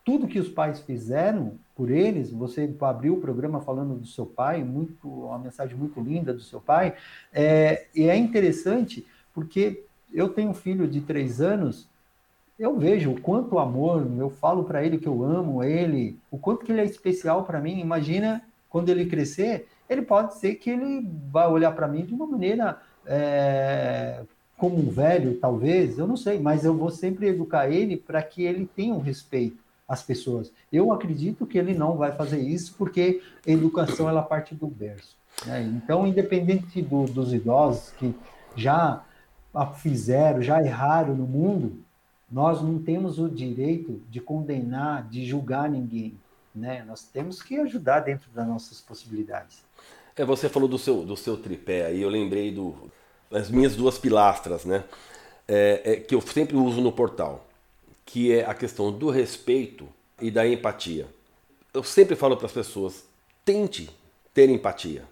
tudo 0.03 0.27
que 0.27 0.39
os 0.39 0.49
pais 0.49 0.81
fizeram 0.81 1.57
por 1.75 1.89
eles. 1.89 2.29
Você 2.31 2.75
abriu 2.81 3.13
o 3.13 3.21
programa 3.21 3.61
falando 3.61 3.95
do 3.95 4.05
seu 4.05 4.25
pai, 4.25 4.63
muito 4.63 5.07
uma 5.07 5.39
mensagem 5.39 5.77
muito 5.77 6.01
linda 6.01 6.33
do 6.33 6.41
seu 6.41 6.59
pai, 6.59 6.95
é, 7.31 7.87
e 7.95 8.09
é 8.09 8.17
interessante 8.17 9.05
porque 9.33 9.85
eu 10.13 10.29
tenho 10.29 10.49
um 10.49 10.53
filho 10.53 10.87
de 10.87 11.01
três 11.01 11.41
anos. 11.41 11.87
Eu 12.57 12.77
vejo 12.77 13.11
o 13.11 13.19
quanto 13.19 13.57
amor, 13.57 14.07
eu 14.17 14.29
falo 14.29 14.63
para 14.63 14.83
ele 14.83 14.97
que 14.97 15.07
eu 15.07 15.23
amo 15.23 15.63
ele, 15.63 16.17
o 16.29 16.37
quanto 16.37 16.63
que 16.63 16.71
ele 16.71 16.81
é 16.81 16.85
especial 16.85 17.43
para 17.43 17.59
mim. 17.59 17.79
Imagina 17.79 18.43
quando 18.69 18.89
ele 18.89 19.05
crescer, 19.05 19.67
ele 19.89 20.01
pode 20.01 20.35
ser 20.35 20.55
que 20.55 20.69
ele 20.69 21.07
vai 21.31 21.47
olhar 21.47 21.71
para 21.73 21.87
mim 21.87 22.05
de 22.05 22.13
uma 22.13 22.27
maneira 22.27 22.79
é, 23.05 24.23
como 24.57 24.77
um 24.77 24.89
velho, 24.89 25.37
talvez, 25.39 25.97
eu 25.97 26.07
não 26.07 26.15
sei, 26.15 26.39
mas 26.39 26.63
eu 26.63 26.73
vou 26.75 26.89
sempre 26.89 27.27
educar 27.27 27.69
ele 27.69 27.97
para 27.97 28.21
que 28.21 28.43
ele 28.43 28.69
tenha 28.75 28.93
um 28.93 28.99
respeito 28.99 29.57
às 29.87 30.01
pessoas. 30.01 30.51
Eu 30.71 30.91
acredito 30.91 31.45
que 31.45 31.57
ele 31.57 31.73
não 31.73 31.97
vai 31.97 32.11
fazer 32.13 32.39
isso 32.39 32.75
porque 32.77 33.21
a 33.45 33.51
educação 33.51 34.07
ela 34.07 34.21
parte 34.21 34.55
do 34.55 34.67
berço. 34.67 35.17
Né? 35.45 35.63
Então, 35.63 36.07
independente 36.07 36.81
do, 36.81 37.05
dos 37.05 37.33
idosos 37.33 37.91
que 37.91 38.15
já 38.55 39.03
fizeram, 39.79 40.41
já 40.41 40.61
erraram 40.61 41.15
no 41.15 41.25
mundo, 41.25 41.83
nós 42.31 42.61
não 42.61 42.79
temos 42.79 43.19
o 43.19 43.29
direito 43.29 44.01
de 44.09 44.19
condenar, 44.19 45.07
de 45.07 45.23
julgar 45.23 45.69
ninguém. 45.69 46.17
Né? 46.53 46.83
Nós 46.87 47.03
temos 47.03 47.41
que 47.41 47.57
ajudar 47.57 47.99
dentro 47.99 48.29
das 48.31 48.47
nossas 48.47 48.81
possibilidades. 48.81 49.63
É, 50.15 50.25
você 50.25 50.49
falou 50.49 50.67
do 50.67 50.77
seu, 50.77 51.03
do 51.03 51.17
seu 51.17 51.37
tripé 51.37 51.85
aí, 51.85 52.01
eu 52.01 52.09
lembrei 52.09 52.51
do, 52.51 52.75
das 53.29 53.49
minhas 53.49 53.75
duas 53.75 53.97
pilastras, 53.97 54.63
né? 54.65 54.83
É, 55.47 55.81
é, 55.83 55.95
que 55.97 56.15
eu 56.15 56.21
sempre 56.21 56.55
uso 56.55 56.79
no 56.79 56.91
portal, 56.91 57.45
que 58.05 58.31
é 58.31 58.45
a 58.45 58.53
questão 58.53 58.91
do 58.91 59.09
respeito 59.09 59.87
e 60.21 60.31
da 60.31 60.47
empatia. 60.47 61.07
Eu 61.73 61.83
sempre 61.83 62.15
falo 62.15 62.37
para 62.37 62.45
as 62.45 62.51
pessoas, 62.51 63.03
tente 63.43 63.89
ter 64.33 64.49
empatia. 64.49 65.03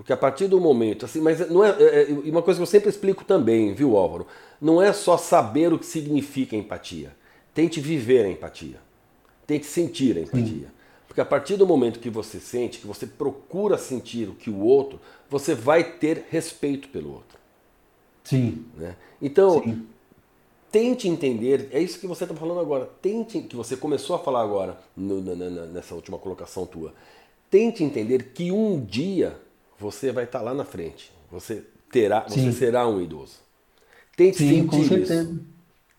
Porque 0.00 0.14
a 0.14 0.16
partir 0.16 0.48
do 0.48 0.58
momento, 0.58 1.04
assim, 1.04 1.20
mas 1.20 1.46
não 1.50 1.62
é, 1.62 1.76
é, 1.78 2.10
é, 2.10 2.30
uma 2.30 2.40
coisa 2.40 2.58
que 2.58 2.62
eu 2.62 2.66
sempre 2.66 2.88
explico 2.88 3.22
também, 3.22 3.74
viu, 3.74 3.98
Álvaro? 3.98 4.26
Não 4.58 4.80
é 4.80 4.94
só 4.94 5.18
saber 5.18 5.74
o 5.74 5.78
que 5.78 5.84
significa 5.84 6.56
empatia. 6.56 7.14
Tente 7.52 7.82
viver 7.82 8.24
a 8.24 8.30
empatia. 8.30 8.80
Tente 9.46 9.66
sentir 9.66 10.16
a 10.16 10.20
empatia. 10.20 10.68
Sim. 10.68 10.74
Porque 11.06 11.20
a 11.20 11.24
partir 11.24 11.58
do 11.58 11.66
momento 11.66 12.00
que 12.00 12.08
você 12.08 12.40
sente, 12.40 12.78
que 12.78 12.86
você 12.86 13.06
procura 13.06 13.76
sentir 13.76 14.26
o 14.26 14.34
que 14.34 14.48
o 14.48 14.60
outro, 14.60 14.98
você 15.28 15.54
vai 15.54 15.84
ter 15.84 16.24
respeito 16.30 16.88
pelo 16.88 17.12
outro. 17.12 17.38
Sim. 18.24 18.64
Né? 18.78 18.96
Então, 19.20 19.62
Sim. 19.62 19.86
tente 20.72 21.08
entender, 21.08 21.68
é 21.72 21.78
isso 21.78 22.00
que 22.00 22.06
você 22.06 22.24
está 22.24 22.34
falando 22.34 22.60
agora, 22.60 22.88
tente, 23.02 23.42
que 23.42 23.54
você 23.54 23.76
começou 23.76 24.16
a 24.16 24.18
falar 24.18 24.40
agora 24.40 24.80
no, 24.96 25.20
na, 25.20 25.66
nessa 25.66 25.94
última 25.94 26.16
colocação 26.16 26.64
tua. 26.64 26.94
Tente 27.50 27.84
entender 27.84 28.32
que 28.32 28.50
um 28.50 28.82
dia 28.82 29.38
você 29.80 30.12
vai 30.12 30.24
estar 30.24 30.40
tá 30.40 30.44
lá 30.44 30.54
na 30.54 30.64
frente. 30.64 31.10
Você 31.32 31.64
terá, 31.90 32.26
Sim. 32.28 32.44
você 32.44 32.52
será 32.52 32.86
um 32.86 33.00
idoso. 33.00 33.38
Tente 34.16 34.36
Sim, 34.36 34.68
sentir 34.68 34.98
isso. 35.00 35.40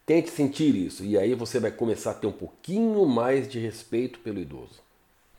Tente 0.06 0.30
sentir 0.30 0.76
isso. 0.76 1.04
E 1.04 1.18
aí 1.18 1.34
você 1.34 1.60
vai 1.60 1.72
começar 1.72 2.12
a 2.12 2.14
ter 2.14 2.28
um 2.28 2.32
pouquinho 2.32 3.06
mais 3.08 3.50
de 3.50 3.60
respeito 3.60 4.20
pelo 4.20 4.40
idoso. 4.40 4.80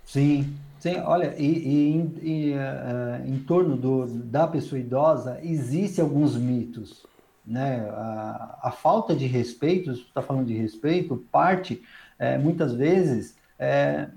Sim, 0.04 0.52
sim. 0.80 0.96
Olha, 1.04 1.34
e, 1.38 1.46
e, 1.46 2.50
e 2.50 2.52
uh, 2.54 3.28
em 3.28 3.38
torno 3.38 3.76
do, 3.76 4.06
da 4.06 4.46
pessoa 4.48 4.78
idosa 4.80 5.38
existem 5.42 6.02
alguns 6.02 6.36
mitos. 6.36 7.06
Né? 7.46 7.88
A, 7.90 8.58
a 8.64 8.70
falta 8.72 9.14
de 9.14 9.26
respeito, 9.26 9.94
você 9.94 10.02
está 10.02 10.22
falando 10.22 10.46
de 10.46 10.54
respeito, 10.54 11.24
parte 11.30 11.82
é, 12.18 12.38
muitas 12.38 12.72
vezes 12.72 13.36
é, 13.58 14.08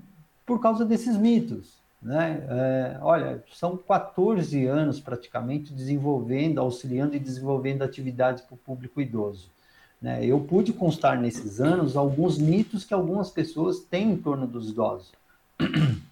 por 0.44 0.60
causa 0.60 0.84
desses 0.84 1.16
mitos. 1.16 1.75
Né? 2.02 2.46
É, 2.48 2.98
olha, 3.00 3.42
são 3.52 3.76
14 3.76 4.66
anos 4.66 5.00
praticamente 5.00 5.72
desenvolvendo, 5.72 6.60
auxiliando 6.60 7.16
e 7.16 7.18
desenvolvendo 7.18 7.82
atividades 7.82 8.42
para 8.42 8.54
o 8.54 8.58
público 8.58 9.00
idoso. 9.00 9.50
Né? 10.00 10.24
Eu 10.24 10.40
pude 10.40 10.72
constar 10.72 11.18
nesses 11.18 11.60
anos 11.60 11.96
alguns 11.96 12.38
mitos 12.38 12.84
que 12.84 12.94
algumas 12.94 13.30
pessoas 13.30 13.80
têm 13.80 14.12
em 14.12 14.16
torno 14.16 14.46
dos 14.46 14.70
idosos. 14.70 15.12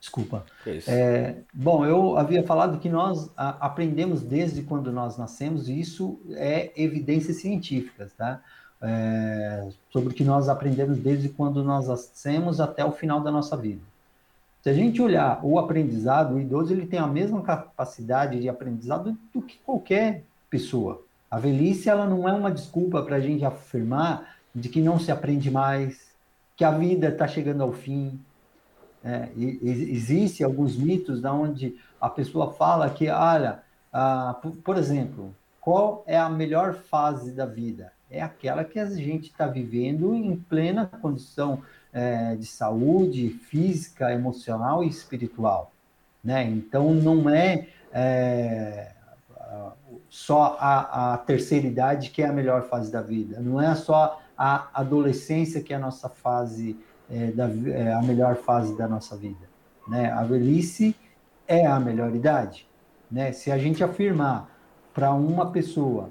Desculpa. 0.00 0.46
É, 0.86 1.38
bom, 1.52 1.84
eu 1.84 2.16
havia 2.16 2.44
falado 2.44 2.78
que 2.78 2.88
nós 2.88 3.30
aprendemos 3.36 4.22
desde 4.22 4.62
quando 4.62 4.92
nós 4.92 5.18
nascemos, 5.18 5.68
e 5.68 5.78
isso 5.78 6.20
é 6.30 6.72
evidências 6.80 7.38
científicas, 7.38 8.12
tá? 8.12 8.40
É, 8.80 9.68
sobre 9.90 10.10
o 10.10 10.14
que 10.14 10.22
nós 10.22 10.48
aprendemos 10.48 10.98
desde 10.98 11.28
quando 11.28 11.64
nós 11.64 11.88
nascemos 11.88 12.60
até 12.60 12.84
o 12.84 12.92
final 12.92 13.20
da 13.20 13.32
nossa 13.32 13.56
vida. 13.56 13.80
Se 14.68 14.72
a 14.72 14.74
gente 14.74 15.00
olhar 15.00 15.40
o 15.42 15.58
aprendizado, 15.58 16.34
o 16.34 16.38
idoso 16.38 16.74
ele 16.74 16.84
tem 16.84 16.98
a 16.98 17.06
mesma 17.06 17.40
capacidade 17.40 18.38
de 18.38 18.50
aprendizado 18.50 19.16
do 19.32 19.40
que 19.40 19.56
qualquer 19.64 20.24
pessoa. 20.50 21.02
A 21.30 21.38
velhice 21.38 21.88
ela 21.88 22.04
não 22.04 22.28
é 22.28 22.32
uma 22.32 22.50
desculpa 22.50 23.02
para 23.02 23.16
a 23.16 23.20
gente 23.20 23.46
afirmar 23.46 24.36
de 24.54 24.68
que 24.68 24.82
não 24.82 24.98
se 24.98 25.10
aprende 25.10 25.50
mais, 25.50 26.12
que 26.54 26.64
a 26.64 26.70
vida 26.70 27.08
está 27.08 27.26
chegando 27.26 27.62
ao 27.62 27.72
fim. 27.72 28.20
É, 29.02 29.30
Existem 29.38 30.44
alguns 30.44 30.76
mitos 30.76 31.22
da 31.22 31.32
onde 31.32 31.74
a 31.98 32.10
pessoa 32.10 32.52
fala 32.52 32.90
que, 32.90 33.08
olha, 33.08 33.62
ah, 33.90 34.38
por, 34.42 34.52
por 34.56 34.76
exemplo, 34.76 35.34
qual 35.62 36.04
é 36.06 36.18
a 36.18 36.28
melhor 36.28 36.74
fase 36.74 37.32
da 37.32 37.46
vida? 37.46 37.90
É 38.10 38.20
aquela 38.20 38.64
que 38.64 38.78
a 38.78 38.84
gente 38.84 39.30
está 39.30 39.46
vivendo 39.46 40.14
em 40.14 40.36
plena 40.36 40.84
condição 41.00 41.62
é, 41.92 42.36
de 42.36 42.46
saúde 42.46 43.30
física, 43.30 44.12
emocional 44.12 44.84
e 44.84 44.88
espiritual. 44.88 45.72
Né? 46.22 46.44
Então, 46.44 46.92
não 46.94 47.28
é, 47.28 47.68
é 47.92 48.92
só 50.08 50.56
a, 50.58 51.14
a, 51.14 51.18
terceira 51.18 51.66
idade 51.66 52.10
que 52.10 52.22
é 52.22 52.26
a 52.26 52.32
melhor 52.32 52.62
fase 52.68 52.90
da 52.90 53.00
vida, 53.00 53.40
não 53.40 53.60
é 53.60 53.74
só 53.74 54.20
a 54.36 54.68
adolescência 54.72 55.62
que 55.62 55.72
é 55.72 55.76
a 55.76 55.80
nossa 55.80 56.08
fase, 56.08 56.78
é, 57.10 57.30
da, 57.32 57.48
é 57.70 57.92
a 57.92 58.02
melhor 58.02 58.36
fase 58.36 58.76
da 58.76 58.86
nossa 58.86 59.16
vida. 59.16 59.48
Né? 59.86 60.10
A 60.10 60.22
velhice 60.22 60.94
é 61.46 61.66
a 61.66 61.80
melhor 61.80 62.14
idade. 62.14 62.66
Né? 63.10 63.32
Se 63.32 63.50
a 63.50 63.58
gente 63.58 63.82
afirmar 63.82 64.48
para 64.94 65.12
uma 65.12 65.50
pessoa 65.50 66.10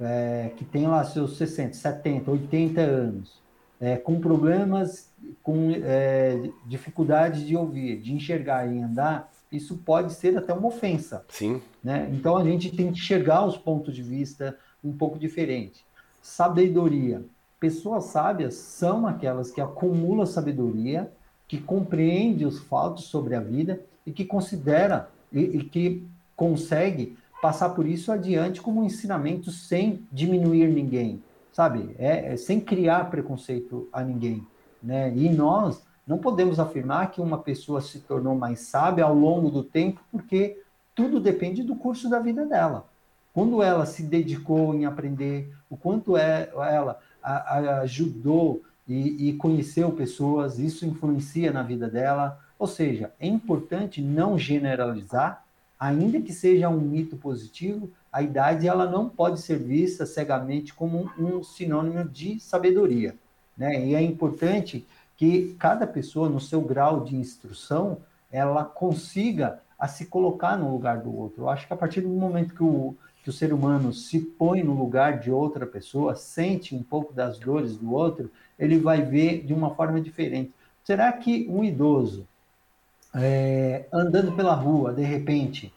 é, 0.00 0.50
que 0.56 0.64
tem 0.64 0.86
lá 0.86 1.04
seus 1.04 1.36
60, 1.36 1.74
70, 1.74 2.30
80 2.30 2.80
anos, 2.80 3.42
é, 3.80 3.96
com 3.96 4.20
problemas, 4.20 5.10
com 5.42 5.70
é, 5.70 6.50
dificuldade 6.66 7.46
de 7.46 7.56
ouvir, 7.56 8.00
de 8.00 8.12
enxergar 8.12 8.66
e 8.66 8.82
andar, 8.82 9.32
isso 9.50 9.76
pode 9.78 10.12
ser 10.12 10.36
até 10.36 10.52
uma 10.52 10.68
ofensa. 10.68 11.24
Sim. 11.28 11.62
Né? 11.82 12.08
Então 12.12 12.36
a 12.36 12.44
gente 12.44 12.70
tem 12.70 12.92
que 12.92 12.98
enxergar 12.98 13.46
os 13.46 13.56
pontos 13.56 13.94
de 13.94 14.02
vista 14.02 14.56
um 14.84 14.92
pouco 14.92 15.18
diferente. 15.18 15.84
Sabedoria. 16.20 17.22
Pessoas 17.58 18.04
sábias 18.04 18.54
são 18.54 19.06
aquelas 19.06 19.50
que 19.50 19.60
acumulam 19.60 20.26
sabedoria, 20.26 21.10
que 21.46 21.58
compreendem 21.58 22.46
os 22.46 22.58
fatos 22.58 23.04
sobre 23.04 23.34
a 23.34 23.40
vida 23.40 23.80
e 24.06 24.12
que 24.12 24.24
considera 24.24 25.10
e, 25.32 25.40
e 25.40 25.64
que 25.64 26.06
consegue 26.36 27.16
passar 27.40 27.70
por 27.70 27.86
isso 27.86 28.12
adiante 28.12 28.60
como 28.60 28.80
um 28.80 28.84
ensinamento 28.84 29.50
sem 29.50 30.02
diminuir 30.12 30.68
ninguém, 30.68 31.22
sabe? 31.58 31.92
É, 31.98 32.34
é, 32.34 32.36
sem 32.36 32.60
criar 32.60 33.10
preconceito 33.10 33.88
a 33.92 34.00
ninguém, 34.00 34.46
né? 34.80 35.12
E 35.16 35.28
nós 35.28 35.84
não 36.06 36.18
podemos 36.18 36.60
afirmar 36.60 37.10
que 37.10 37.20
uma 37.20 37.38
pessoa 37.38 37.80
se 37.80 37.98
tornou 37.98 38.36
mais 38.36 38.60
sábia 38.60 39.04
ao 39.04 39.12
longo 39.12 39.50
do 39.50 39.64
tempo, 39.64 40.00
porque 40.12 40.62
tudo 40.94 41.18
depende 41.18 41.64
do 41.64 41.74
curso 41.74 42.08
da 42.08 42.20
vida 42.20 42.46
dela. 42.46 42.86
Quando 43.34 43.60
ela 43.60 43.86
se 43.86 44.04
dedicou 44.04 44.72
em 44.72 44.84
aprender, 44.84 45.52
o 45.68 45.76
quanto 45.76 46.16
é, 46.16 46.48
ela 46.54 47.00
ajudou 47.82 48.62
e, 48.86 49.30
e 49.30 49.32
conheceu 49.32 49.90
pessoas, 49.90 50.60
isso 50.60 50.86
influencia 50.86 51.50
na 51.50 51.64
vida 51.64 51.88
dela. 51.88 52.38
Ou 52.56 52.68
seja, 52.68 53.12
é 53.18 53.26
importante 53.26 54.00
não 54.00 54.38
generalizar, 54.38 55.44
ainda 55.78 56.20
que 56.20 56.32
seja 56.32 56.68
um 56.68 56.80
mito 56.80 57.16
positivo, 57.16 57.90
a 58.12 58.22
idade 58.22 58.66
ela 58.66 58.90
não 58.90 59.08
pode 59.08 59.40
ser 59.40 59.58
vista 59.58 60.04
cegamente 60.04 60.74
como 60.74 61.10
um, 61.18 61.42
sinônimo 61.42 62.04
de 62.08 62.40
sabedoria. 62.40 63.14
Né? 63.56 63.86
E 63.86 63.94
é 63.94 64.02
importante 64.02 64.86
que 65.16 65.54
cada 65.58 65.86
pessoa, 65.86 66.28
no 66.28 66.40
seu 66.40 66.60
grau 66.60 67.04
de 67.04 67.16
instrução, 67.16 67.98
ela 68.30 68.64
consiga 68.64 69.60
a 69.78 69.86
se 69.86 70.06
colocar 70.06 70.56
no 70.56 70.70
lugar 70.72 71.00
do 71.00 71.14
outro. 71.14 71.42
Eu 71.42 71.48
acho 71.48 71.66
que 71.66 71.72
a 71.72 71.76
partir 71.76 72.00
do 72.00 72.08
momento 72.08 72.54
que 72.54 72.62
o, 72.62 72.96
que 73.22 73.30
o 73.30 73.32
ser 73.32 73.52
humano 73.52 73.92
se 73.92 74.20
põe 74.20 74.62
no 74.62 74.74
lugar 74.74 75.20
de 75.20 75.30
outra 75.30 75.66
pessoa, 75.66 76.14
sente 76.14 76.74
um 76.74 76.82
pouco 76.82 77.12
das 77.12 77.38
dores 77.38 77.76
do 77.76 77.92
outro, 77.92 78.30
ele 78.58 78.78
vai 78.78 79.02
ver 79.02 79.44
de 79.44 79.54
uma 79.54 79.74
forma 79.74 80.00
diferente. 80.00 80.52
Será 80.84 81.12
que 81.12 81.46
um 81.48 81.62
idoso, 81.62 82.26
é, 83.20 83.86
andando 83.92 84.32
pela 84.32 84.54
rua, 84.54 84.92
de 84.92 85.02
repente, 85.02 85.72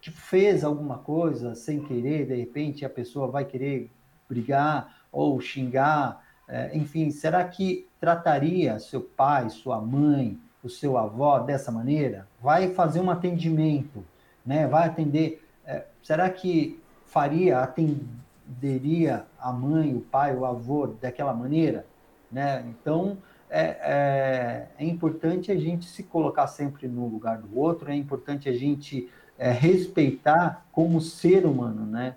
que 0.00 0.10
fez 0.10 0.64
alguma 0.64 0.98
coisa 0.98 1.54
sem 1.54 1.80
querer, 1.80 2.26
de 2.26 2.34
repente 2.34 2.84
a 2.84 2.90
pessoa 2.90 3.28
vai 3.28 3.44
querer 3.44 3.90
brigar 4.28 4.96
ou 5.12 5.40
xingar, 5.40 6.24
é, 6.48 6.76
enfim, 6.76 7.10
será 7.10 7.44
que 7.44 7.88
trataria 8.00 8.78
seu 8.78 9.00
pai, 9.00 9.50
sua 9.50 9.80
mãe, 9.80 10.38
o 10.62 10.68
seu 10.68 10.96
avó 10.96 11.38
dessa 11.38 11.72
maneira? 11.72 12.26
Vai 12.40 12.72
fazer 12.72 13.00
um 13.00 13.10
atendimento, 13.10 14.04
né? 14.44 14.66
Vai 14.66 14.86
atender. 14.86 15.44
É, 15.64 15.84
será 16.02 16.30
que 16.30 16.80
faria, 17.04 17.60
atenderia 17.60 19.26
a 19.38 19.52
mãe, 19.52 19.94
o 19.94 20.00
pai, 20.00 20.34
o 20.36 20.44
avô 20.44 20.86
daquela 20.86 21.34
maneira? 21.34 21.84
Né? 22.30 22.64
Então, 22.68 23.18
é, 23.50 23.62
é, 23.62 24.66
é 24.78 24.84
importante 24.84 25.50
a 25.52 25.56
gente 25.56 25.86
se 25.86 26.02
colocar 26.02 26.46
sempre 26.46 26.88
no 26.88 27.06
lugar 27.06 27.38
do 27.38 27.58
outro, 27.58 27.90
é 27.90 27.94
importante 27.94 28.48
a 28.48 28.52
gente 28.52 29.08
é, 29.38 29.50
respeitar 29.50 30.66
como 30.72 31.00
ser 31.00 31.46
humano, 31.46 31.86
né? 31.86 32.14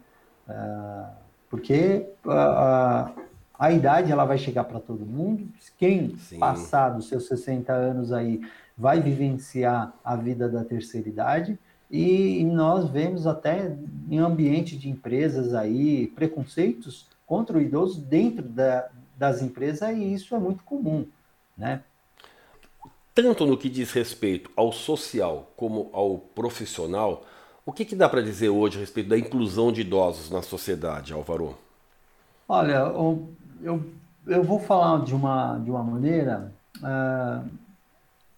Uh, 0.47 1.11
porque 1.49 2.07
uh, 2.25 3.11
a 3.57 3.71
idade 3.71 4.11
ela 4.11 4.25
vai 4.25 4.37
chegar 4.37 4.63
para 4.63 4.79
todo 4.79 5.05
mundo. 5.05 5.47
Quem 5.77 6.15
Sim. 6.17 6.39
passar 6.39 6.89
dos 6.89 7.07
seus 7.07 7.27
60 7.27 7.73
anos 7.73 8.11
aí 8.11 8.41
vai 8.77 9.01
vivenciar 9.01 9.93
a 10.03 10.15
vida 10.15 10.47
da 10.47 10.63
terceira 10.63 11.09
idade 11.09 11.59
e 11.91 12.43
nós 12.45 12.89
vemos 12.89 13.27
até 13.27 13.75
em 14.09 14.19
ambiente 14.19 14.77
de 14.77 14.89
empresas 14.89 15.53
aí 15.53 16.07
preconceitos 16.15 17.07
contra 17.25 17.57
o 17.57 17.61
idoso 17.61 17.99
dentro 17.99 18.47
da, 18.47 18.87
das 19.17 19.41
empresas 19.41 19.89
e 19.89 20.13
isso 20.13 20.33
é 20.35 20.39
muito 20.39 20.63
comum, 20.63 21.05
né? 21.59 21.83
Tanto 23.13 23.45
no 23.45 23.57
que 23.57 23.69
diz 23.69 23.91
respeito 23.91 24.49
ao 24.55 24.71
social 24.71 25.51
como 25.57 25.89
ao 25.91 26.17
profissional, 26.17 27.25
o 27.65 27.73
que, 27.73 27.83
que 27.83 27.95
dá 27.95 28.07
para 28.07 28.21
dizer 28.21 28.49
hoje 28.49 28.77
a 28.77 28.79
respeito 28.79 29.09
da 29.09 29.17
inclusão 29.17 29.71
de 29.71 29.81
idosos 29.81 30.31
na 30.31 30.41
sociedade, 30.41 31.13
Álvaro? 31.13 31.55
Olha, 32.47 32.77
eu, 32.77 33.29
eu, 33.61 33.85
eu 34.25 34.43
vou 34.43 34.59
falar 34.59 35.03
de 35.03 35.13
uma, 35.13 35.59
de 35.59 35.69
uma 35.69 35.83
maneira. 35.83 36.51
Uh, 36.77 37.47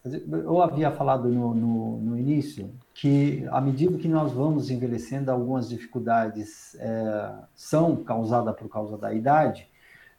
eu 0.04 0.62
havia 0.62 0.90
falado 0.92 1.30
no, 1.30 1.54
no, 1.54 1.98
no, 1.98 2.18
início 2.18 2.72
que, 2.94 3.46
à 3.52 3.62
medida 3.62 3.98
que 4.00 4.08
nós 4.08 4.32
vamos 4.32 4.72
envelhecendo, 4.72 5.30
algumas 5.30 5.70
dificuldades 5.70 6.76
é, 6.80 7.32
são 7.54 7.98
causadas 7.98 8.56
por 8.56 8.68
causa 8.68 8.98
da 8.98 9.14
idade, 9.14 9.68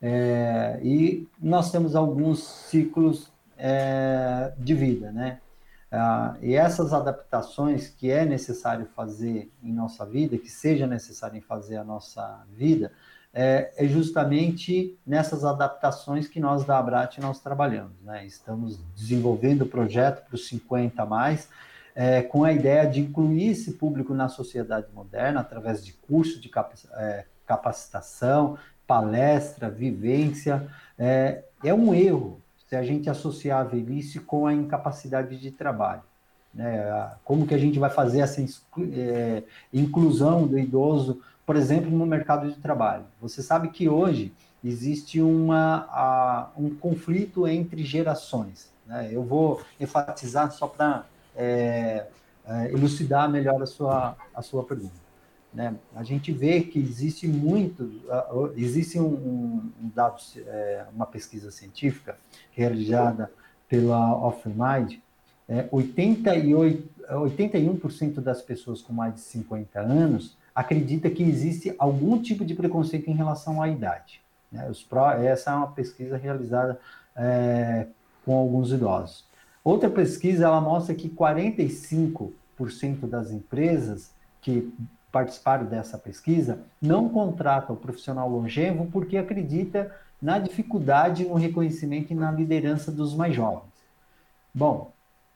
é, 0.03 0.80
e 0.82 1.28
nós 1.40 1.70
temos 1.70 1.94
alguns 1.94 2.42
ciclos 2.42 3.32
é, 3.57 4.53
de 4.59 4.74
vida, 4.74 5.12
né? 5.12 5.38
Ah, 5.94 6.36
e 6.40 6.55
essas 6.55 6.92
adaptações 6.92 7.88
que 7.88 8.11
é 8.11 8.24
necessário 8.24 8.86
fazer 8.96 9.53
em 9.62 9.72
nossa 9.72 10.07
vida, 10.07 10.38
que 10.38 10.50
seja 10.50 10.86
necessário 10.86 11.40
fazer 11.42 11.76
a 11.76 11.84
nossa 11.84 12.44
vida, 12.57 12.90
é, 13.32 13.72
é, 13.76 13.86
justamente 13.86 14.98
nessas 15.07 15.44
adaptações 15.44 16.26
que 16.26 16.40
nós 16.40 16.64
da 16.64 16.78
Abrat 16.78 17.18
nós 17.18 17.40
trabalhamos. 17.40 18.00
Né? 18.03 18.26
Estamos 18.26 18.78
desenvolvendo 18.96 19.62
o 19.62 19.66
projeto 19.66 20.24
para 20.24 20.34
os 20.34 20.48
50 20.48 21.05
mais, 21.07 21.48
é, 21.94 22.22
com 22.22 22.42
a 22.42 22.53
ideia 22.53 22.86
de 22.86 23.00
incluir 23.00 23.50
esse 23.50 23.72
público 23.72 24.14
na 24.14 24.28
sociedade 24.28 24.86
moderna 24.94 25.40
através 25.40 25.84
de 25.84 25.92
curso 25.92 26.40
de 26.40 26.50
é, 26.94 27.26
capacitação, 27.46 28.59
palestra, 28.93 29.70
vivência. 29.70 30.68
É, 30.99 31.43
é 31.64 31.72
um 31.72 31.95
erro 31.95 32.40
se 32.68 32.76
a 32.76 32.82
gente 32.82 33.09
associar 33.09 33.61
a 33.61 33.64
velhice 33.64 34.20
com 34.20 34.47
a 34.47 34.53
incapacidade 34.53 35.38
de 35.38 35.51
trabalho. 35.51 36.03
Né? 36.55 37.11
Como 37.24 37.47
que 37.47 37.55
a 37.55 37.59
gente 37.59 37.78
vai 37.78 37.90
fazer 37.90 38.20
essa 38.20 38.40
é, 38.43 39.43
inclusão 39.72 40.47
do 40.47 40.59
idoso 40.59 41.22
por 41.45 41.57
exemplo, 41.57 41.90
no 41.90 42.07
mercado 42.07 42.49
de 42.49 42.57
trabalho. 42.57 43.05
Você 43.20 43.43
sabe 43.43 43.68
que 43.68 43.88
hoje 43.88 44.32
existe 44.64 45.20
uma, 45.20 45.88
a, 45.90 46.49
um 46.57 46.74
conflito 46.74 47.49
entre 47.49 47.84
gerações. 47.84 48.70
Né? 48.86 49.11
Eu 49.11 49.24
vou 49.24 49.61
enfatizar 49.80 50.51
só 50.53 50.66
para 50.66 51.05
é, 51.36 52.07
é, 52.47 52.72
elucidar 52.72 53.28
melhor 53.28 53.61
a 53.62 53.66
sua, 53.66 54.16
a 54.34 54.40
sua 54.40 54.62
pergunta. 54.62 55.01
Né? 55.53 55.74
A 55.94 56.03
gente 56.03 56.32
vê 56.32 56.62
que 56.62 56.78
existe 56.78 57.28
muito, 57.28 57.90
existe 58.57 58.98
um, 58.98 59.70
um 59.82 59.90
dado, 59.94 60.22
é, 60.46 60.84
uma 60.94 61.07
pesquisa 61.07 61.50
científica 61.50 62.16
realizada 62.53 63.30
pela 63.68 64.16
Offermind, 64.26 64.98
é, 65.48 65.68
88, 65.70 66.88
81% 67.11 68.20
das 68.20 68.40
pessoas 68.40 68.80
com 68.80 68.92
mais 68.92 69.14
de 69.14 69.20
50 69.20 69.80
anos 69.80 70.36
acredita 70.55 71.11
que 71.11 71.22
existe 71.22 71.74
algum 71.78 72.20
tipo 72.20 72.44
de 72.44 72.55
preconceito 72.55 73.09
em 73.11 73.14
relação 73.14 73.61
à 73.62 73.68
idade. 73.68 74.20
Né? 74.50 74.70
essa 75.24 75.50
é 75.50 75.55
uma 75.55 75.72
pesquisa 75.72 76.16
realizada 76.16 76.78
é, 77.16 77.86
com 78.24 78.34
alguns 78.36 78.70
idosos. 78.70 79.24
Outra 79.64 79.88
pesquisa 79.88 80.44
ela 80.44 80.61
mostra 80.61 80.94
que 80.94 81.09
45% 81.09 82.32
das 83.09 83.30
empresas 83.30 84.12
que 84.40 84.72
participaram 85.12 85.66
dessa 85.66 85.98
pesquisa 85.98 86.60
não 86.80 87.08
contratam 87.10 87.76
o 87.76 87.78
profissional 87.78 88.28
longevo 88.28 88.86
porque 88.90 89.18
acredita 89.18 89.94
na 90.20 90.38
dificuldade 90.38 91.24
no 91.24 91.34
reconhecimento 91.34 92.12
e 92.12 92.16
na 92.16 92.32
liderança 92.32 92.90
dos 92.90 93.14
mais 93.14 93.34
jovens. 93.34 93.70
Bom, 94.54 94.90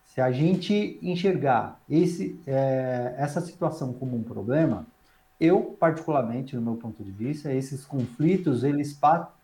se 0.04 0.20
a 0.20 0.32
gente 0.32 0.98
enxergar 1.02 1.78
esse, 1.90 2.40
é, 2.46 3.14
essa 3.18 3.40
situação 3.40 3.92
como 3.92 4.16
um 4.16 4.22
problema, 4.22 4.86
eu, 5.38 5.76
particularmente, 5.78 6.56
no 6.56 6.62
meu 6.62 6.76
ponto 6.76 7.04
de 7.04 7.10
vista, 7.10 7.52
esses 7.52 7.84
conflitos, 7.84 8.64
eles 8.64 8.98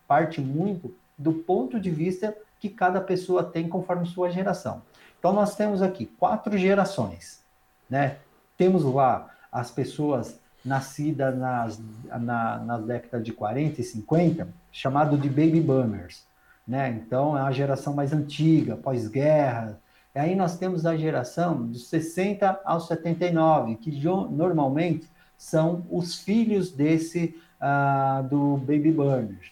partem 0.08 0.42
muito 0.42 0.94
do 1.18 1.32
ponto 1.32 1.78
de 1.78 1.90
vista 1.90 2.34
que 2.58 2.70
cada 2.70 3.00
pessoa 3.00 3.44
tem 3.44 3.68
conforme 3.68 4.06
sua 4.06 4.30
geração. 4.30 4.80
Então, 5.18 5.32
nós 5.32 5.54
temos 5.54 5.82
aqui 5.82 6.06
quatro 6.06 6.56
gerações, 6.56 7.42
né? 7.90 8.16
Temos 8.56 8.84
lá 8.84 9.31
as 9.52 9.70
pessoas 9.70 10.40
nascidas 10.64 11.36
nas, 11.36 11.80
na, 12.20 12.58
nas 12.58 12.84
décadas 12.84 13.24
de 13.24 13.32
40 13.32 13.80
e 13.80 13.84
50, 13.84 14.48
chamado 14.70 15.18
de 15.18 15.28
baby 15.28 15.60
boomers, 15.60 16.24
né? 16.66 16.88
Então, 16.90 17.36
é 17.36 17.42
uma 17.42 17.52
geração 17.52 17.92
mais 17.92 18.12
antiga, 18.12 18.76
pós-guerra. 18.76 19.78
E 20.14 20.18
aí 20.18 20.36
nós 20.36 20.56
temos 20.56 20.86
a 20.86 20.96
geração 20.96 21.66
dos 21.66 21.88
60 21.88 22.60
aos 22.64 22.86
79, 22.86 23.76
que 23.76 23.90
normalmente 24.30 25.10
são 25.36 25.84
os 25.90 26.20
filhos 26.20 26.70
desse 26.70 27.36
uh, 27.60 28.22
do 28.28 28.58
Baby 28.58 28.92
Burners. 28.92 29.50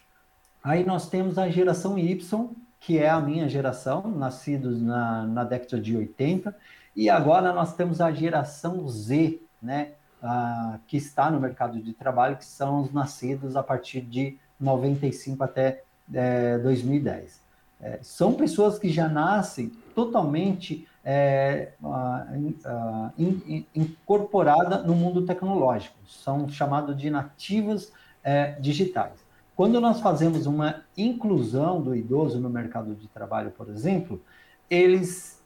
Aí 0.63 0.85
nós 0.85 1.09
temos 1.09 1.37
a 1.37 1.49
geração 1.49 1.97
Y, 1.97 2.49
que 2.79 2.97
é 2.97 3.09
a 3.09 3.19
minha 3.19 3.49
geração, 3.49 4.09
nascidos 4.09 4.81
na, 4.81 5.25
na 5.25 5.43
década 5.43 5.81
de 5.81 5.95
80, 5.95 6.55
e 6.95 7.09
agora 7.09 7.51
nós 7.53 7.73
temos 7.75 7.99
a 7.99 8.11
geração 8.11 8.87
Z, 8.87 9.39
né, 9.61 9.91
uh, 10.21 10.79
que 10.87 10.97
está 10.97 11.29
no 11.29 11.39
mercado 11.39 11.79
de 11.79 11.93
trabalho, 11.93 12.37
que 12.37 12.45
são 12.45 12.81
os 12.81 12.91
nascidos 12.91 13.55
a 13.55 13.63
partir 13.63 14.01
de 14.01 14.37
95 14.59 15.43
até 15.43 15.83
é, 16.13 16.57
2010. 16.59 17.41
É, 17.81 17.99
são 18.03 18.33
pessoas 18.33 18.77
que 18.77 18.89
já 18.89 19.07
nascem 19.07 19.71
totalmente 19.95 20.87
é, 21.03 21.71
uh, 21.81 23.11
in, 23.17 23.65
incorporada 23.73 24.83
no 24.83 24.93
mundo 24.93 25.25
tecnológico, 25.25 25.95
são 26.07 26.47
chamados 26.47 26.95
de 26.95 27.09
nativas 27.09 27.91
é, 28.23 28.51
digitais. 28.59 29.13
Quando 29.55 29.81
nós 29.81 29.99
fazemos 29.99 30.45
uma 30.45 30.83
inclusão 30.95 31.81
do 31.81 31.95
idoso 31.95 32.39
no 32.39 32.49
mercado 32.49 32.93
de 32.95 33.07
trabalho, 33.07 33.51
por 33.51 33.67
exemplo, 33.69 34.21
eles, 34.69 35.40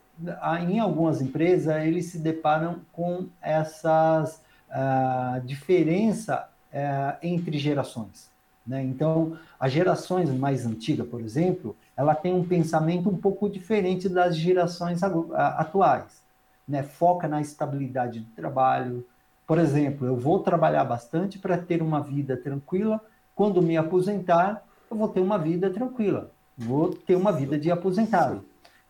em 0.70 0.80
algumas 0.80 1.22
empresas, 1.22 1.84
eles 1.84 2.06
se 2.06 2.20
deparam 2.20 2.78
com 2.94 3.28
essas 3.42 4.42
uh, 4.70 5.42
diferença 5.46 6.48
uh, 6.74 7.18
entre 7.22 7.58
gerações. 7.58 8.30
Né? 8.66 8.84
Então, 8.84 9.38
as 9.60 9.72
gerações 9.72 10.30
mais 10.30 10.66
antigas, 10.66 11.08
por 11.08 11.22
exemplo, 11.22 11.76
ela 11.96 12.16
tem 12.16 12.34
um 12.34 12.44
pensamento 12.44 13.10
um 13.10 13.18
pouco 13.18 13.50
diferente 13.50 14.10
das 14.10 14.36
gerações 14.36 15.02
atuais. 15.04 16.24
Né? 16.68 16.82
Foca 16.82 17.28
na 17.28 17.42
estabilidade 17.42 18.22
do 18.22 18.32
trabalho. 18.32 19.06
Por 19.46 19.60
exemplo, 19.60 20.08
eu 20.08 20.18
vou 20.18 20.40
trabalhar 20.40 20.84
bastante 20.84 21.38
para 21.38 21.58
ter 21.58 21.82
uma 21.82 22.02
vida 22.02 22.36
tranquila. 22.36 23.00
Quando 23.36 23.62
me 23.62 23.78
aposentar, 23.78 24.64
eu 24.90 24.98
vou 24.98 25.10
ter 25.10 25.20
uma 25.20 25.38
vida 25.38 25.70
tranquila. 25.70 26.32
Vou 26.58 26.90
ter 26.90 27.16
uma 27.16 27.32
vida 27.32 27.60
de 27.60 27.70
aposentado. 27.70 28.44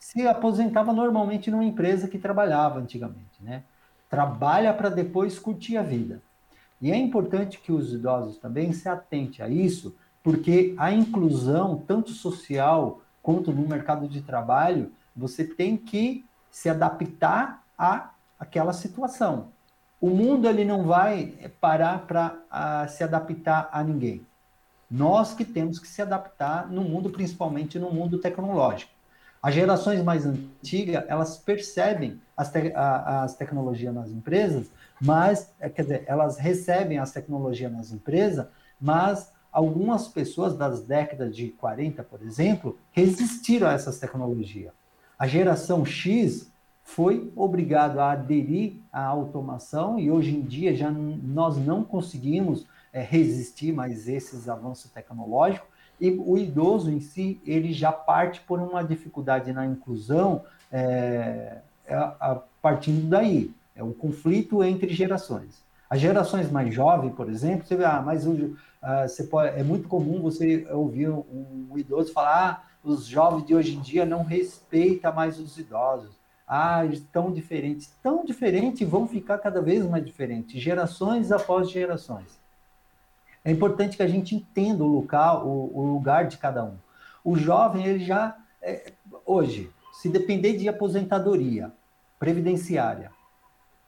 Se 0.07 0.27
aposentava 0.27 0.93
normalmente 0.93 1.49
numa 1.49 1.65
empresa 1.65 2.07
que 2.07 2.19
trabalhava 2.19 2.79
antigamente, 2.79 3.41
né? 3.41 3.63
Trabalha 4.07 4.71
para 4.71 4.89
depois 4.89 5.39
curtir 5.39 5.77
a 5.77 5.81
vida. 5.81 6.21
E 6.79 6.91
é 6.91 6.95
importante 6.95 7.59
que 7.59 7.71
os 7.71 7.91
idosos 7.91 8.37
também 8.37 8.71
se 8.71 8.87
atentem 8.87 9.43
a 9.43 9.49
isso, 9.49 9.95
porque 10.21 10.75
a 10.77 10.91
inclusão, 10.91 11.83
tanto 11.87 12.11
social 12.11 13.01
quanto 13.23 13.51
no 13.51 13.67
mercado 13.67 14.07
de 14.07 14.21
trabalho, 14.21 14.91
você 15.15 15.43
tem 15.43 15.75
que 15.75 16.23
se 16.51 16.69
adaptar 16.69 17.63
a 17.75 18.11
aquela 18.39 18.73
situação. 18.73 19.47
O 19.99 20.11
mundo 20.11 20.47
ele 20.47 20.63
não 20.63 20.83
vai 20.83 21.33
parar 21.59 22.05
para 22.05 22.87
se 22.89 23.03
adaptar 23.03 23.69
a 23.71 23.83
ninguém. 23.83 24.23
Nós 24.89 25.33
que 25.33 25.43
temos 25.43 25.79
que 25.79 25.87
se 25.87 25.99
adaptar 25.99 26.71
no 26.71 26.83
mundo, 26.83 27.09
principalmente 27.09 27.79
no 27.79 27.89
mundo 27.89 28.19
tecnológico. 28.19 28.93
As 29.45 29.53
gerações 29.53 30.03
mais 30.03 30.25
antigas, 30.25 31.03
elas 31.07 31.37
percebem 31.37 32.19
as, 32.35 32.51
te 32.51 32.73
as 32.75 33.35
tecnologias 33.35 33.93
nas 33.93 34.09
empresas 34.09 34.69
mas, 34.99 35.53
é, 35.59 35.69
quer 35.69 35.81
dizer, 35.83 36.03
elas 36.07 36.37
recebem 36.37 36.97
as 36.97 37.11
tecnologias 37.11 37.71
nas 37.71 37.91
empresas, 37.91 38.47
mas 38.79 39.31
algumas 39.51 40.07
pessoas 40.07 40.57
das 40.57 40.81
décadas 40.81 41.35
de 41.35 41.49
40, 41.49 42.03
por 42.03 42.21
exemplo, 42.21 42.77
resistiram 42.91 43.67
a 43.67 43.73
essas 43.73 43.99
tecnologias. 43.99 44.73
A 45.17 45.27
geração 45.27 45.85
X 45.85 46.51
foi 46.83 47.31
obrigado 47.35 47.99
a 47.99 48.11
aderir 48.11 48.77
à 48.91 49.03
automação 49.05 49.97
e 49.97 50.11
hoje 50.11 50.35
em 50.35 50.41
dia 50.41 50.75
já 50.75 50.91
nós 50.91 51.57
não 51.57 51.83
conseguimos 51.83 52.65
é, 52.93 53.01
resistir 53.01 53.73
mais 53.73 54.07
esses 54.07 54.47
avanços 54.47 54.91
tecnológicos 54.91 55.67
e 55.99 56.11
o 56.11 56.37
idoso 56.37 56.91
em 56.91 56.99
si 56.99 57.41
ele 57.45 57.71
já 57.71 57.91
parte 57.91 58.41
por 58.41 58.59
uma 58.59 58.83
dificuldade 58.83 59.53
na 59.53 59.65
inclusão 59.65 60.43
é, 60.71 61.59
a, 61.89 62.15
a, 62.19 62.41
partindo 62.61 63.07
daí 63.07 63.51
É 63.75 63.83
o 63.83 63.93
conflito 63.93 64.63
entre 64.63 64.93
gerações. 64.93 65.63
As 65.89 65.99
gerações 65.99 66.49
mais 66.51 66.73
jovens, 66.73 67.13
por 67.13 67.29
exemplo, 67.29 67.65
você 67.65 67.75
vê, 67.75 67.85
ah, 67.85 68.01
mas 68.01 68.25
o, 68.25 68.57
você 69.07 69.23
pode, 69.23 69.57
é 69.59 69.63
muito 69.63 69.87
comum 69.87 70.21
você 70.21 70.67
ouvir 70.71 71.09
um, 71.09 71.67
um 71.69 71.77
idoso 71.77 72.11
falar, 72.11 72.49
ah, 72.49 72.63
os 72.83 73.05
jovens 73.05 73.45
de 73.45 73.55
hoje 73.55 73.75
em 73.75 73.81
dia 73.81 74.05
não 74.05 74.23
respeitam 74.23 75.13
mais 75.13 75.39
os 75.39 75.57
idosos. 75.57 76.15
Ah, 76.47 76.85
eles 76.85 76.99
estão 76.99 77.31
diferentes. 77.31 77.91
Tão 78.03 78.23
diferentes 78.23 78.87
vão 78.87 79.07
ficar 79.07 79.39
cada 79.39 79.61
vez 79.61 79.85
mais 79.85 80.05
diferentes, 80.05 80.61
gerações 80.61 81.31
após 81.31 81.69
gerações. 81.69 82.39
É 83.45 83.51
importante 83.51 83.95
que 83.95 84.01
a 84.01 84.07
gente 84.07 84.35
entenda 84.35 84.83
o 84.83 84.87
local, 84.87 85.45
o, 85.45 85.79
o 85.79 85.93
lugar 85.93 86.27
de 86.27 86.37
cada 86.37 86.65
um. 86.65 86.73
O 87.23 87.37
jovem, 87.37 87.85
ele 87.85 88.03
já, 88.03 88.35
é, 88.59 88.91
hoje, 89.23 89.71
se 89.93 90.09
depender 90.09 90.57
de 90.57 90.67
aposentadoria 90.67 91.71
previdenciária, 92.17 93.11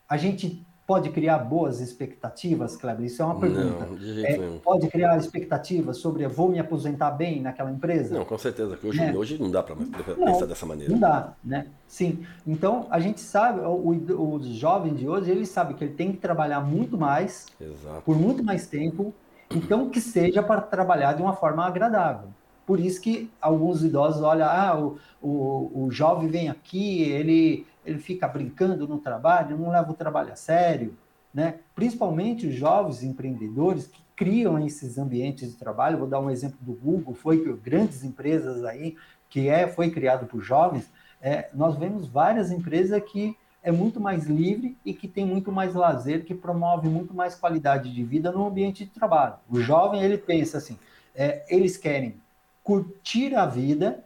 a 0.07 0.15
gente 0.15 0.63
pode 0.87 1.09
criar 1.09 1.39
boas 1.39 1.81
expectativas, 1.81 2.77
Kleber? 2.77 3.05
Isso 3.05 3.21
é 3.21 3.25
uma 3.25 3.37
pergunta. 3.37 3.85
Não, 3.85 3.95
de 3.95 4.13
jeito 4.13 4.29
é, 4.29 4.37
nenhum. 4.37 4.59
Pode 4.59 4.87
criar 4.87 5.17
expectativas 5.17 5.97
sobre 5.97 6.25
vou 6.27 6.49
me 6.49 6.59
aposentar 6.59 7.11
bem 7.11 7.41
naquela 7.41 7.69
empresa? 7.69 8.15
Não, 8.15 8.23
com 8.23 8.37
certeza. 8.37 8.79
Hoje, 8.81 8.99
né? 8.99 9.13
hoje 9.13 9.37
não 9.37 9.51
dá 9.51 9.61
para 9.61 9.75
pensar 9.75 10.45
dessa 10.45 10.65
maneira. 10.65 10.93
Não 10.93 10.99
dá, 10.99 11.33
né? 11.43 11.67
Sim. 11.87 12.25
Então, 12.45 12.87
a 12.89 13.01
gente 13.01 13.19
sabe, 13.19 13.59
o, 13.59 13.89
o 13.89 14.39
jovem 14.53 14.93
de 14.93 15.07
hoje, 15.09 15.29
ele 15.29 15.45
sabe 15.45 15.73
que 15.73 15.83
ele 15.83 15.93
tem 15.93 16.13
que 16.13 16.19
trabalhar 16.19 16.61
muito 16.61 16.97
mais, 16.97 17.47
Exato. 17.59 18.01
por 18.05 18.17
muito 18.17 18.41
mais 18.41 18.65
tempo, 18.65 19.13
então 19.49 19.89
que 19.89 20.01
seja 20.01 20.43
para 20.43 20.61
trabalhar 20.61 21.13
de 21.13 21.21
uma 21.21 21.33
forma 21.33 21.65
agradável. 21.65 22.29
Por 22.65 22.79
isso 22.79 22.99
que 22.99 23.31
alguns 23.41 23.83
idosos 23.83 24.21
olham, 24.21 24.47
ah, 24.47 24.77
o, 24.77 24.99
o, 25.21 25.85
o 25.85 25.91
jovem 25.91 26.27
vem 26.27 26.49
aqui, 26.49 27.03
ele 27.03 27.65
ele 27.87 27.99
fica 27.99 28.27
brincando 28.27 28.85
no 28.85 28.97
trabalho, 28.97 29.57
não 29.57 29.69
leva 29.69 29.89
o 29.89 29.95
trabalho 29.95 30.33
a 30.33 30.35
sério, 30.35 30.93
né? 31.33 31.59
Principalmente 31.73 32.45
os 32.45 32.53
jovens 32.53 33.01
empreendedores 33.01 33.87
que 33.87 34.01
criam 34.13 34.59
esses 34.59 34.97
ambientes 34.97 35.51
de 35.51 35.57
trabalho. 35.57 35.97
Vou 35.97 36.07
dar 36.07 36.19
um 36.19 36.29
exemplo 36.29 36.57
do 36.61 36.73
Google, 36.73 37.13
foi 37.13 37.41
grandes 37.63 38.03
empresas 38.03 38.65
aí 38.65 38.97
que 39.29 39.47
é 39.47 39.67
foi 39.67 39.89
criado 39.89 40.25
por 40.27 40.41
jovens. 40.41 40.91
É, 41.21 41.49
nós 41.53 41.77
vemos 41.77 42.07
várias 42.07 42.51
empresas 42.51 43.01
que 43.03 43.37
é 43.67 43.71
muito 43.71 43.99
mais 43.99 44.27
livre 44.27 44.77
e 44.85 44.93
que 44.93 45.09
tem 45.09 45.25
muito 45.25 45.51
mais 45.51 45.75
lazer, 45.75 46.23
que 46.23 46.33
promove 46.33 46.87
muito 46.87 47.13
mais 47.13 47.35
qualidade 47.35 47.93
de 47.93 48.01
vida 48.01 48.31
no 48.31 48.47
ambiente 48.47 48.85
de 48.85 48.91
trabalho. 48.91 49.33
O 49.49 49.59
jovem 49.59 50.01
ele 50.01 50.17
pensa 50.17 50.57
assim, 50.57 50.79
é, 51.13 51.43
eles 51.49 51.75
querem 51.75 52.15
curtir 52.63 53.35
a 53.35 53.45
vida 53.45 54.05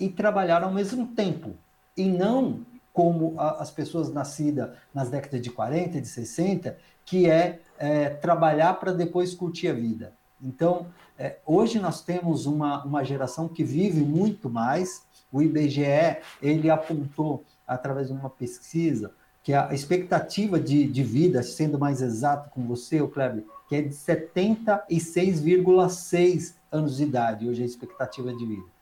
e 0.00 0.08
trabalhar 0.08 0.62
ao 0.62 0.72
mesmo 0.72 1.08
tempo 1.08 1.50
e 1.94 2.08
não 2.08 2.64
como 2.90 3.34
a, 3.38 3.60
as 3.60 3.70
pessoas 3.70 4.10
nascidas 4.10 4.70
nas 4.94 5.10
décadas 5.10 5.42
de 5.42 5.50
40, 5.50 6.00
de 6.00 6.08
60, 6.08 6.78
que 7.04 7.28
é, 7.28 7.60
é 7.78 8.08
trabalhar 8.08 8.80
para 8.80 8.92
depois 8.92 9.34
curtir 9.34 9.68
a 9.68 9.74
vida. 9.74 10.14
Então, 10.42 10.86
é, 11.18 11.36
hoje 11.44 11.78
nós 11.78 12.00
temos 12.00 12.46
uma, 12.46 12.82
uma 12.82 13.04
geração 13.04 13.46
que 13.46 13.62
vive 13.62 14.00
muito 14.00 14.48
mais. 14.48 15.02
O 15.30 15.42
IBGE 15.42 16.16
ele 16.40 16.70
apontou 16.70 17.44
através 17.72 18.08
de 18.08 18.12
uma 18.12 18.30
pesquisa 18.30 19.12
que 19.42 19.52
a 19.52 19.74
expectativa 19.74 20.60
de, 20.60 20.86
de 20.86 21.02
vida, 21.02 21.42
sendo 21.42 21.78
mais 21.78 22.00
exato 22.00 22.48
com 22.50 22.66
você, 22.66 23.00
o 23.00 23.08
Kleber, 23.08 23.44
que 23.68 23.76
é 23.76 23.82
de 23.82 23.94
76,6 23.94 26.54
anos 26.70 26.96
de 26.96 27.02
idade, 27.02 27.48
hoje 27.48 27.62
a 27.62 27.66
expectativa 27.66 28.32
de 28.32 28.46
vida 28.46 28.72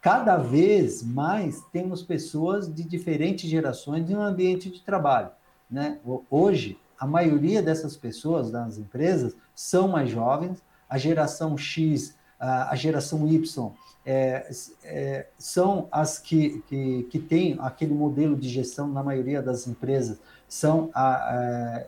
cada 0.00 0.38
vez 0.38 1.02
mais 1.02 1.62
temos 1.72 2.02
pessoas 2.02 2.72
de 2.72 2.82
diferentes 2.82 3.48
gerações 3.48 4.08
em 4.08 4.16
um 4.16 4.22
ambiente 4.22 4.70
de 4.70 4.80
trabalho. 4.80 5.30
Né? 5.70 5.98
Hoje, 6.30 6.78
a 6.98 7.06
maioria 7.06 7.62
dessas 7.62 7.96
pessoas 7.96 8.50
das 8.50 8.78
empresas 8.78 9.36
são 9.54 9.88
mais 9.88 10.10
jovens, 10.10 10.62
a 10.88 10.96
geração 10.96 11.56
X, 11.56 12.16
a 12.40 12.74
geração 12.74 13.28
Y, 13.28 13.72
é, 14.04 14.50
é, 14.82 15.26
são 15.38 15.86
as 15.92 16.18
que, 16.18 16.62
que, 16.68 17.06
que 17.10 17.18
têm 17.18 17.56
aquele 17.60 17.92
modelo 17.92 18.34
de 18.34 18.48
gestão 18.48 18.88
na 18.88 19.02
maioria 19.02 19.42
das 19.42 19.66
empresas, 19.66 20.18
são 20.48 20.90
a, 20.94 21.14
a, 21.14 21.82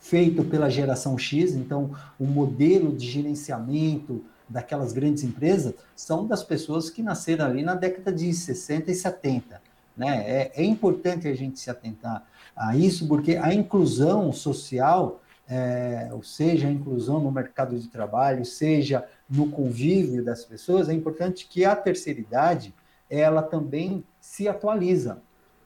feito 0.00 0.44
pela 0.44 0.68
geração 0.68 1.16
X, 1.16 1.54
então 1.54 1.92
o 2.18 2.26
modelo 2.26 2.94
de 2.94 3.08
gerenciamento, 3.08 4.24
daquelas 4.48 4.92
grandes 4.92 5.24
empresas 5.24 5.74
são 5.96 6.26
das 6.26 6.42
pessoas 6.42 6.90
que 6.90 7.02
nasceram 7.02 7.46
ali 7.46 7.62
na 7.62 7.74
década 7.74 8.12
de 8.12 8.32
60 8.32 8.90
e 8.90 8.94
70. 8.94 9.62
Né? 9.96 10.24
É, 10.26 10.52
é 10.62 10.64
importante 10.64 11.26
a 11.26 11.34
gente 11.34 11.58
se 11.58 11.70
atentar 11.70 12.24
a 12.54 12.76
isso, 12.76 13.08
porque 13.08 13.36
a 13.36 13.54
inclusão 13.54 14.30
social, 14.30 15.21
é, 15.48 16.08
ou 16.12 16.22
seja, 16.22 16.68
a 16.68 16.70
inclusão 16.70 17.20
no 17.20 17.30
mercado 17.30 17.78
de 17.78 17.88
trabalho, 17.88 18.44
seja 18.44 19.06
no 19.28 19.50
convívio 19.50 20.24
das 20.24 20.44
pessoas, 20.44 20.88
é 20.88 20.92
importante 20.92 21.46
que 21.46 21.64
a 21.64 21.74
terceira 21.74 22.20
idade 22.20 22.74
ela 23.10 23.42
também 23.42 24.04
se 24.20 24.48
atualiza. 24.48 25.20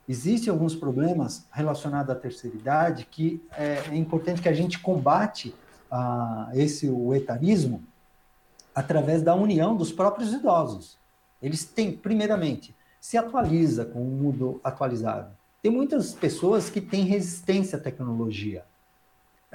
Existem 0.09 0.53
alguns 0.53 0.75
problemas 0.75 1.47
relacionados 1.51 2.11
à 2.11 2.15
terceira 2.15 2.57
idade 2.57 3.07
que 3.11 3.43
é, 3.57 3.83
é 3.91 3.97
importante 3.97 4.41
que 4.41 4.49
a 4.49 4.53
gente 4.53 4.79
combate 4.79 5.55
ah, 5.91 6.51
esse 6.55 6.89
o 6.89 7.15
etarismo 7.15 7.83
através 8.75 9.23
da 9.23 9.35
união 9.35 9.77
dos 9.77 9.93
próprios 9.93 10.33
idosos. 10.33 10.99
Eles 11.41 11.65
têm, 11.65 11.93
primeiramente, 11.93 12.75
se 13.01 13.17
atualiza 13.17 13.85
com 13.85 14.01
o 14.01 14.11
mundo 14.11 14.61
atualizado. 14.63 15.31
Tem 15.63 15.71
muitas 15.71 16.13
pessoas 16.13 16.69
que 16.71 16.81
têm 16.81 17.05
resistência 17.05 17.79
à 17.79 17.81
tecnologia. 17.81 18.65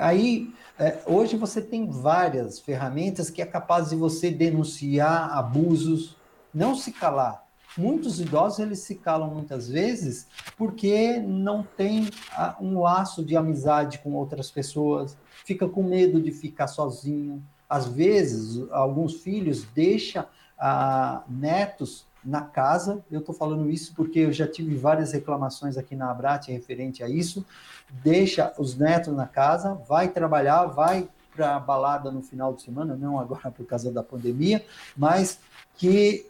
Aí, 0.02 0.52
é, 0.80 0.97
hoje 1.06 1.38
você 1.38 1.62
tem 1.62 1.88
várias 1.88 2.60
ferramentas 2.60 3.30
que 3.30 3.39
é 3.39 3.45
capaz 3.45 3.91
de 3.91 3.95
você 3.95 4.32
denunciar 4.32 5.32
abusos, 5.38 6.18
não 6.52 6.76
se 6.76 6.91
calar. 6.91 7.45
Muitos 7.78 8.20
idosos 8.20 8.58
eles 8.58 8.80
se 8.80 8.95
calam 8.95 9.30
muitas 9.30 9.70
vezes 9.70 10.28
porque 10.58 11.20
não 11.20 11.62
tem 11.62 12.10
um 12.60 12.80
laço 12.80 13.24
de 13.24 13.38
amizade 13.38 13.99
com 13.99 14.14
outras 14.14 14.49
pessoas, 14.49 15.16
fica 15.45 15.70
com 15.70 15.84
medo 15.84 16.20
de 16.20 16.32
ficar 16.32 16.66
sozinho, 16.66 17.41
às 17.70 17.86
vezes, 17.88 18.70
alguns 18.72 19.22
filhos 19.22 19.64
deixam 19.64 20.26
ah, 20.58 21.22
netos 21.30 22.08
na 22.24 22.41
casa. 22.41 23.03
Eu 23.11 23.19
estou 23.19 23.34
falando 23.34 23.69
isso 23.69 23.93
porque 23.95 24.19
eu 24.19 24.32
já 24.32 24.47
tive 24.47 24.76
várias 24.76 25.11
reclamações 25.11 25.78
aqui 25.78 25.95
na 25.95 26.11
Abrat 26.11 26.47
referente 26.49 27.03
a 27.03 27.09
isso. 27.09 27.45
Deixa 28.03 28.53
os 28.57 28.76
netos 28.76 29.15
na 29.15 29.28
casa, 29.28 29.76
vai 29.88 30.07
trabalhar, 30.07 30.65
vai 30.65 31.07
para 31.36 31.55
a 31.55 31.59
balada 31.59 32.11
no 32.11 32.22
final 32.22 32.53
de 32.53 32.61
semana, 32.61 32.95
não 32.95 33.19
agora 33.19 33.49
por 33.51 33.65
causa 33.65 33.91
da 33.91 34.03
pandemia, 34.03 34.63
mas 34.95 35.39
que 35.76 36.28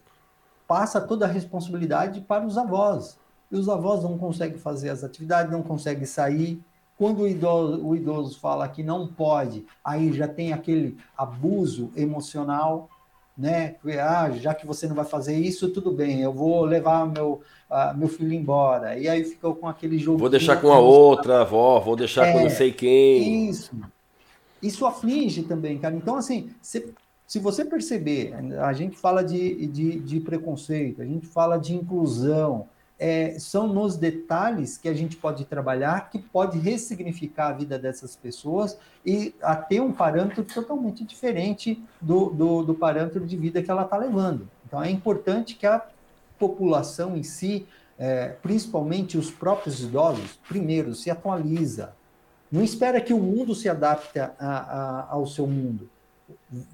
passa 0.66 1.00
toda 1.00 1.26
a 1.26 1.28
responsabilidade 1.28 2.20
para 2.20 2.46
os 2.46 2.56
avós. 2.56 3.18
E 3.50 3.56
os 3.56 3.68
avós 3.68 4.02
não 4.02 4.16
conseguem 4.16 4.58
fazer 4.58 4.90
as 4.90 5.04
atividades, 5.04 5.52
não 5.52 5.62
conseguem 5.62 6.06
sair, 6.06 6.62
quando 7.02 7.22
o 7.22 7.28
idoso, 7.28 7.84
o 7.84 7.96
idoso 7.96 8.38
fala 8.38 8.68
que 8.68 8.82
não 8.82 9.08
pode, 9.08 9.66
aí 9.84 10.12
já 10.12 10.28
tem 10.28 10.52
aquele 10.52 10.96
abuso 11.18 11.90
emocional, 11.96 12.88
né? 13.36 13.76
Ah, 14.00 14.30
já 14.30 14.54
que 14.54 14.66
você 14.66 14.86
não 14.86 14.94
vai 14.94 15.04
fazer 15.04 15.36
isso, 15.36 15.70
tudo 15.70 15.90
bem, 15.92 16.20
eu 16.20 16.32
vou 16.32 16.64
levar 16.64 17.06
meu, 17.06 17.40
uh, 17.70 17.96
meu 17.96 18.08
filho 18.08 18.32
embora. 18.32 18.98
E 18.98 19.08
aí 19.08 19.24
ficou 19.24 19.54
com 19.54 19.68
aquele 19.68 19.98
jogo. 19.98 20.18
Vou 20.18 20.28
deixar 20.28 20.60
com 20.60 20.72
a 20.72 20.78
outra 20.78 21.40
avó, 21.40 21.80
vou 21.80 21.96
deixar 21.96 22.26
é, 22.26 22.32
com 22.32 22.42
não 22.42 22.50
sei 22.50 22.72
quem. 22.72 23.48
Isso. 23.48 23.74
Isso 24.62 24.86
aflige 24.86 25.42
também, 25.42 25.78
cara. 25.78 25.94
Então, 25.94 26.16
assim, 26.16 26.50
se, 26.60 26.92
se 27.26 27.38
você 27.38 27.64
perceber, 27.64 28.34
a 28.60 28.72
gente 28.72 28.96
fala 28.96 29.24
de, 29.24 29.66
de, 29.66 29.98
de 29.98 30.20
preconceito, 30.20 31.02
a 31.02 31.04
gente 31.04 31.26
fala 31.26 31.56
de 31.56 31.74
inclusão, 31.74 32.68
é, 33.02 33.36
são 33.36 33.66
nos 33.66 33.96
detalhes 33.96 34.78
que 34.78 34.88
a 34.88 34.94
gente 34.94 35.16
pode 35.16 35.44
trabalhar, 35.44 36.08
que 36.08 36.20
pode 36.20 36.56
ressignificar 36.56 37.48
a 37.48 37.52
vida 37.52 37.76
dessas 37.76 38.14
pessoas 38.14 38.78
e 39.04 39.34
a 39.42 39.56
ter 39.56 39.80
um 39.80 39.92
parâmetro 39.92 40.44
totalmente 40.44 41.02
diferente 41.02 41.82
do, 42.00 42.30
do, 42.30 42.62
do 42.62 42.74
parâmetro 42.74 43.26
de 43.26 43.36
vida 43.36 43.60
que 43.60 43.68
ela 43.68 43.82
está 43.82 43.96
levando. 43.96 44.48
Então, 44.64 44.80
é 44.80 44.88
importante 44.88 45.56
que 45.56 45.66
a 45.66 45.84
população 46.38 47.16
em 47.16 47.24
si, 47.24 47.66
é, 47.98 48.28
principalmente 48.40 49.18
os 49.18 49.32
próprios 49.32 49.80
idosos, 49.80 50.38
primeiro, 50.48 50.94
se 50.94 51.10
atualiza. 51.10 51.96
Não 52.52 52.62
espera 52.62 53.00
que 53.00 53.12
o 53.12 53.18
mundo 53.18 53.52
se 53.52 53.68
adapte 53.68 54.20
a, 54.20 54.32
a, 54.38 55.08
ao 55.10 55.26
seu 55.26 55.48
mundo 55.48 55.90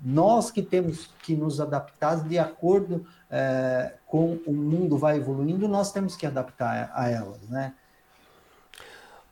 nós 0.04 0.50
que 0.50 0.62
temos 0.62 1.08
que 1.22 1.34
nos 1.34 1.60
adaptar 1.60 2.26
de 2.26 2.38
acordo 2.38 3.06
é, 3.30 3.92
com 4.06 4.38
o 4.46 4.52
mundo 4.52 4.96
vai 4.96 5.16
evoluindo, 5.16 5.68
nós 5.68 5.92
temos 5.92 6.16
que 6.16 6.26
adaptar 6.26 6.90
a, 6.94 7.08
elas, 7.08 7.40
né? 7.48 7.74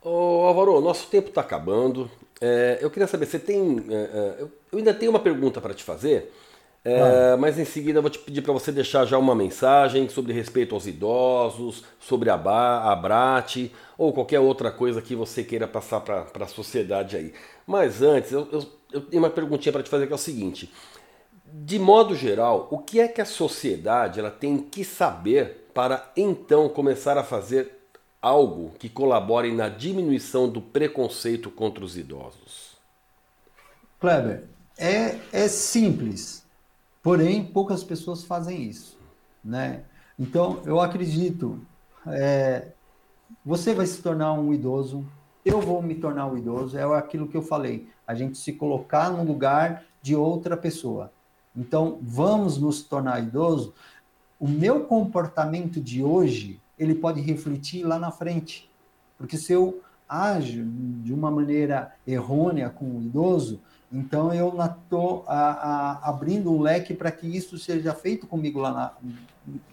Ô 0.02 0.44
Álvaro, 0.46 0.80
nosso 0.80 1.08
tempo 1.08 1.28
está 1.28 1.40
acabando. 1.40 2.10
É, 2.40 2.78
eu 2.80 2.90
queria 2.90 3.08
saber, 3.08 3.26
você 3.26 3.38
tem. 3.38 3.84
É, 3.90 3.94
é 3.94 4.42
eu 4.70 4.78
ainda 4.78 4.94
tenho 4.94 5.10
uma 5.10 5.18
pergunta 5.18 5.60
para 5.60 5.74
te 5.74 5.82
fazer. 5.82 6.32
É, 6.86 7.32
ah. 7.32 7.36
Mas 7.36 7.58
em 7.58 7.64
seguida 7.64 7.98
eu 7.98 8.02
vou 8.02 8.10
te 8.10 8.18
pedir 8.20 8.42
para 8.42 8.52
você 8.52 8.70
deixar 8.70 9.04
já 9.04 9.18
uma 9.18 9.34
mensagem 9.34 10.08
sobre 10.08 10.32
respeito 10.32 10.72
aos 10.72 10.86
idosos, 10.86 11.82
sobre 11.98 12.30
a, 12.30 12.34
a 12.34 12.94
Brat 12.94 13.72
ou 13.98 14.12
qualquer 14.12 14.38
outra 14.38 14.70
coisa 14.70 15.02
que 15.02 15.16
você 15.16 15.42
queira 15.42 15.66
passar 15.66 16.00
para 16.00 16.28
a 16.38 16.46
sociedade 16.46 17.16
aí. 17.16 17.34
Mas 17.66 18.02
antes, 18.02 18.30
eu, 18.30 18.46
eu, 18.52 18.64
eu 18.92 19.00
tenho 19.00 19.22
uma 19.22 19.30
perguntinha 19.30 19.72
para 19.72 19.82
te 19.82 19.90
fazer 19.90 20.06
que 20.06 20.12
é 20.12 20.16
o 20.16 20.18
seguinte. 20.18 20.72
De 21.44 21.78
modo 21.78 22.14
geral, 22.14 22.68
o 22.70 22.78
que 22.78 23.00
é 23.00 23.08
que 23.08 23.20
a 23.20 23.24
sociedade 23.24 24.20
ela 24.20 24.30
tem 24.30 24.58
que 24.58 24.84
saber 24.84 25.68
para 25.72 26.10
então 26.16 26.68
começar 26.68 27.16
a 27.18 27.24
fazer 27.24 27.72
algo 28.20 28.72
que 28.78 28.88
colabore 28.88 29.52
na 29.52 29.68
diminuição 29.68 30.48
do 30.48 30.60
preconceito 30.60 31.50
contra 31.50 31.84
os 31.84 31.96
idosos? 31.96 32.76
Kleber, 34.00 34.44
é, 34.76 35.18
é 35.32 35.48
simples, 35.48 36.44
porém 37.02 37.44
poucas 37.44 37.84
pessoas 37.84 38.24
fazem 38.24 38.62
isso, 38.62 38.98
né? 39.44 39.84
Então 40.18 40.62
eu 40.64 40.80
acredito, 40.80 41.60
é, 42.06 42.68
você 43.44 43.74
vai 43.74 43.86
se 43.86 44.02
tornar 44.02 44.32
um 44.32 44.52
idoso, 44.52 45.06
eu 45.46 45.60
vou 45.60 45.80
me 45.80 45.94
tornar 45.94 46.26
um 46.26 46.36
idoso, 46.36 46.76
é 46.76 46.82
aquilo 46.98 47.28
que 47.28 47.36
eu 47.36 47.42
falei, 47.42 47.88
a 48.04 48.16
gente 48.16 48.36
se 48.36 48.52
colocar 48.52 49.10
no 49.10 49.22
lugar 49.22 49.84
de 50.02 50.16
outra 50.16 50.56
pessoa. 50.56 51.12
Então 51.56 52.00
vamos 52.02 52.58
nos 52.58 52.82
tornar 52.82 53.22
idoso. 53.22 53.72
O 54.40 54.48
meu 54.48 54.80
comportamento 54.86 55.80
de 55.80 56.02
hoje 56.02 56.60
ele 56.76 56.96
pode 56.96 57.20
refletir 57.20 57.84
lá 57.84 57.96
na 57.96 58.10
frente, 58.10 58.68
porque 59.16 59.36
se 59.38 59.52
eu 59.52 59.80
ajo 60.08 60.64
de 60.64 61.14
uma 61.14 61.30
maneira 61.30 61.92
errônea 62.04 62.68
com 62.68 62.84
o 62.84 63.00
idoso, 63.00 63.60
então 63.90 64.34
eu 64.34 64.52
estou 64.60 65.24
abrindo 65.28 66.52
um 66.52 66.60
leque 66.60 66.92
para 66.92 67.12
que 67.12 67.24
isso 67.24 67.56
seja 67.56 67.94
feito 67.94 68.26
comigo 68.26 68.58
lá 68.58 68.72
na, 68.72 68.92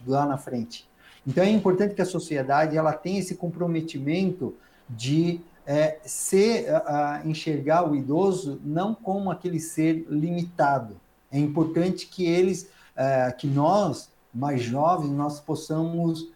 lá 0.05 0.25
na 0.27 0.37
frente. 0.37 0.87
Então 1.25 1.43
é 1.43 1.49
importante 1.49 1.95
que 1.95 2.01
a 2.01 2.05
sociedade 2.05 2.77
ela 2.77 2.93
tenha 2.93 3.19
esse 3.19 3.35
comprometimento 3.35 4.55
de 4.87 5.41
é, 5.65 5.99
ser, 6.03 6.69
a, 6.69 7.15
a 7.15 7.27
enxergar 7.27 7.89
o 7.89 7.95
idoso 7.95 8.59
não 8.63 8.93
como 8.93 9.31
aquele 9.31 9.59
ser 9.59 10.05
limitado. 10.09 10.99
É 11.31 11.39
importante 11.39 12.07
que 12.07 12.25
eles, 12.25 12.69
é, 12.95 13.31
que 13.31 13.47
nós 13.47 14.11
mais 14.33 14.61
jovens, 14.61 15.11
nós 15.11 15.39
possamos 15.39 16.31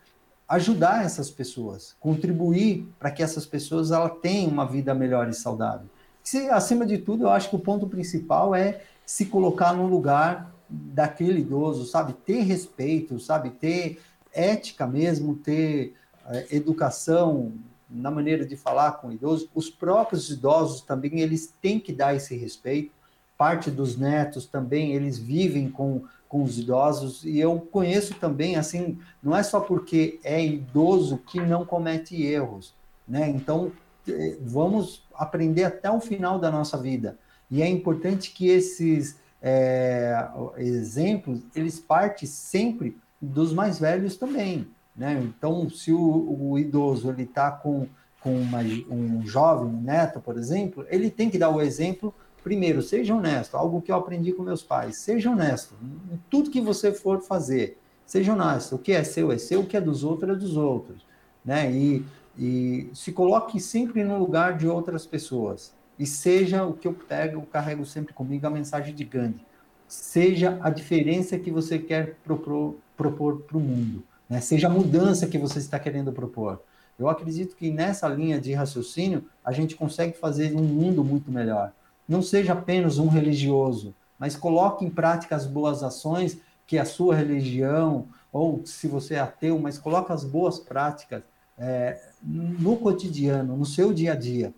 ajudar 0.47 1.03
essas 1.03 1.30
pessoas, 1.30 1.95
contribuir 1.99 2.88
para 2.97 3.11
que 3.11 3.21
essas 3.21 3.45
pessoas 3.45 3.91
ela 3.91 4.09
tenham 4.09 4.49
uma 4.49 4.65
vida 4.65 4.93
melhor 4.93 5.28
e 5.28 5.34
saudável. 5.34 5.88
Se, 6.23 6.49
acima 6.49 6.86
de 6.86 6.97
tudo, 6.97 7.25
eu 7.25 7.30
acho 7.30 7.49
que 7.49 7.55
o 7.55 7.59
ponto 7.59 7.88
principal 7.88 8.55
é 8.55 8.82
se 9.05 9.25
colocar 9.25 9.73
no 9.73 9.88
lugar 9.88 10.51
daquele 10.69 11.39
idoso, 11.39 11.86
sabe? 11.86 12.13
Ter 12.13 12.41
respeito, 12.41 13.19
sabe? 13.19 13.49
Ter 13.49 13.99
ética 14.34 14.86
mesmo, 14.86 15.36
ter 15.36 15.95
é, 16.30 16.55
educação 16.55 17.53
na 17.89 18.11
maneira 18.11 18.45
de 18.45 18.55
falar 18.55 18.93
com 18.93 19.07
o 19.07 19.11
idoso. 19.11 19.49
Os 19.53 19.69
próprios 19.69 20.29
idosos 20.29 20.81
também, 20.81 21.19
eles 21.19 21.53
têm 21.61 21.79
que 21.79 21.93
dar 21.93 22.15
esse 22.15 22.35
respeito. 22.35 22.91
Parte 23.38 23.69
dos 23.69 23.97
netos 23.97 24.45
também, 24.45 24.93
eles 24.93 25.17
vivem 25.17 25.69
com, 25.69 26.03
com 26.27 26.43
os 26.43 26.57
idosos. 26.57 27.23
E 27.23 27.39
eu 27.39 27.59
conheço 27.59 28.15
também, 28.15 28.55
assim, 28.55 28.99
não 29.21 29.35
é 29.35 29.43
só 29.43 29.59
porque 29.59 30.19
é 30.23 30.43
idoso 30.43 31.17
que 31.17 31.39
não 31.39 31.65
comete 31.65 32.21
erros, 32.23 32.73
né? 33.07 33.29
Então, 33.29 33.71
é, 34.07 34.38
vamos 34.41 35.03
aprender 35.13 35.63
até 35.63 35.89
o 35.89 35.99
final 35.99 36.39
da 36.39 36.51
nossa 36.51 36.77
vida. 36.77 37.17
E 37.49 37.61
é 37.61 37.67
importante 37.67 38.31
que 38.31 38.47
esses 38.47 39.17
é, 39.41 40.27
exemplos, 40.57 41.41
eles 41.55 41.79
partem 41.79 42.27
sempre 42.27 42.97
dos 43.21 43.53
mais 43.53 43.79
velhos 43.79 44.17
também. 44.17 44.67
Né? 44.98 45.22
Então, 45.24 45.70
se 45.70 45.91
o, 45.91 46.52
o 46.52 46.58
idoso 46.58 47.14
está 47.18 47.52
com, 47.52 47.88
com 48.22 48.34
uma, 48.36 48.60
um 48.89 49.26
jovem, 49.26 49.68
um 49.68 49.82
neto, 49.82 50.20
por 50.20 50.38
exemplo, 50.38 50.86
ele 50.89 51.10
tem 51.10 51.30
que 51.30 51.38
dar 51.38 51.50
o 51.50 51.62
exemplo 51.62 52.14
primeiro, 52.43 52.82
seja 52.82 53.14
honesto, 53.14 53.56
algo 53.56 53.82
que 53.82 53.91
eu 53.91 53.95
aprendi 53.95 54.32
com 54.32 54.41
meus 54.41 54.64
pais, 54.64 54.98
seja 54.98 55.30
honesto 55.30 55.76
em 55.84 56.18
tudo 56.30 56.50
que 56.50 56.62
você 56.62 56.93
for 56.93 57.22
fazer, 57.22 57.78
seja 58.06 58.34
honesto, 58.34 58.76
o 58.76 58.80
que 58.80 58.93
é 58.93 59.04
seu 59.04 59.32
é 59.32 59.38
seu, 59.38 59.62
o 59.62 59.66
que 59.66 59.76
é 59.76 59.82
dos 59.82 60.04
outros 60.04 60.32
é 60.32 60.36
dos 60.36 60.56
outros, 60.56 61.06
né? 61.43 61.70
E 61.70 62.06
e 62.38 62.89
se 62.93 63.12
coloque 63.12 63.60
sempre 63.60 64.04
no 64.04 64.20
lugar 64.20 64.58
de 64.58 64.68
outras 64.68 65.06
pessoas. 65.06 65.74
E 65.98 66.06
seja 66.06 66.64
o 66.64 66.74
que 66.74 66.88
eu 66.88 66.93
pego, 66.93 67.38
eu 67.38 67.41
carrego 67.41 67.84
sempre 67.84 68.14
comigo 68.14 68.45
a 68.45 68.52
mensagem 68.52 68.93
de 68.93 69.04
Gandhi. 69.04 69.43
Seja 69.88 70.60
a 70.62 70.70
diferença 70.70 71.39
que 71.39 71.50
você 71.50 71.80
quer 71.80 72.16
propor 72.24 72.76
para 72.95 73.58
o 73.58 73.60
mundo. 73.60 74.04
Né? 74.30 74.41
Seja 74.41 74.67
a 74.67 74.69
mudança 74.69 75.28
que 75.28 75.38
você 75.38 75.59
está 75.59 75.80
querendo 75.80 76.11
propor. 76.11 76.61
Eu 76.97 77.07
acredito 77.07 77.55
que 77.55 77.69
nessa 77.69 78.07
linha 78.07 78.41
de 78.41 78.53
raciocínio 78.53 79.25
a 79.45 79.51
gente 79.51 79.75
consegue 79.75 80.17
fazer 80.17 80.55
um 80.55 80.63
mundo 80.63 81.03
muito 81.03 81.32
melhor. 81.32 81.71
Não 82.07 82.21
seja 82.21 82.53
apenas 82.53 82.97
um 82.97 83.07
religioso, 83.07 83.93
mas 84.17 84.36
coloque 84.36 84.84
em 84.84 84.89
prática 84.89 85.36
as 85.36 85.45
boas 85.45 85.84
ações 85.84 86.38
que 86.65 86.78
a 86.78 86.86
sua 86.86 87.15
religião, 87.15 88.07
ou 88.32 88.65
se 88.65 88.88
você 88.88 89.15
é 89.15 89.19
ateu, 89.19 89.59
mas 89.59 89.78
coloque 89.78 90.11
as 90.11 90.23
boas 90.23 90.59
práticas 90.59 91.21
é, 91.57 92.01
no 92.21 92.78
cotidiano, 92.78 93.55
no 93.55 93.65
seu 93.65 93.93
dia 93.93 94.13
a 94.13 94.15
dia. 94.15 94.53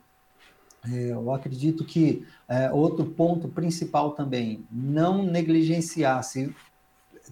É, 0.89 1.11
eu 1.11 1.34
acredito 1.34 1.84
que 1.84 2.26
é, 2.47 2.72
outro 2.72 3.05
ponto 3.05 3.47
principal 3.47 4.11
também, 4.11 4.65
não 4.72 5.24
negligenciar. 5.24 6.24
Se 6.24 6.53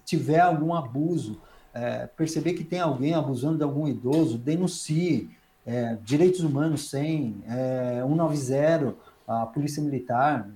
tiver 0.04 0.40
algum 0.40 0.74
abuso, 0.74 1.40
é, 1.78 2.06
perceber 2.16 2.54
que 2.54 2.64
tem 2.64 2.80
alguém 2.80 3.14
abusando 3.14 3.56
de 3.56 3.62
algum 3.64 3.86
idoso, 3.86 4.36
denuncie. 4.36 5.30
É, 5.66 5.98
direitos 6.02 6.40
Humanos 6.40 6.88
100, 6.88 7.42
190, 8.08 8.94
a 9.26 9.44
Polícia 9.44 9.82
Militar, 9.82 10.48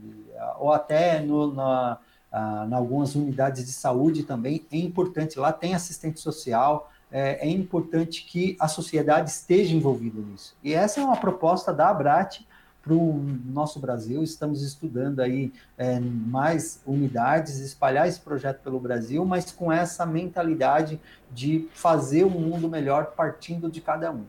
ou 0.59 0.73
até 0.73 1.21
no, 1.21 1.53
na, 1.53 1.99
na 2.33 2.77
algumas 2.79 3.15
unidades 3.15 3.67
de 3.67 3.73
saúde 3.73 4.23
também, 4.23 4.65
é 4.73 4.79
importante. 4.79 5.39
Lá 5.39 5.53
tem 5.53 5.75
assistente 5.75 6.19
social, 6.19 6.91
é, 7.13 7.47
é, 7.47 7.51
importante 7.51 8.25
que 8.25 8.57
a 8.59 8.67
sociedade 8.67 9.29
esteja 9.29 9.77
envolvida 9.77 10.19
nisso. 10.19 10.57
E 10.65 10.73
essa 10.73 10.99
é 10.99 11.05
uma 11.05 11.17
proposta 11.17 11.75
da 11.75 11.91
Abrat 11.91 12.41
para 12.83 12.93
o 12.93 13.25
nosso 13.47 13.79
Brasil. 13.79 14.23
Estamos 14.23 14.63
estudando 14.63 15.21
aí 15.21 15.53
é, 15.79 16.01
mais 16.01 16.81
unidades, 16.85 17.59
espalhar 17.59 18.09
esse 18.09 18.21
projeto 18.21 18.61
pelo 18.61 18.81
Brasil, 18.81 19.25
mas 19.25 19.53
com 19.53 19.73
essa 19.73 20.05
mentalidade 20.05 21.01
de 21.31 21.69
fazer 21.73 22.25
um 22.25 22.31
mundo 22.31 22.69
melhor 22.69 23.13
partindo 23.17 23.71
de 23.71 23.81
cada 23.81 24.11
um. 24.11 24.25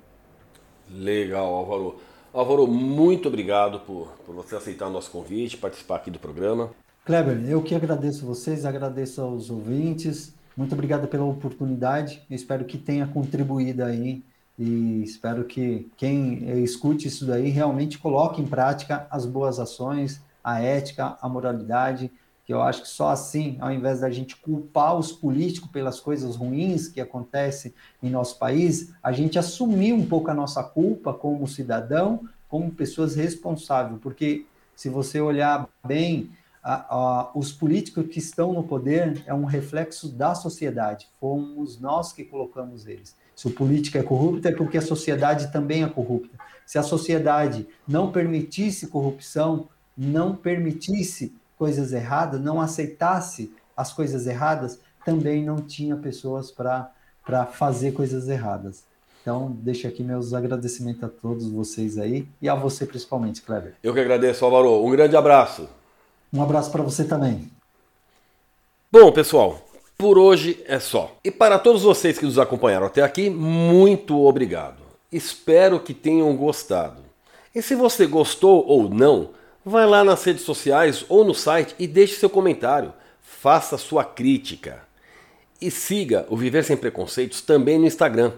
Legal, 0.89 1.53
Álvaro. 1.53 1.95
Álvaro, 2.31 2.67
muito 2.67 3.27
obrigado 3.27 3.79
por, 3.81 4.07
por 4.25 4.35
você 4.35 4.55
aceitar 4.55 4.87
o 4.87 4.91
nosso 4.91 5.11
convite, 5.11 5.57
participar 5.57 5.97
aqui 5.97 6.09
do 6.09 6.19
programa. 6.19 6.71
Kleber, 7.05 7.43
eu 7.47 7.61
que 7.61 7.75
agradeço 7.75 8.25
vocês, 8.25 8.65
agradeço 8.65 9.21
aos 9.21 9.49
ouvintes. 9.49 10.33
Muito 10.55 10.73
obrigado 10.73 11.07
pela 11.07 11.25
oportunidade. 11.25 12.23
espero 12.29 12.65
que 12.65 12.77
tenha 12.77 13.07
contribuído 13.07 13.83
aí 13.83 14.23
e 14.57 15.01
espero 15.03 15.45
que 15.45 15.89
quem 15.97 16.63
escute 16.63 17.07
isso 17.07 17.25
daí 17.25 17.49
realmente 17.49 17.97
coloque 17.97 18.41
em 18.41 18.45
prática 18.45 19.07
as 19.09 19.25
boas 19.25 19.59
ações, 19.59 20.21
a 20.43 20.61
ética, 20.61 21.17
a 21.21 21.27
moralidade, 21.27 22.11
que 22.45 22.53
eu 22.53 22.61
acho 22.61 22.81
que 22.81 22.87
só 22.87 23.09
assim, 23.09 23.57
ao 23.59 23.71
invés 23.71 24.01
da 24.01 24.09
gente 24.09 24.35
culpar 24.35 24.95
os 24.97 25.11
políticos 25.11 25.71
pelas 25.71 25.99
coisas 25.99 26.35
ruins 26.35 26.87
que 26.87 26.99
acontecem 26.99 27.73
em 28.01 28.09
nosso 28.09 28.37
país, 28.37 28.93
a 29.01 29.11
gente 29.11 29.39
assumir 29.39 29.93
um 29.93 30.05
pouco 30.05 30.29
a 30.29 30.33
nossa 30.33 30.61
culpa 30.61 31.13
como 31.13 31.47
cidadão, 31.47 32.27
como 32.49 32.69
pessoas 32.69 33.15
responsáveis, 33.15 33.99
porque 34.01 34.45
se 34.75 34.89
você 34.89 35.21
olhar 35.21 35.67
bem, 35.85 36.29
a, 36.61 36.95
a, 36.95 37.31
os 37.35 37.51
políticos 37.51 38.07
que 38.07 38.19
estão 38.19 38.53
no 38.53 38.63
poder 38.63 39.23
é 39.25 39.33
um 39.33 39.45
reflexo 39.45 40.07
da 40.07 40.33
sociedade. 40.33 41.09
Fomos 41.19 41.79
nós 41.79 42.13
que 42.13 42.23
colocamos 42.23 42.87
eles. 42.87 43.15
Se 43.35 43.47
o 43.47 43.51
político 43.51 43.97
é 43.97 44.03
corrupto, 44.03 44.47
é 44.47 44.51
porque 44.51 44.77
a 44.77 44.81
sociedade 44.81 45.51
também 45.51 45.83
é 45.83 45.89
corrupta. 45.89 46.37
Se 46.65 46.77
a 46.77 46.83
sociedade 46.83 47.67
não 47.87 48.11
permitisse 48.11 48.87
corrupção, 48.87 49.67
não 49.97 50.35
permitisse 50.35 51.33
coisas 51.57 51.93
erradas, 51.93 52.41
não 52.41 52.61
aceitasse 52.61 53.53
as 53.75 53.91
coisas 53.91 54.27
erradas, 54.27 54.79
também 55.05 55.43
não 55.43 55.57
tinha 55.57 55.95
pessoas 55.95 56.51
para 56.51 56.91
fazer 57.51 57.91
coisas 57.91 58.29
erradas. 58.29 58.83
Então, 59.21 59.55
deixo 59.61 59.87
aqui 59.87 60.03
meus 60.03 60.33
agradecimentos 60.33 61.03
a 61.03 61.07
todos 61.07 61.47
vocês 61.49 61.97
aí 61.97 62.27
e 62.41 62.49
a 62.49 62.55
você 62.55 62.85
principalmente, 62.85 63.41
Kleber. 63.41 63.73
Eu 63.81 63.93
que 63.93 63.99
agradeço, 63.99 64.43
Álvaro. 64.43 64.85
Um 64.85 64.91
grande 64.91 65.15
abraço. 65.15 65.69
Um 66.31 66.41
abraço 66.41 66.71
para 66.71 66.83
você 66.83 67.05
também. 67.05 67.49
Bom, 68.91 69.11
pessoal, 69.11 69.61
por 70.03 70.17
hoje 70.17 70.61
é 70.67 70.81
só. 70.81 71.15
E 71.23 71.31
para 71.31 71.57
todos 71.57 71.83
vocês 71.83 72.17
que 72.17 72.25
nos 72.25 72.37
acompanharam 72.37 72.87
até 72.87 73.01
aqui, 73.01 73.29
muito 73.29 74.25
obrigado. 74.25 74.83
Espero 75.09 75.79
que 75.79 75.93
tenham 75.93 76.35
gostado. 76.35 77.01
E 77.55 77.61
se 77.61 77.73
você 77.73 78.05
gostou 78.05 78.65
ou 78.67 78.89
não, 78.89 79.29
vai 79.63 79.87
lá 79.87 80.03
nas 80.03 80.21
redes 80.21 80.43
sociais 80.43 81.05
ou 81.07 81.23
no 81.23 81.33
site 81.33 81.73
e 81.79 81.87
deixe 81.87 82.15
seu 82.15 82.29
comentário. 82.29 82.91
faça 83.21 83.77
sua 83.77 84.03
crítica. 84.03 84.83
E 85.61 85.71
siga 85.71 86.25
o 86.29 86.35
Viver 86.35 86.65
Sem 86.65 86.75
Preconceitos 86.75 87.39
também 87.39 87.79
no 87.79 87.87
Instagram. 87.87 88.33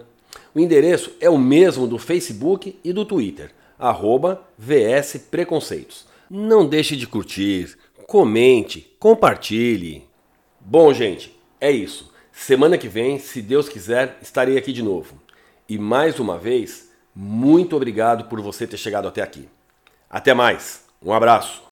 O 0.53 0.59
endereço 0.59 1.13
é 1.19 1.31
o 1.31 1.37
mesmo 1.37 1.87
do 1.87 1.97
Facebook 1.97 2.79
e 2.83 2.93
do 2.93 3.05
Twitter, 3.05 3.49
arroba 3.79 4.43
VS 4.55 5.25
Preconceitos. 5.31 6.05
Não 6.29 6.67
deixe 6.67 6.95
de 6.95 7.07
curtir, 7.07 7.75
comente, 8.05 8.95
compartilhe. 8.99 10.03
Bom, 10.59 10.93
gente, 10.93 11.34
é 11.65 11.71
isso. 11.71 12.11
Semana 12.31 12.77
que 12.77 12.87
vem, 12.87 13.17
se 13.17 13.41
Deus 13.41 13.67
quiser, 13.67 14.19
estarei 14.21 14.57
aqui 14.57 14.71
de 14.71 14.83
novo. 14.83 15.15
E 15.67 15.79
mais 15.79 16.19
uma 16.19 16.37
vez, 16.37 16.89
muito 17.15 17.75
obrigado 17.75 18.25
por 18.25 18.39
você 18.39 18.67
ter 18.67 18.77
chegado 18.77 19.07
até 19.07 19.21
aqui. 19.21 19.49
Até 20.07 20.33
mais. 20.33 20.81
Um 21.03 21.11
abraço. 21.11 21.63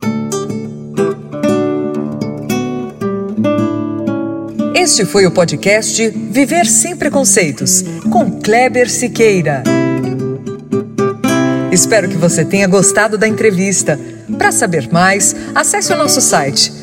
Este 4.74 5.06
foi 5.06 5.28
o 5.28 5.32
podcast 5.32 6.10
Viver 6.10 6.66
Sem 6.66 6.98
Preconceitos, 6.98 7.84
com 8.12 8.42
Kleber 8.42 8.90
Siqueira. 8.90 9.64
Espero 11.72 12.10
que 12.10 12.18
você 12.18 12.44
tenha 12.44 12.68
gostado 12.68 13.18
da 13.18 13.28
entrevista. 13.28 14.00
Para 14.38 14.52
saber 14.52 14.92
mais, 14.92 15.36
acesse 15.56 15.94
o 15.94 15.96
nosso 15.96 16.20
site 16.20 16.83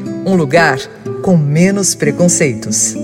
Um 0.25 0.35
lugar 0.35 0.77
com 1.23 1.35
menos 1.35 1.95
preconceitos. 1.95 2.95